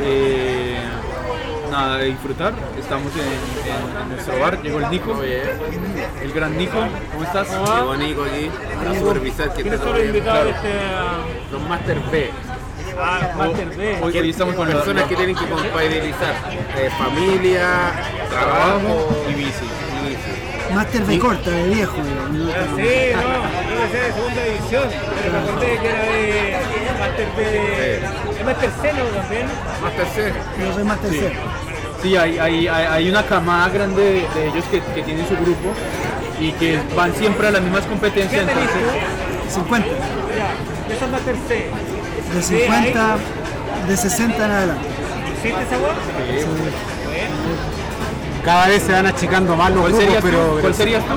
eh, 0.03 0.77
nada, 1.71 1.97
de 1.99 2.07
disfrutar. 2.07 2.53
Estamos 2.79 3.13
en, 3.15 3.21
en- 3.23 4.03
en 4.03 4.09
nuestro 4.11 4.39
bar, 4.41 4.61
llegó 4.63 4.81
el 4.81 4.91
Nico, 4.91 5.23
el 5.23 6.33
gran 6.33 6.57
Nico, 6.57 6.79
¿cómo 7.13 7.25
estás? 7.25 7.49
Llegó 7.51 7.97
Nico 7.97 8.25
aquí 8.25 8.51
para 8.77 8.99
supervisar 8.99 9.49
que 9.55 9.63
¿Quiénes 9.63 9.81
esté 9.81 9.87
son 9.87 9.97
todo 9.97 10.13
los 10.13 10.23
claro. 10.23 10.49
este 10.51 10.71
Los 11.53 11.63
Master 11.69 11.99
B. 12.11 12.31
ah, 12.99 13.35
Master 13.37 13.69
B? 13.77 13.99
Hoy, 14.03 14.19
hoy 14.19 14.31
estamos 14.31 14.55
con 14.55 14.69
personas 14.69 15.05
que 15.05 15.17
tienen 15.17 15.37
que 15.37 15.47
compatibilizar 15.47 16.35
eh, 16.77 16.91
familia, 16.99 17.93
trabajo 18.31 19.25
y 19.31 19.35
bici. 19.35 19.67
Máster 20.75 21.07
de 21.07 21.19
corta, 21.19 21.51
de 21.51 21.69
viejo. 21.69 21.97
¿no? 21.99 22.47
Sí, 22.47 22.53
no, 22.53 22.77
yo 22.77 23.83
decía 23.83 24.03
de 24.03 24.13
segunda 24.13 24.45
división, 24.45 24.85
pero 25.23 25.33
me 25.33 25.39
acordé 25.39 25.79
que 25.79 25.89
era 25.89 26.03
de 26.03 26.57
Master 26.99 27.29
B 27.37 28.23
Master 28.45 28.71
C, 28.81 28.93
¿no? 28.93 29.05
También. 29.05 29.47
Master 29.83 30.07
C. 30.15 30.33
Yo 30.61 30.75
soy 30.75 30.85
Máster 30.85 31.11
C. 31.11 31.33
Sí, 32.03 32.17
hay, 32.17 32.39
hay, 32.39 32.67
hay 32.67 33.09
una 33.09 33.23
camada 33.25 33.69
grande 33.69 34.03
de, 34.03 34.41
de 34.41 34.49
ellos 34.49 34.65
que, 34.71 34.81
que 34.81 35.03
tienen 35.03 35.27
su 35.29 35.35
grupo 35.37 35.73
y 36.41 36.51
que 36.53 36.81
van 36.97 37.15
siempre 37.15 37.47
a 37.47 37.51
las 37.53 37.63
mismas 37.63 37.85
competencias. 37.85 38.45
¿Qué 38.45 38.53
tenés 38.53 38.71
Entonces, 38.75 39.55
50. 39.55 39.89
Ya, 39.89 40.95
eso 40.95 41.05
es 41.05 41.11
Master 41.11 41.37
C. 41.47 41.71
De 42.35 42.43
50, 42.43 43.17
de 43.89 43.97
60 43.97 44.45
en 44.45 44.51
adelante. 44.51 44.89
¿Hiciste 45.39 45.63
esa 45.63 45.77
voz? 45.79 45.91
Cada 48.45 48.69
vez 48.69 48.83
se 48.83 48.93
van 48.93 49.07
achicando 49.07 49.55
más 49.57 49.71
los 49.71 49.81
¿cuál, 49.91 49.93
grupos, 49.93 50.23
pero, 50.23 50.59
¿Cuál 50.61 50.75
serías 50.75 51.05
tú? 51.05 51.13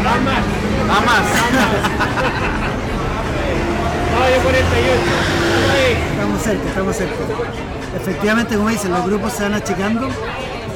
Ambas. 0.00 0.38
Amas. 0.90 1.22
No, 4.12 4.28
yo 4.28 4.42
48. 4.42 5.00
Ahí. 5.72 5.92
Estamos 6.10 6.42
cerca, 6.42 6.68
estamos 6.68 6.96
cerca. 6.96 7.14
Efectivamente, 7.96 8.56
como 8.56 8.68
dicen, 8.70 8.90
los 8.92 9.04
grupos 9.06 9.32
se 9.32 9.42
van 9.44 9.54
achicando, 9.54 10.08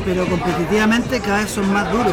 pero 0.05 0.27
competitivamente 0.27 1.21
cada 1.21 1.39
vez 1.39 1.51
son 1.51 1.73
más 1.73 1.91
duros. 1.91 2.13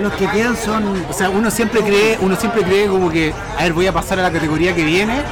Los 0.00 0.12
que 0.14 0.26
quedan 0.28 0.56
son 0.56 1.04
O 1.08 1.12
sea, 1.12 1.30
uno 1.30 1.50
siempre 1.50 1.80
cree, 1.82 2.18
uno 2.20 2.36
siempre 2.36 2.62
cree 2.62 2.86
como 2.86 3.10
que, 3.10 3.32
a 3.56 3.62
ver, 3.62 3.72
voy 3.72 3.86
a 3.86 3.92
pasar 3.92 4.18
a 4.18 4.22
la 4.22 4.30
categoría 4.30 4.74
que 4.74 4.84
viene 4.84 5.22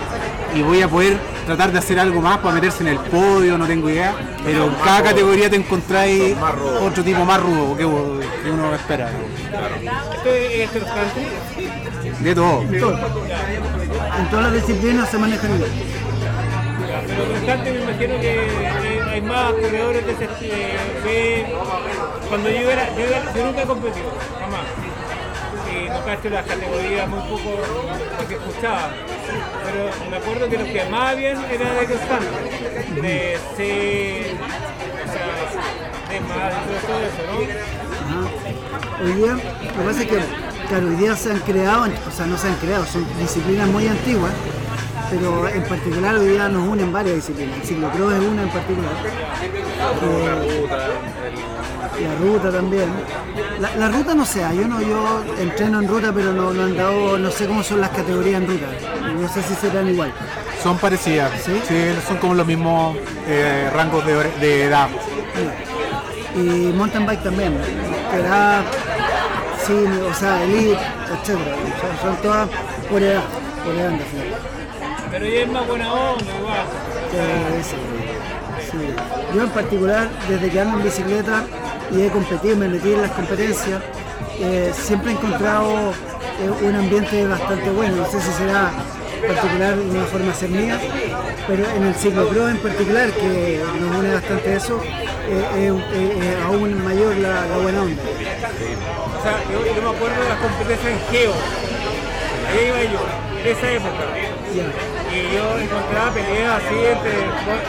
y 0.54 0.62
voy 0.62 0.80
a 0.80 0.88
poder 0.88 1.18
tratar 1.44 1.70
de 1.70 1.78
hacer 1.78 1.98
algo 2.00 2.20
más 2.20 2.38
para 2.38 2.54
meterse 2.54 2.82
en 2.82 2.88
el 2.88 2.98
podio, 2.98 3.58
no 3.58 3.66
tengo 3.66 3.90
idea. 3.90 4.14
Pero 4.44 4.66
en 4.66 4.74
cada 4.76 5.02
categoría 5.02 5.50
te 5.50 5.56
encontráis 5.56 6.34
otro 6.80 7.04
tipo 7.04 7.24
más 7.24 7.40
rudo 7.40 7.76
que, 7.76 7.84
uno 7.84 8.74
espera. 8.74 9.10
Esto 9.10 10.80
es. 10.80 12.22
De 12.22 12.34
todo. 12.34 12.60
todo. 12.80 12.98
En 14.18 14.30
todas 14.30 14.44
las 14.46 14.54
disciplinas 14.54 15.08
se 15.10 15.18
manejan 15.18 15.54
igual. 15.54 15.70
Pero 17.06 17.74
me 17.74 17.80
imagino 17.82 18.20
que 18.20 18.95
hay 19.16 19.22
más 19.22 19.52
corredores 19.52 20.06
de 20.06 20.12
ese 20.12 21.46
Cuando 22.28 22.50
yo 22.50 22.70
era, 22.70 22.88
yo, 22.94 23.44
nunca 23.46 23.62
he 23.62 23.66
competido, 23.66 24.12
jamás. 24.38 24.66
Y 25.72 25.88
no 25.88 26.04
cacho 26.04 26.28
las 26.28 26.46
categorías 26.46 27.08
muy 27.08 27.20
poco 27.20 27.50
que 28.28 28.34
escuchaba. 28.34 28.90
Pero 29.64 30.10
me 30.10 30.16
acuerdo 30.18 30.48
que 30.50 30.58
los 30.58 30.68
que 30.68 30.84
más 30.90 31.12
habían 31.12 31.42
era 31.46 31.74
de 31.74 31.86
country. 31.86 33.00
De 33.00 33.38
C, 33.56 34.36
o 35.02 35.12
sea, 35.12 35.26
de 36.10 36.20
más, 36.20 36.52
de 36.66 36.78
todo 36.86 37.00
eso, 37.00 37.22
¿no? 37.32 38.26
Hoy 39.02 39.12
día, 39.12 39.32
lo 39.32 39.72
que 39.72 39.88
pasa 39.88 40.02
es 40.02 40.08
que, 40.08 40.18
claro, 40.68 40.88
hoy 40.88 40.96
día 40.96 41.16
se 41.16 41.30
han 41.30 41.40
creado, 41.40 41.84
o 41.84 42.10
sea, 42.10 42.26
no 42.26 42.36
se 42.36 42.48
han 42.48 42.54
creado, 42.56 42.84
son 42.84 43.06
disciplinas 43.18 43.68
muy 43.68 43.88
antiguas 43.88 44.32
pero 45.10 45.48
en 45.48 45.62
particular 45.64 46.16
hoy 46.16 46.28
día 46.28 46.48
nos 46.48 46.68
unen 46.68 46.92
varias 46.92 47.16
disciplinas. 47.16 47.58
El 47.60 47.66
ciclocross 47.66 48.12
es 48.14 48.20
una 48.20 48.42
en 48.42 48.48
particular. 48.48 48.92
Eh, 50.02 50.66
la 52.02 52.14
ruta 52.16 52.50
también. 52.50 52.88
La, 53.60 53.76
la 53.76 53.88
ruta 53.88 54.14
no 54.14 54.24
sé, 54.24 54.40
yo 54.54 54.68
no, 54.68 54.80
yo 54.80 55.24
entreno 55.38 55.80
en 55.80 55.88
ruta, 55.88 56.12
pero 56.14 56.32
no, 56.32 56.52
no 56.52 56.64
han 56.64 56.76
dado, 56.76 57.18
no 57.18 57.30
sé 57.30 57.46
cómo 57.46 57.62
son 57.62 57.80
las 57.80 57.90
categorías 57.90 58.42
en 58.42 58.48
ruta. 58.48 58.66
No 59.18 59.28
sé 59.28 59.42
si 59.42 59.54
serán 59.54 59.88
igual. 59.88 60.12
Son 60.62 60.78
parecidas, 60.78 61.30
¿Sí? 61.42 61.60
son 62.06 62.16
como 62.18 62.34
los 62.34 62.46
mismos 62.46 62.96
eh, 63.26 63.70
rangos 63.72 64.04
de, 64.04 64.64
edad. 64.64 64.88
Y 66.34 66.72
mountain 66.74 67.06
bike 67.06 67.22
también, 67.22 67.56
da, 68.28 68.62
sí, 69.64 69.72
o 69.72 70.14
sea, 70.14 70.42
elite, 70.42 70.72
etc. 70.72 71.28
Son, 71.28 71.98
son 72.02 72.16
todas 72.22 72.48
por 72.90 73.02
edad, 73.02 73.22
por 73.64 73.74
edad 73.74 73.92
en 73.92 73.98
definitiva. 73.98 74.38
Pero 75.16 75.28
ella 75.28 75.42
es 75.44 75.48
más 75.48 75.66
buena 75.66 75.94
onda, 75.94 76.24
igual. 76.38 76.58
Eh, 77.14 77.62
sí, 77.62 77.76
sí. 78.70 78.76
Yo 79.34 79.44
en 79.44 79.48
particular, 79.48 80.10
desde 80.28 80.50
que 80.50 80.60
ando 80.60 80.76
en 80.76 80.84
bicicleta 80.84 81.42
y 81.90 82.02
he 82.02 82.08
competido, 82.10 82.54
me 82.56 82.68
metí 82.68 82.92
en 82.92 83.00
las 83.00 83.12
competencias, 83.12 83.80
eh, 84.40 84.74
siempre 84.74 85.12
he 85.12 85.14
encontrado 85.14 85.94
eh, 86.38 86.66
un 86.66 86.74
ambiente 86.74 87.26
bastante 87.26 87.70
bueno. 87.70 87.96
No 87.96 88.10
sé 88.10 88.20
si 88.20 88.30
será 88.32 88.70
particular 89.26 89.78
una 89.78 90.04
forma 90.04 90.26
de 90.26 90.34
ser 90.34 90.50
mía, 90.50 90.78
pero 91.46 91.64
en 91.64 91.84
el 91.84 91.94
ciclocross 91.94 92.50
en 92.50 92.58
particular, 92.58 93.10
que 93.12 93.64
nos 93.80 93.96
une 93.96 94.12
bastante 94.12 94.54
eso, 94.54 94.82
eh, 95.30 95.72
es 95.94 96.44
aún 96.44 96.84
mayor 96.84 97.16
la, 97.16 97.46
la 97.46 97.56
buena 97.56 97.80
onda. 97.80 98.02
O 98.02 99.22
sea, 99.22 99.40
yo, 99.50 99.64
yo 99.64 99.80
me 99.80 99.96
acuerdo 99.96 100.22
de 100.22 100.28
las 100.28 100.38
competencias 100.40 100.92
en 100.92 101.00
Geo. 101.10 101.32
Ahí 102.52 102.66
iba 102.66 102.92
yo, 102.92 103.00
en 103.40 103.56
esa 103.56 103.72
época. 103.72 104.95
Y 105.16 105.34
yo 105.34 105.58
encontraba 105.58 106.10
peleas 106.12 106.56
así 106.56 106.74
entre. 106.74 107.12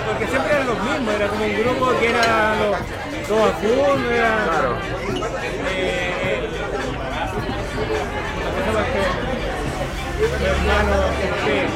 Porque 0.08 0.28
siempre 0.28 0.54
eran 0.54 0.68
los 0.68 0.80
mismos, 0.84 1.14
era 1.16 1.28
como 1.28 1.46
un 1.46 1.56
grupo 1.58 2.00
que 2.00 2.10
era 2.10 2.56
los 2.60 3.28
dos 3.30 3.52
a 3.52 3.94
uno, 3.94 4.10
era. 4.12 4.46
Claro. 4.50 4.76
Eh, 5.70 6.14
eh, 6.24 6.50
mi 10.40 10.46
hermano, 10.46 10.96
este, 11.24 11.68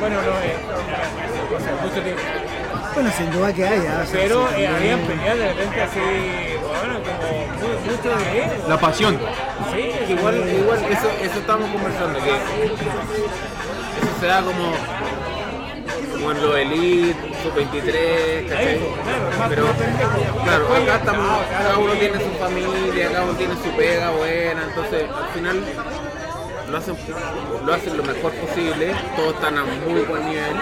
bueno, 0.00 0.16
no, 0.16 0.32
eh, 0.42 0.56
o 1.56 1.60
sea, 1.60 1.72
mucho 1.82 2.02
tiempo. 2.02 2.22
Bueno, 2.94 3.10
sin 3.16 3.30
duda 3.32 3.52
que 3.52 3.64
haya. 3.66 4.00
o 4.02 4.06
sea, 4.06 4.20
Pero 4.20 4.48
sí, 4.54 4.62
eh, 4.62 4.68
habían 4.68 5.00
peleas 5.00 5.38
de 5.38 5.48
repente 5.48 5.82
así, 5.82 6.00
bueno, 6.60 7.00
como 7.04 7.46
mu- 7.46 7.80
mucho 7.90 8.08
de 8.10 8.68
La 8.68 8.78
pasión. 8.78 9.18
Sí, 9.72 10.12
Igual, 10.12 10.36
igual 10.48 10.78
eso, 10.90 11.08
eso 11.22 11.38
estamos 11.38 11.70
conversando, 11.70 12.18
que 12.20 12.30
se 14.24 14.28
da 14.30 14.40
como, 14.40 14.72
como 16.12 16.30
en 16.32 16.42
los 16.42 16.56
Elite, 16.56 17.20
Sub-23, 17.42 18.48
¿cachai? 18.48 18.80
Pero 19.50 19.66
claro, 20.44 20.74
acá 20.76 20.96
estamos, 20.96 21.42
cada 21.50 21.78
uno 21.78 21.92
tiene 21.92 22.18
su 22.20 22.30
familia, 22.38 23.08
cada 23.12 23.24
uno 23.24 23.34
tiene 23.34 23.54
su 23.56 23.70
pega 23.76 24.12
buena, 24.12 24.62
entonces 24.64 25.04
al 25.14 25.28
final 25.34 25.62
lo 26.70 26.78
hacen, 26.78 26.96
lo 27.66 27.74
hacen 27.74 27.96
lo 27.98 28.02
mejor 28.02 28.32
posible, 28.32 28.94
todos 29.14 29.34
están 29.34 29.58
a 29.58 29.64
muy 29.64 30.00
buen 30.04 30.24
nivel, 30.24 30.56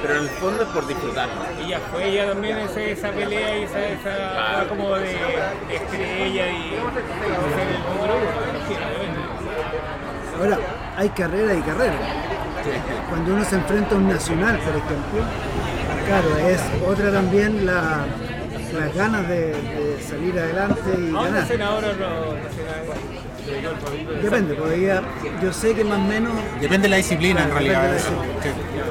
pero 0.00 0.14
en 0.14 0.22
el 0.22 0.28
fondo 0.28 0.62
es 0.62 0.68
por 0.68 0.86
disfrutar. 0.86 1.28
Y 1.66 1.70
ya 1.70 1.80
fue 1.80 2.10
ella 2.10 2.28
también 2.28 2.58
esa, 2.58 2.80
esa 2.80 3.10
pelea 3.10 3.58
y 3.58 3.62
esa, 3.64 3.88
esa 3.88 4.68
como 4.68 4.94
de, 4.94 5.08
de 5.08 5.74
estrella 5.74 6.46
y 6.48 6.70
ser 6.70 7.68
el 7.74 7.82
número 7.92 8.14
uno. 8.18 8.34
Ahora, 10.38 10.58
hay 10.96 11.08
carrera 11.08 11.54
y 11.54 11.60
carrera. 11.62 12.33
Cuando 13.08 13.34
uno 13.34 13.44
se 13.44 13.56
enfrenta 13.56 13.94
a 13.94 13.98
un 13.98 14.08
nacional, 14.08 14.58
por 14.58 14.70
ejemplo, 14.76 15.22
claro, 16.06 16.48
es 16.48 16.60
otra 16.86 17.12
también 17.12 17.66
la- 17.66 18.04
las 18.78 18.94
ganas 18.94 19.28
de, 19.28 19.46
de 19.52 19.98
salir 20.08 20.38
adelante 20.38 20.80
y 20.86 20.90
¿A 20.90 20.94
dónde 20.96 21.12
ganar. 21.30 21.42
hacen 21.42 21.62
ahora 21.62 21.88
los 21.88 22.34
nacionales? 22.34 24.22
Depende, 24.22 24.56
ya- 24.80 25.02
yo 25.42 25.52
sé 25.52 25.74
que 25.74 25.84
más 25.84 25.98
o 25.98 26.02
menos. 26.02 26.32
Depende 26.60 26.84
de 26.84 26.88
la 26.88 26.96
disciplina 26.96 27.42
en 27.44 27.50
realidad. 27.50 27.82
de 27.82 27.88
la 27.90 27.96
eso. 27.96 28.10
disciplina. 28.10 28.42
Sí. 28.42 28.48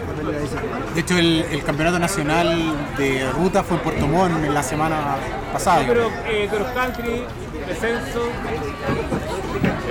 depende 0.08 0.24
de 0.24 0.32
la 0.32 0.40
disciplina. 0.40 0.76
De 0.94 1.02
hecho, 1.02 1.18
el, 1.18 1.46
el 1.52 1.64
campeonato 1.64 2.00
nacional 2.00 2.74
de 2.98 3.28
ruta 3.32 3.64
fue 3.64 3.78
en 3.78 3.84
Puerto 3.84 4.08
Montt 4.08 4.46
en 4.46 4.54
la 4.54 4.64
semana 4.64 5.16
pasada. 5.52 5.80
Sí, 5.80 5.86
pero 5.88 6.12
eh, 6.28 6.48
cross 6.50 6.68
country, 6.76 7.24
descenso. 7.68 8.30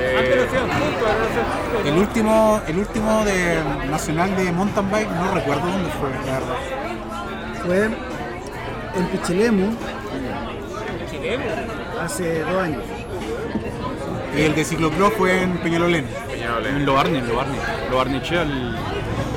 Juntos. 0.03 1.87
El 1.87 1.99
último, 1.99 2.61
el 2.67 2.79
último 2.79 3.25
de 3.25 3.63
nacional 3.91 4.37
de 4.37 4.53
mountain 4.53 4.91
bike, 4.91 5.11
no 5.11 5.35
recuerdo 5.35 5.67
dónde 5.67 5.91
fue, 5.91 6.11
la 6.11 6.33
verdad. 6.39 6.57
Fue 7.65 7.85
en 8.99 9.07
Pichilemu 9.09 9.77
hace 12.01 12.41
dos 12.41 12.63
años. 12.63 12.83
Y 14.37 14.43
el 14.43 14.55
de 14.55 14.65
ciclocross 14.65 15.13
fue 15.15 15.43
en 15.43 15.59
Peñalolén. 15.59 16.07
En 16.65 16.87
Loarne, 16.87 17.19
en 17.19 17.29
Loarne. 17.29 17.59
Loarnechea 17.91 18.43
el, 18.43 18.77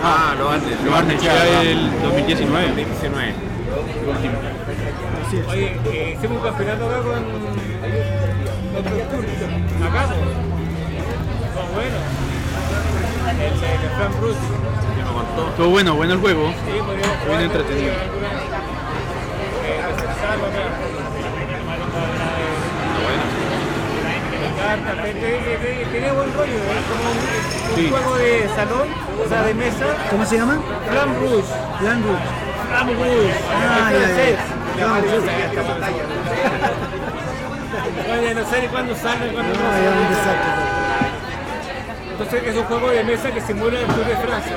Ah, 0.03 0.35
lo 0.37 0.49
antes, 0.49 0.79
lo 0.83 0.95
antes. 0.95 1.23
Loarnechea 1.23 1.61
el 1.61 2.01
2019. 2.01 2.75
19. 2.75 3.33
Así 5.25 5.37
es. 5.37 5.47
Oye, 5.47 5.79
eh, 5.91 6.15
hicimos 6.17 6.37
un 6.37 6.43
campeonato 6.43 6.85
acá 6.85 6.97
con. 7.01 7.15
Acá, 9.83 10.07
pues. 10.07 10.19
Fue 11.53 11.63
bueno. 11.73 11.97
El 13.31 13.59
de 13.59 13.67
el 13.73 13.84
Fran 13.97 14.11
Bruce. 14.19 14.39
Ya 14.97 15.05
me 15.05 15.11
contó. 15.13 15.47
Estuvo 15.49 15.69
bueno, 15.69 15.95
bueno 15.95 16.13
el 16.13 16.19
juego. 16.19 16.49
Sí, 16.49 16.55
podríamos 16.85 17.17
jugar. 17.25 17.41
entretenido. 17.41 17.93
Eh, 17.93 17.97
te- 25.21 25.85
Tenía 25.91 26.13
buen 26.13 26.33
rollo, 26.33 26.53
es 26.53 26.85
como 26.89 27.11
un, 27.11 27.17
un 27.17 27.75
Sí. 27.75 27.89
juego 27.89 28.15
de 28.17 28.49
salón, 28.55 28.87
o 29.23 29.27
sea, 29.29 29.43
de 29.43 29.53
mesa. 29.53 29.85
¿Cómo 30.09 30.25
se 30.25 30.37
llama? 30.37 30.57
Flan 30.89 31.15
Rouge. 31.19 31.53
Plan 31.79 32.01
Rouge. 32.03 32.23
Flan 32.69 32.87
Rouge. 32.87 33.33
Ah, 33.53 33.91
ya, 33.91 33.99
ya. 33.99 34.05
francés. 34.05 34.37
Flan 34.75 35.03
Rouge. 35.03 35.31
Oye, 38.19 38.33
no 38.35 38.43
sé 38.45 38.61
ni 38.61 38.67
cuándo 38.67 38.95
sale, 38.95 39.31
cuándo 39.33 39.53
No, 39.53 39.59
Entonces 42.17 42.43
es 42.47 42.55
un 42.55 42.63
juego 42.63 42.89
de 42.89 43.03
mesa 43.03 43.29
que 43.31 43.41
simula 43.41 43.79
el 43.79 43.85
Tour 43.87 44.05
de 44.05 44.15
Francia. 44.15 44.55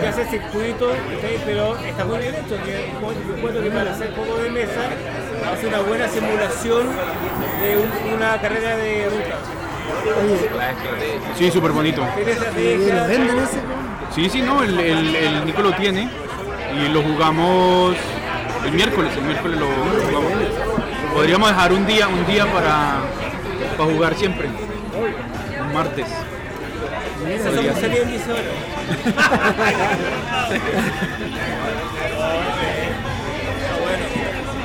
Que 0.00 0.06
hace 0.08 0.24
circuitos, 0.26 0.92
¿sí? 1.20 1.40
pero 1.44 1.76
está 1.76 2.04
muy 2.04 2.18
bien 2.18 2.34
hecho. 2.34 2.56
Que 2.64 2.90
yo 3.28 3.36
encuentro 3.36 3.62
que 3.62 3.70
para 3.70 3.92
hacer 3.92 4.12
juego 4.14 4.36
de 4.38 4.50
mesa 4.50 4.80
hace 5.52 5.66
una 5.68 5.80
buena 5.80 6.08
simulación 6.08 6.86
de 7.60 7.76
un- 7.76 8.14
una 8.16 8.40
carrera 8.40 8.76
de 8.76 9.04
ruta. 9.08 9.36
Sí, 11.36 11.50
súper 11.50 11.72
bonito. 11.72 12.02
Sí, 14.14 14.28
sí, 14.28 14.42
no, 14.42 14.62
el, 14.62 14.78
el, 14.80 15.14
el 15.16 15.46
Nico 15.46 15.62
lo 15.62 15.72
tiene 15.72 16.08
y 16.76 16.88
lo 16.88 17.02
jugamos 17.02 17.96
el 18.64 18.72
miércoles, 18.72 19.12
el 19.16 19.22
miércoles 19.24 19.58
lo 19.60 19.66
jugamos. 19.66 20.32
Podríamos 21.14 21.48
dejar 21.50 21.72
un 21.72 21.86
día, 21.86 22.08
un 22.08 22.26
día 22.26 22.46
para, 22.46 22.98
para 23.76 23.90
jugar 23.92 24.14
siempre. 24.14 24.48
Un 24.48 25.72
martes. 25.74 26.06
Eso 27.28 27.48
es 27.48 27.56
como 27.56 27.80
salir 27.80 27.98
en 27.98 28.08
10 28.08 28.28
horas. 28.28 28.44
Está 33.40 33.76
bueno. 33.78 34.04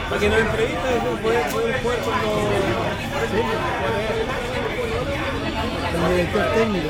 Para 0.10 0.22
que 0.22 0.30
nos 0.30 0.39
entrevistas, 0.39 0.91
pueden 1.22 1.49
pueden 1.51 1.74
jugar 1.82 1.97
cuando. 1.99 2.28
El 5.95 6.12
director 6.12 6.45
técnico. 6.53 6.89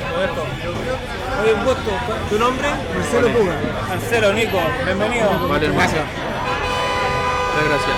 Oye, 1.42 1.52
un 1.54 1.64
gusto. 1.64 1.90
¿Tu 2.30 2.38
nombre? 2.38 2.68
Marcelo 2.94 3.28
Puga. 3.28 3.54
Marcelo, 3.88 4.32
Nico. 4.32 4.58
Bienvenido. 4.84 5.48
Vale, 5.48 5.66
hermano. 5.66 5.88
Muchas 5.88 7.64
gracias. 7.68 7.96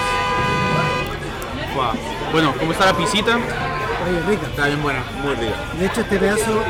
Bueno, 2.32 2.54
¿cómo 2.58 2.72
está 2.72 2.86
la 2.86 2.94
pisita? 2.94 3.36
Oye, 3.36 4.20
rica. 4.28 4.46
Está 4.46 4.66
bien 4.66 4.82
buena. 4.82 5.02
Muy 5.22 5.34
rico. 5.34 5.54
De 5.78 5.86
hecho, 5.86 6.00
este 6.00 6.18
pedazo 6.18 6.62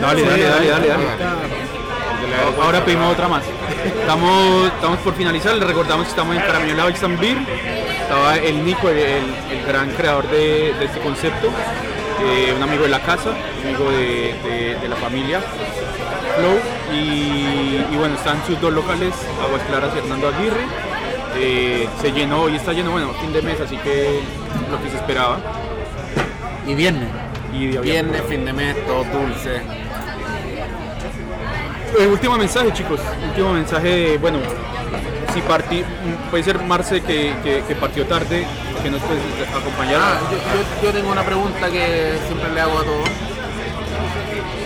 Dale, 0.00 0.22
dale, 0.22 0.44
dale, 0.44 0.68
dale, 0.68 0.88
dale. 0.88 1.06
Ahora 2.62 2.84
pedimos 2.84 3.12
otra 3.12 3.28
más. 3.28 3.42
Estamos, 3.84 4.66
estamos 4.68 4.98
por 5.00 5.14
finalizar, 5.14 5.54
les 5.54 5.66
recordamos 5.66 6.04
que 6.06 6.10
estamos 6.10 6.36
en 6.36 6.42
Caramelado 6.42 6.88
Exam 6.88 7.18
Beer. 7.18 7.36
Estaba 8.02 8.36
el 8.36 8.64
Nico, 8.64 8.88
el, 8.88 8.98
el- 8.98 9.64
gran 9.66 9.90
creador 9.90 10.28
de, 10.28 10.70
este 10.84 10.98
concepto, 11.00 11.48
eh, 12.24 12.52
un 12.56 12.62
amigo 12.62 12.82
de 12.84 12.88
la 12.90 13.00
casa, 13.00 13.30
amigo 13.64 13.90
de, 13.90 14.34
de- 14.80 14.88
la 14.88 14.96
familia, 14.96 15.40
Flow. 16.36 16.58
Y, 16.92 17.84
y 17.90 17.96
bueno, 17.96 18.14
están 18.16 18.42
sus 18.46 18.60
dos 18.60 18.72
locales, 18.72 19.14
Aguas 19.42 19.62
Claras 19.68 19.90
y 19.94 19.98
Hernando 19.98 20.28
Aguirre. 20.28 20.66
Eh, 21.36 21.88
se 22.00 22.12
llenó 22.12 22.48
y 22.50 22.56
está 22.56 22.72
lleno, 22.72 22.90
bueno, 22.90 23.12
fin 23.20 23.32
de 23.32 23.40
mes, 23.42 23.58
así 23.60 23.76
que 23.78 24.20
lo 24.70 24.82
que 24.82 24.90
se 24.90 24.96
esperaba. 24.96 25.38
Y 26.66 26.74
viernes. 26.74 27.08
Y 27.52 27.66
de 27.66 27.78
Viernes, 27.80 28.22
fin 28.28 28.44
de 28.44 28.52
mes, 28.52 28.74
todo 28.86 29.04
dulce. 29.04 29.60
Eh, 31.98 32.06
último 32.06 32.36
mensaje, 32.38 32.72
chicos. 32.72 33.00
Último 33.28 33.52
mensaje, 33.52 34.16
bueno, 34.18 34.38
si 35.34 35.40
partí, 35.42 35.84
puede 36.30 36.42
ser 36.44 36.58
Marce 36.62 37.02
que, 37.02 37.34
que- 37.44 37.62
que 37.68 37.74
partió 37.74 38.06
tarde, 38.06 38.46
que 38.82 38.90
nos 38.90 39.00
puedes 39.02 39.22
acompañar. 39.54 40.00
Ah, 40.02 40.18
yo, 40.30 40.36
yo- 40.38 40.82
yo 40.86 40.92
tengo 40.98 41.12
una 41.12 41.22
pregunta 41.24 41.68
que 41.70 42.18
siempre 42.26 42.50
le 42.54 42.60
hago 42.60 42.78
a 42.78 42.84
todos. 42.84 43.08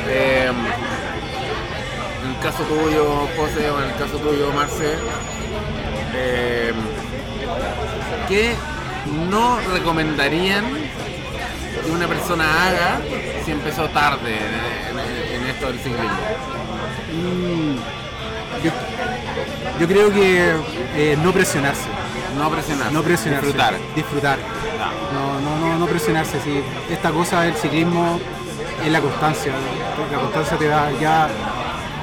Eh, 0.08 0.50
en 2.24 2.30
el 2.30 2.38
caso 2.40 2.62
tuyo, 2.64 3.26
José, 3.36 3.70
o 3.70 3.78
en 3.82 3.88
el 3.90 3.96
caso 3.96 4.18
tuyo, 4.18 4.52
Marce, 4.54 4.94
eh, 6.14 6.72
¿qué 8.28 8.54
no 9.28 9.58
recomendarían 9.72 10.64
que 11.84 11.90
una 11.90 12.06
persona 12.06 12.44
haga 12.66 13.00
si 13.44 13.50
empezó 13.52 13.88
tarde 13.90 14.36
en, 14.36 14.98
en- 14.98 15.42
en 15.42 15.48
esto 15.50 15.66
del 15.66 15.78
ciclismo? 15.78 16.10
Yo, 18.62 18.70
yo 19.80 19.86
creo 19.86 20.12
que 20.12 20.54
eh, 20.96 21.16
no 21.22 21.32
presionarse. 21.32 21.82
No 22.38 22.50
presionar, 22.50 22.92
No 22.92 23.02
presionarse. 23.02 23.46
disfrutar. 23.46 23.74
Disfrutar. 23.94 24.38
No, 25.12 25.40
no, 25.40 25.58
no, 25.68 25.78
no 25.78 25.86
presionarse. 25.86 26.38
Sí. 26.44 26.60
Esta 26.90 27.10
cosa 27.10 27.42
del 27.42 27.54
ciclismo 27.54 28.18
es 28.84 28.90
la 28.92 29.00
constancia. 29.00 29.52
La 30.12 30.18
constancia 30.18 30.56
te 30.58 30.68
da 30.68 30.90
ya. 31.00 31.28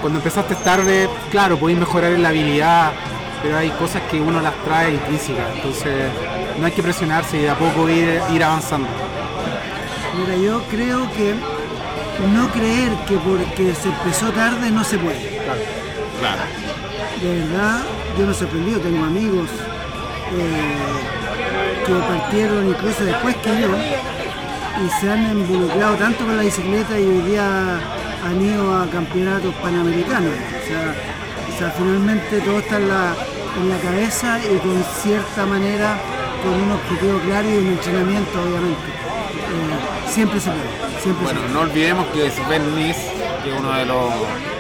Cuando 0.02 0.20
empezaste 0.20 0.56
tarde, 0.56 1.08
claro, 1.32 1.58
podéis 1.58 1.80
mejorar 1.80 2.12
en 2.12 2.24
la 2.24 2.30
habilidad, 2.30 2.92
pero 3.42 3.58
hay 3.58 3.70
cosas 3.72 4.02
que 4.10 4.20
uno 4.20 4.42
las 4.42 4.54
trae 4.66 4.92
intrínsecas. 4.92 5.46
Entonces, 5.56 6.10
no 6.60 6.66
hay 6.66 6.72
que 6.72 6.84
presionarse 6.84 7.38
y 7.38 7.42
de 7.42 7.50
a 7.50 7.56
poco 7.56 7.88
ir, 7.90 8.20
ir 8.32 8.44
avanzando. 8.44 8.88
Mira, 10.18 10.38
yo 10.38 10.62
creo 10.70 11.12
que 11.14 11.34
no 12.34 12.50
creer 12.52 12.92
que 13.08 13.18
porque 13.18 13.74
se 13.74 13.90
empezó 13.90 14.30
tarde 14.32 14.70
no 14.70 14.84
se 14.84 14.98
puede. 14.98 15.40
Claro. 16.20 16.42
De 17.22 17.40
verdad, 17.40 17.82
yo 18.18 18.26
me 18.26 18.32
he 18.32 18.36
sorprendido, 18.36 18.80
tengo 18.80 19.04
amigos 19.04 19.50
eh, 20.32 21.86
que 21.86 21.94
partieron 21.94 22.68
incluso 22.70 23.04
después 23.04 23.36
que 23.38 23.62
yo 23.62 23.70
y 24.86 24.90
se 25.00 25.12
han 25.12 25.38
involucrado 25.38 25.96
tanto 25.96 26.26
con 26.26 26.38
la 26.38 26.44
bicicleta 26.44 27.00
y 27.00 27.06
hoy 27.06 27.22
día 27.30 27.80
han 28.24 28.42
ido 28.42 28.76
a 28.76 28.90
campeonatos 28.90 29.54
panamericanos. 29.56 30.32
O 30.32 30.68
sea, 30.68 30.96
o 31.54 31.58
sea, 31.58 31.72
finalmente 31.72 32.40
todo 32.42 32.60
está 32.60 32.78
en 32.78 32.90
la, 32.90 33.14
en 33.62 33.70
la 33.70 33.78
cabeza 33.78 34.40
y 34.40 34.58
con 34.58 34.84
cierta 35.02 35.46
manera, 35.46 35.98
con 36.44 36.54
un 36.54 36.72
objetivo 36.72 37.20
claro 37.20 37.50
y 37.50 37.58
un 37.58 37.68
entrenamiento 37.68 38.42
obviamente. 38.42 39.13
Siempre 40.14 40.40
se 40.40 40.50
puede, 40.52 41.02
siempre 41.02 41.24
Bueno, 41.26 41.42
se 41.48 41.54
no 41.54 41.60
olvidemos 41.62 42.06
que 42.08 42.30
Sven 42.30 42.76
Nys, 42.76 42.98
que 43.44 43.54
es 43.54 43.60
uno 43.60 43.72
de 43.74 43.86
los 43.86 44.14
puede. 44.14 44.54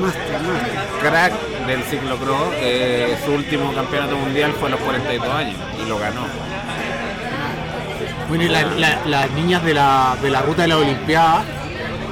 Máster. 0.00 0.38
crack 1.02 1.32
del 1.66 1.82
ciclocross, 1.84 2.48
eh, 2.56 3.16
su 3.24 3.32
último 3.32 3.72
campeonato 3.74 4.16
mundial 4.16 4.52
fue 4.58 4.68
a 4.68 4.72
los 4.72 4.80
42 4.80 5.28
años 5.34 5.56
y 5.84 5.88
lo 5.88 5.98
ganó. 5.98 6.22
Bueno, 8.28 8.44
y 8.44 8.48
la- 8.48 8.62
la- 8.62 8.98
las 9.06 9.30
niñas 9.32 9.62
de 9.64 9.74
la, 9.74 10.16
de 10.22 10.30
la 10.30 10.42
ruta 10.42 10.62
de 10.62 10.68
la 10.68 10.76
Olimpiada, 10.78 11.42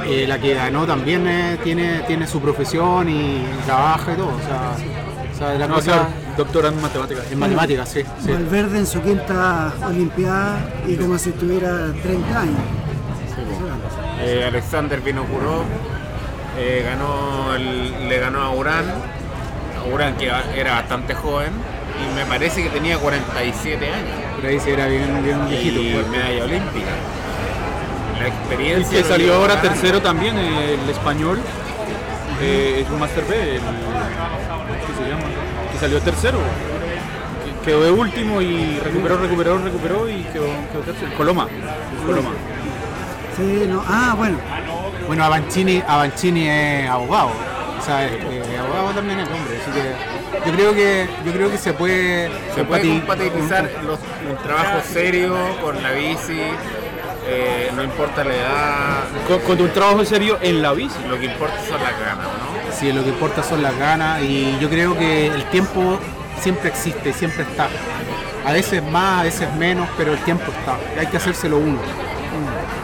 eh, 0.07 0.25
la 0.27 0.39
que 0.39 0.55
ganó 0.55 0.87
también 0.87 1.27
eh, 1.29 1.59
tiene, 1.63 2.01
tiene 2.07 2.27
su 2.27 2.41
profesión 2.41 3.09
y 3.09 3.43
trabaja 3.67 4.13
y 4.13 4.17
todo. 4.17 4.29
O 4.29 4.41
sea, 4.41 4.73
o 5.35 5.39
sea, 5.39 5.59
la 5.59 5.67
No, 5.67 5.75
cosa 5.75 5.93
claro, 5.93 6.09
doctora 6.37 6.69
en 6.69 6.81
matemáticas. 6.81 7.25
en 7.31 7.39
matemáticas, 7.39 7.89
sí. 7.89 8.03
sí. 8.25 8.31
Valverde 8.33 8.79
en 8.79 8.87
su 8.87 9.01
quinta 9.03 9.73
Olimpiada 9.87 10.59
y 10.87 10.97
como 10.97 11.19
si 11.19 11.31
tuviera 11.33 11.93
30 12.03 12.41
años. 12.41 12.61
Eh, 14.21 14.45
Alexander 14.47 15.01
Vinokurov 15.01 15.65
eh, 16.59 16.83
ganó 16.89 17.55
el- 17.55 18.09
le 18.09 18.19
ganó 18.19 18.41
a 18.43 18.51
Urán, 18.51 18.85
Urán 19.93 20.17
que 20.17 20.27
era 20.57 20.73
bastante 20.73 21.15
joven 21.15 21.51
y 22.03 22.15
me 22.15 22.25
parece 22.27 22.63
que 22.63 22.71
tenía 22.71 22.99
47 22.99 23.87
años 23.87 24.09
Por 24.37 24.47
ahí 24.47 24.59
sí 24.61 24.71
era 24.71 24.87
bien, 24.87 25.23
bien 25.23 25.49
viejito. 25.49 25.81
y 25.81 25.93
fuerte. 25.93 26.11
medalla 26.11 26.45
olímpica. 26.45 26.91
La 28.21 28.29
experiencia 28.29 28.97
que 28.97 29.03
lo 29.03 29.09
salió 29.09 29.35
ahora 29.35 29.55
ganando. 29.57 29.71
tercero 29.75 30.03
también, 30.03 30.37
el 30.39 30.89
español, 30.91 31.39
eh, 32.41 32.83
es 32.85 32.91
un 32.91 32.99
Master 32.99 33.25
B, 33.27 33.57
el, 33.57 33.61
¿qué 33.61 35.05
se 35.05 35.09
llama? 35.11 35.25
Salió 35.81 36.01
tercero. 36.01 36.39
Que 37.45 37.71
Quedó 37.71 37.83
de 37.85 37.91
último 37.91 38.41
y 38.41 38.79
recuperó, 38.79 39.17
recuperó, 39.19 39.59
recuperó 39.59 40.09
y 40.09 40.23
quedó, 40.33 40.47
quedó 40.73 40.83
tercero. 40.85 41.13
Coloma, 41.17 41.49
Coloma. 42.07 42.31
Sí, 43.37 43.65
no. 43.69 43.83
Ah, 43.87 44.15
bueno. 44.17 44.39
Bueno, 45.07 45.25
Avancini, 45.25 45.83
Avancini 45.87 46.49
es 46.49 46.89
abogado. 46.89 47.31
O 47.79 47.83
sea, 47.85 48.07
es, 48.07 48.13
eh, 48.13 48.59
abogado 48.59 48.91
también 48.95 49.19
es 49.21 49.29
hombre. 49.29 49.59
Así 49.61 49.71
que 49.73 50.49
yo 50.51 50.57
creo 50.57 50.75
que, 50.75 51.09
yo 51.25 51.33
creo 51.33 51.51
que 51.51 51.59
se 51.59 51.73
puede, 51.73 52.31
Se 52.55 52.65
puede 52.65 52.83
compati- 52.85 52.99
compatibilizar 53.01 53.71
los, 53.87 53.99
un 54.31 54.37
trabajo 54.43 54.81
serio 54.85 55.37
con 55.63 55.81
la 55.83 55.91
bici, 55.93 56.41
eh, 57.29 57.71
no 57.75 57.83
importa 57.83 58.25
la 58.25 58.35
edad, 58.35 59.05
Con, 59.29 59.41
con 59.41 59.61
un 59.61 59.71
trabajo 59.73 60.05
serio 60.05 60.39
en 60.41 60.63
la 60.63 60.73
bici. 60.73 60.97
lo 61.09 61.19
que 61.19 61.27
importa 61.27 61.57
son 61.69 61.81
las 61.83 61.99
ganas, 62.01 62.27
¿no? 62.27 62.46
Si 62.79 62.93
lo 62.93 63.03
que 63.03 63.09
importa 63.09 63.43
son 63.43 63.63
las 63.63 63.77
ganas 63.79 64.23
y 64.23 64.59
yo 64.61 64.69
creo 64.69 64.97
que 64.99 65.29
el 65.29 65.45
tiempo 65.45 65.99
siempre 66.41 66.69
existe, 66.69 67.13
siempre 67.15 67.43
está. 67.43 67.69
A 68.45 68.53
veces 68.53 68.83
más, 68.83 69.21
a 69.21 69.23
veces 69.23 69.53
menos, 69.55 69.89
pero 69.97 70.13
el 70.13 70.19
tiempo 70.19 70.45
está. 70.51 70.77
Hay 71.01 71.07
que 71.07 71.17
hacérselo 71.17 71.57
uno. 71.57 71.79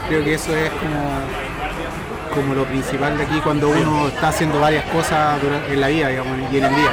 Creo 0.08 0.24
que 0.24 0.34
eso 0.34 0.56
es 0.56 0.70
como, 0.70 2.34
como 2.34 2.54
lo 2.54 2.64
principal 2.64 3.18
de 3.18 3.24
aquí 3.24 3.38
cuando 3.40 3.68
uno 3.68 4.08
está 4.08 4.28
haciendo 4.28 4.58
varias 4.60 4.84
cosas 4.86 5.38
en 5.70 5.80
la 5.80 5.88
vida 5.88 6.08
digamos, 6.08 6.38
y 6.50 6.56
en 6.56 6.64
el 6.64 6.74
día. 6.74 6.90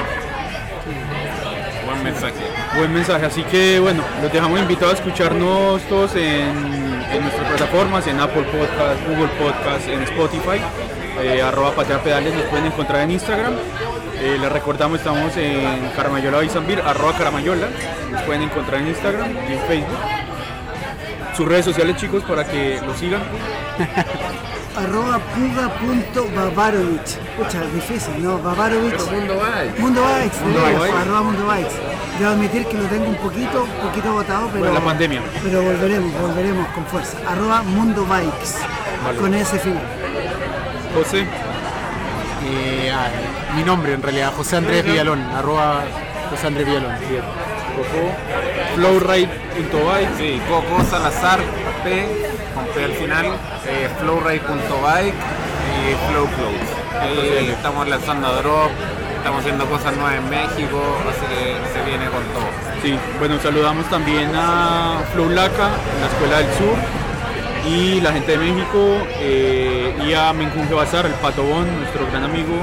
Buen 1.86 2.04
mensaje. 2.04 2.34
Buen 2.78 2.94
mensaje, 2.94 3.26
así 3.26 3.44
que 3.44 3.80
bueno, 3.80 4.04
los 4.22 4.32
dejamos 4.32 4.60
invitados 4.60 4.96
a 4.96 4.98
escucharnos 4.98 5.82
todos 5.84 6.16
en, 6.16 6.22
en 7.12 7.22
nuestras 7.22 7.48
plataformas, 7.48 8.06
en 8.08 8.20
Apple 8.20 8.44
Podcast, 8.44 9.08
Google 9.08 9.30
Podcast, 9.40 9.88
en 9.88 10.04
Spotify, 10.04 10.62
eh, 11.22 11.42
arroba 11.42 11.72
patea 11.76 12.02
pedales, 12.02 12.34
nos 12.34 12.44
pueden 12.46 12.66
encontrar 12.68 13.02
en 13.02 13.12
Instagram. 13.12 13.54
Eh, 14.22 14.38
les 14.40 14.52
recordamos, 14.52 15.00
estamos 15.00 15.36
en 15.38 15.90
Caramayola 15.96 16.40
Bizambir, 16.40 16.82
arroba 16.82 17.14
Caramayola, 17.18 17.68
nos 18.12 18.22
pueden 18.24 18.42
encontrar 18.44 18.82
en 18.82 18.88
Instagram 18.90 19.30
y 19.50 19.54
en 19.54 19.60
Facebook. 19.68 19.98
Sus 21.36 21.48
redes 21.48 21.66
sociales 21.66 21.96
chicos 21.96 22.24
para 22.24 22.44
que 22.44 22.82
lo 22.86 22.94
sigan. 22.96 23.22
Arroba 24.78 25.20
puga.bavarovic. 25.36 27.18
Pucha, 27.38 27.62
difícil, 27.74 28.24
¿no? 28.24 28.38
Bavarovic. 28.40 28.94
mundo 29.12 29.38
va. 29.38 29.64
Mundo 29.78 30.02
Bikes, 30.04 30.38
Mundo 30.42 30.62
Bikes. 30.62 30.98
arroba 30.98 31.22
Mundo 31.24 31.48
Bikes. 31.48 31.76
Debo 32.18 32.32
admitir 32.32 32.66
que 32.66 32.78
lo 32.78 32.84
tengo 32.86 33.06
un 33.10 33.16
poquito, 33.16 33.64
un 33.64 33.88
poquito 33.90 34.14
botado, 34.14 34.50
pero, 34.54 34.66
Por 34.66 34.74
la 34.74 34.80
pandemia. 34.82 35.22
pero 35.44 35.64
volveremos, 35.64 36.12
volveremos 36.22 36.68
con 36.70 36.86
fuerza. 36.86 37.18
Arroba 37.28 37.62
Mundo 37.64 38.06
Bikes, 38.06 38.56
Vale. 39.04 39.18
con 39.18 39.34
ese 39.34 39.60
final. 39.60 39.82
José, 40.96 41.26
Eh, 42.52 42.92
ah, 42.94 43.08
mi 43.56 43.64
nombre 43.64 43.94
en 43.94 44.02
realidad, 44.02 44.32
José 44.36 44.58
Andrés 44.58 44.84
Villalón, 44.86 45.22
arroba 45.36 45.84
José 46.30 46.48
Andrés 46.48 46.66
Villalón. 46.66 46.94
Coco, 47.76 48.12
flowride.bike, 48.76 50.18
Sí, 50.18 50.42
Coco 50.50 50.84
Salazar 50.90 51.40
P, 51.84 52.08
con 52.56 52.66
P 52.68 52.84
al 52.84 52.94
final, 52.94 53.26
eh, 53.68 53.90
flowride.bike 54.00 55.14
y 55.14 56.12
Flow 56.12 56.28
Clothes. 56.28 56.70
Ahí 57.02 57.50
estamos 57.56 57.88
lanzando 57.88 58.34
drop, 58.42 58.72
estamos 59.18 59.40
haciendo 59.42 59.66
cosas 59.66 59.96
nuevas 59.96 60.16
en 60.16 60.30
México, 60.30 60.82
así 61.10 61.26
que 61.28 61.56
se 61.74 61.86
viene 61.86 62.06
con 62.06 62.24
todo. 62.34 62.48
Sí, 62.82 62.98
bueno, 63.20 63.38
saludamos 63.42 63.86
también 63.90 64.32
a 64.36 65.02
Flow 65.14 65.30
Laca, 65.30 65.70
la 66.02 66.08
Escuela 66.08 66.38
del 66.40 66.48
Sur, 66.58 66.76
y 67.70 68.02
la 68.02 68.12
gente 68.14 68.32
de 68.32 68.38
México, 68.40 68.98
eh, 69.20 69.94
y 70.08 70.14
a 70.14 70.34
Menjunje 70.34 70.74
Bazar, 70.74 71.06
el 71.06 71.14
Patobón, 71.14 71.68
nuestro 71.80 72.06
gran 72.12 72.24
amigo. 72.24 72.56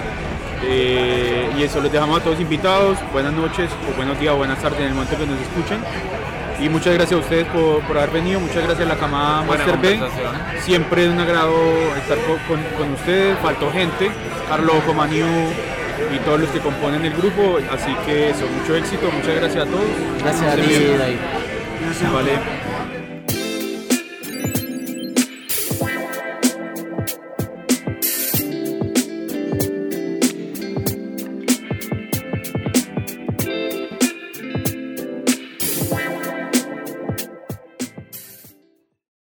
eh, 0.69 1.49
y 1.57 1.63
eso, 1.63 1.81
los 1.81 1.93
dejamos 1.93 2.21
a 2.21 2.25
todos 2.25 2.41
invitados. 2.41 2.99
Buenas 3.13 3.33
noches, 3.33 3.71
o 3.89 3.97
buenos 3.97 4.19
días, 4.19 4.33
o 4.35 4.37
buenas 4.39 4.59
tardes 4.59 4.81
en 4.81 4.87
el 4.87 4.95
momento 4.95 5.17
que 5.17 5.27
nos 5.27 5.39
escuchen. 5.41 5.79
Y 6.59 6.69
muchas 6.71 6.95
gracias 6.95 7.13
a 7.21 7.23
ustedes 7.23 7.47
por, 7.49 7.81
por 7.83 7.99
haber 7.99 8.11
venido, 8.11 8.41
muchas 8.41 8.65
gracias 8.65 8.81
a 8.81 8.89
la 8.95 8.97
camada 8.99 9.43
Buena 9.43 9.67
Master 9.67 9.81
B. 9.81 10.01
Siempre 10.63 11.05
es 11.05 11.11
un 11.11 11.21
agrado 11.21 11.55
estar 11.99 12.17
co- 12.27 12.39
con, 12.49 12.61
con 12.79 12.95
ustedes, 12.95 13.39
faltó 13.41 13.71
gente, 13.71 14.11
Carlos 14.49 14.77
Comaniu 14.87 15.27
y 16.15 16.19
todos 16.25 16.41
los 16.41 16.49
que 16.51 16.59
componen 16.61 17.05
el 17.05 17.13
grupo, 17.13 17.59
así 17.71 17.95
que 18.07 18.31
eso, 18.31 18.47
mucho 18.59 18.75
éxito, 18.75 19.11
muchas 19.13 19.35
gracias 19.37 19.67
a 19.67 19.71
todos. 19.71 19.85
Gracias 20.23 20.53
a 20.53 20.57
ti. 20.57 20.63
David. 20.99 21.17
Vale. 22.13 22.66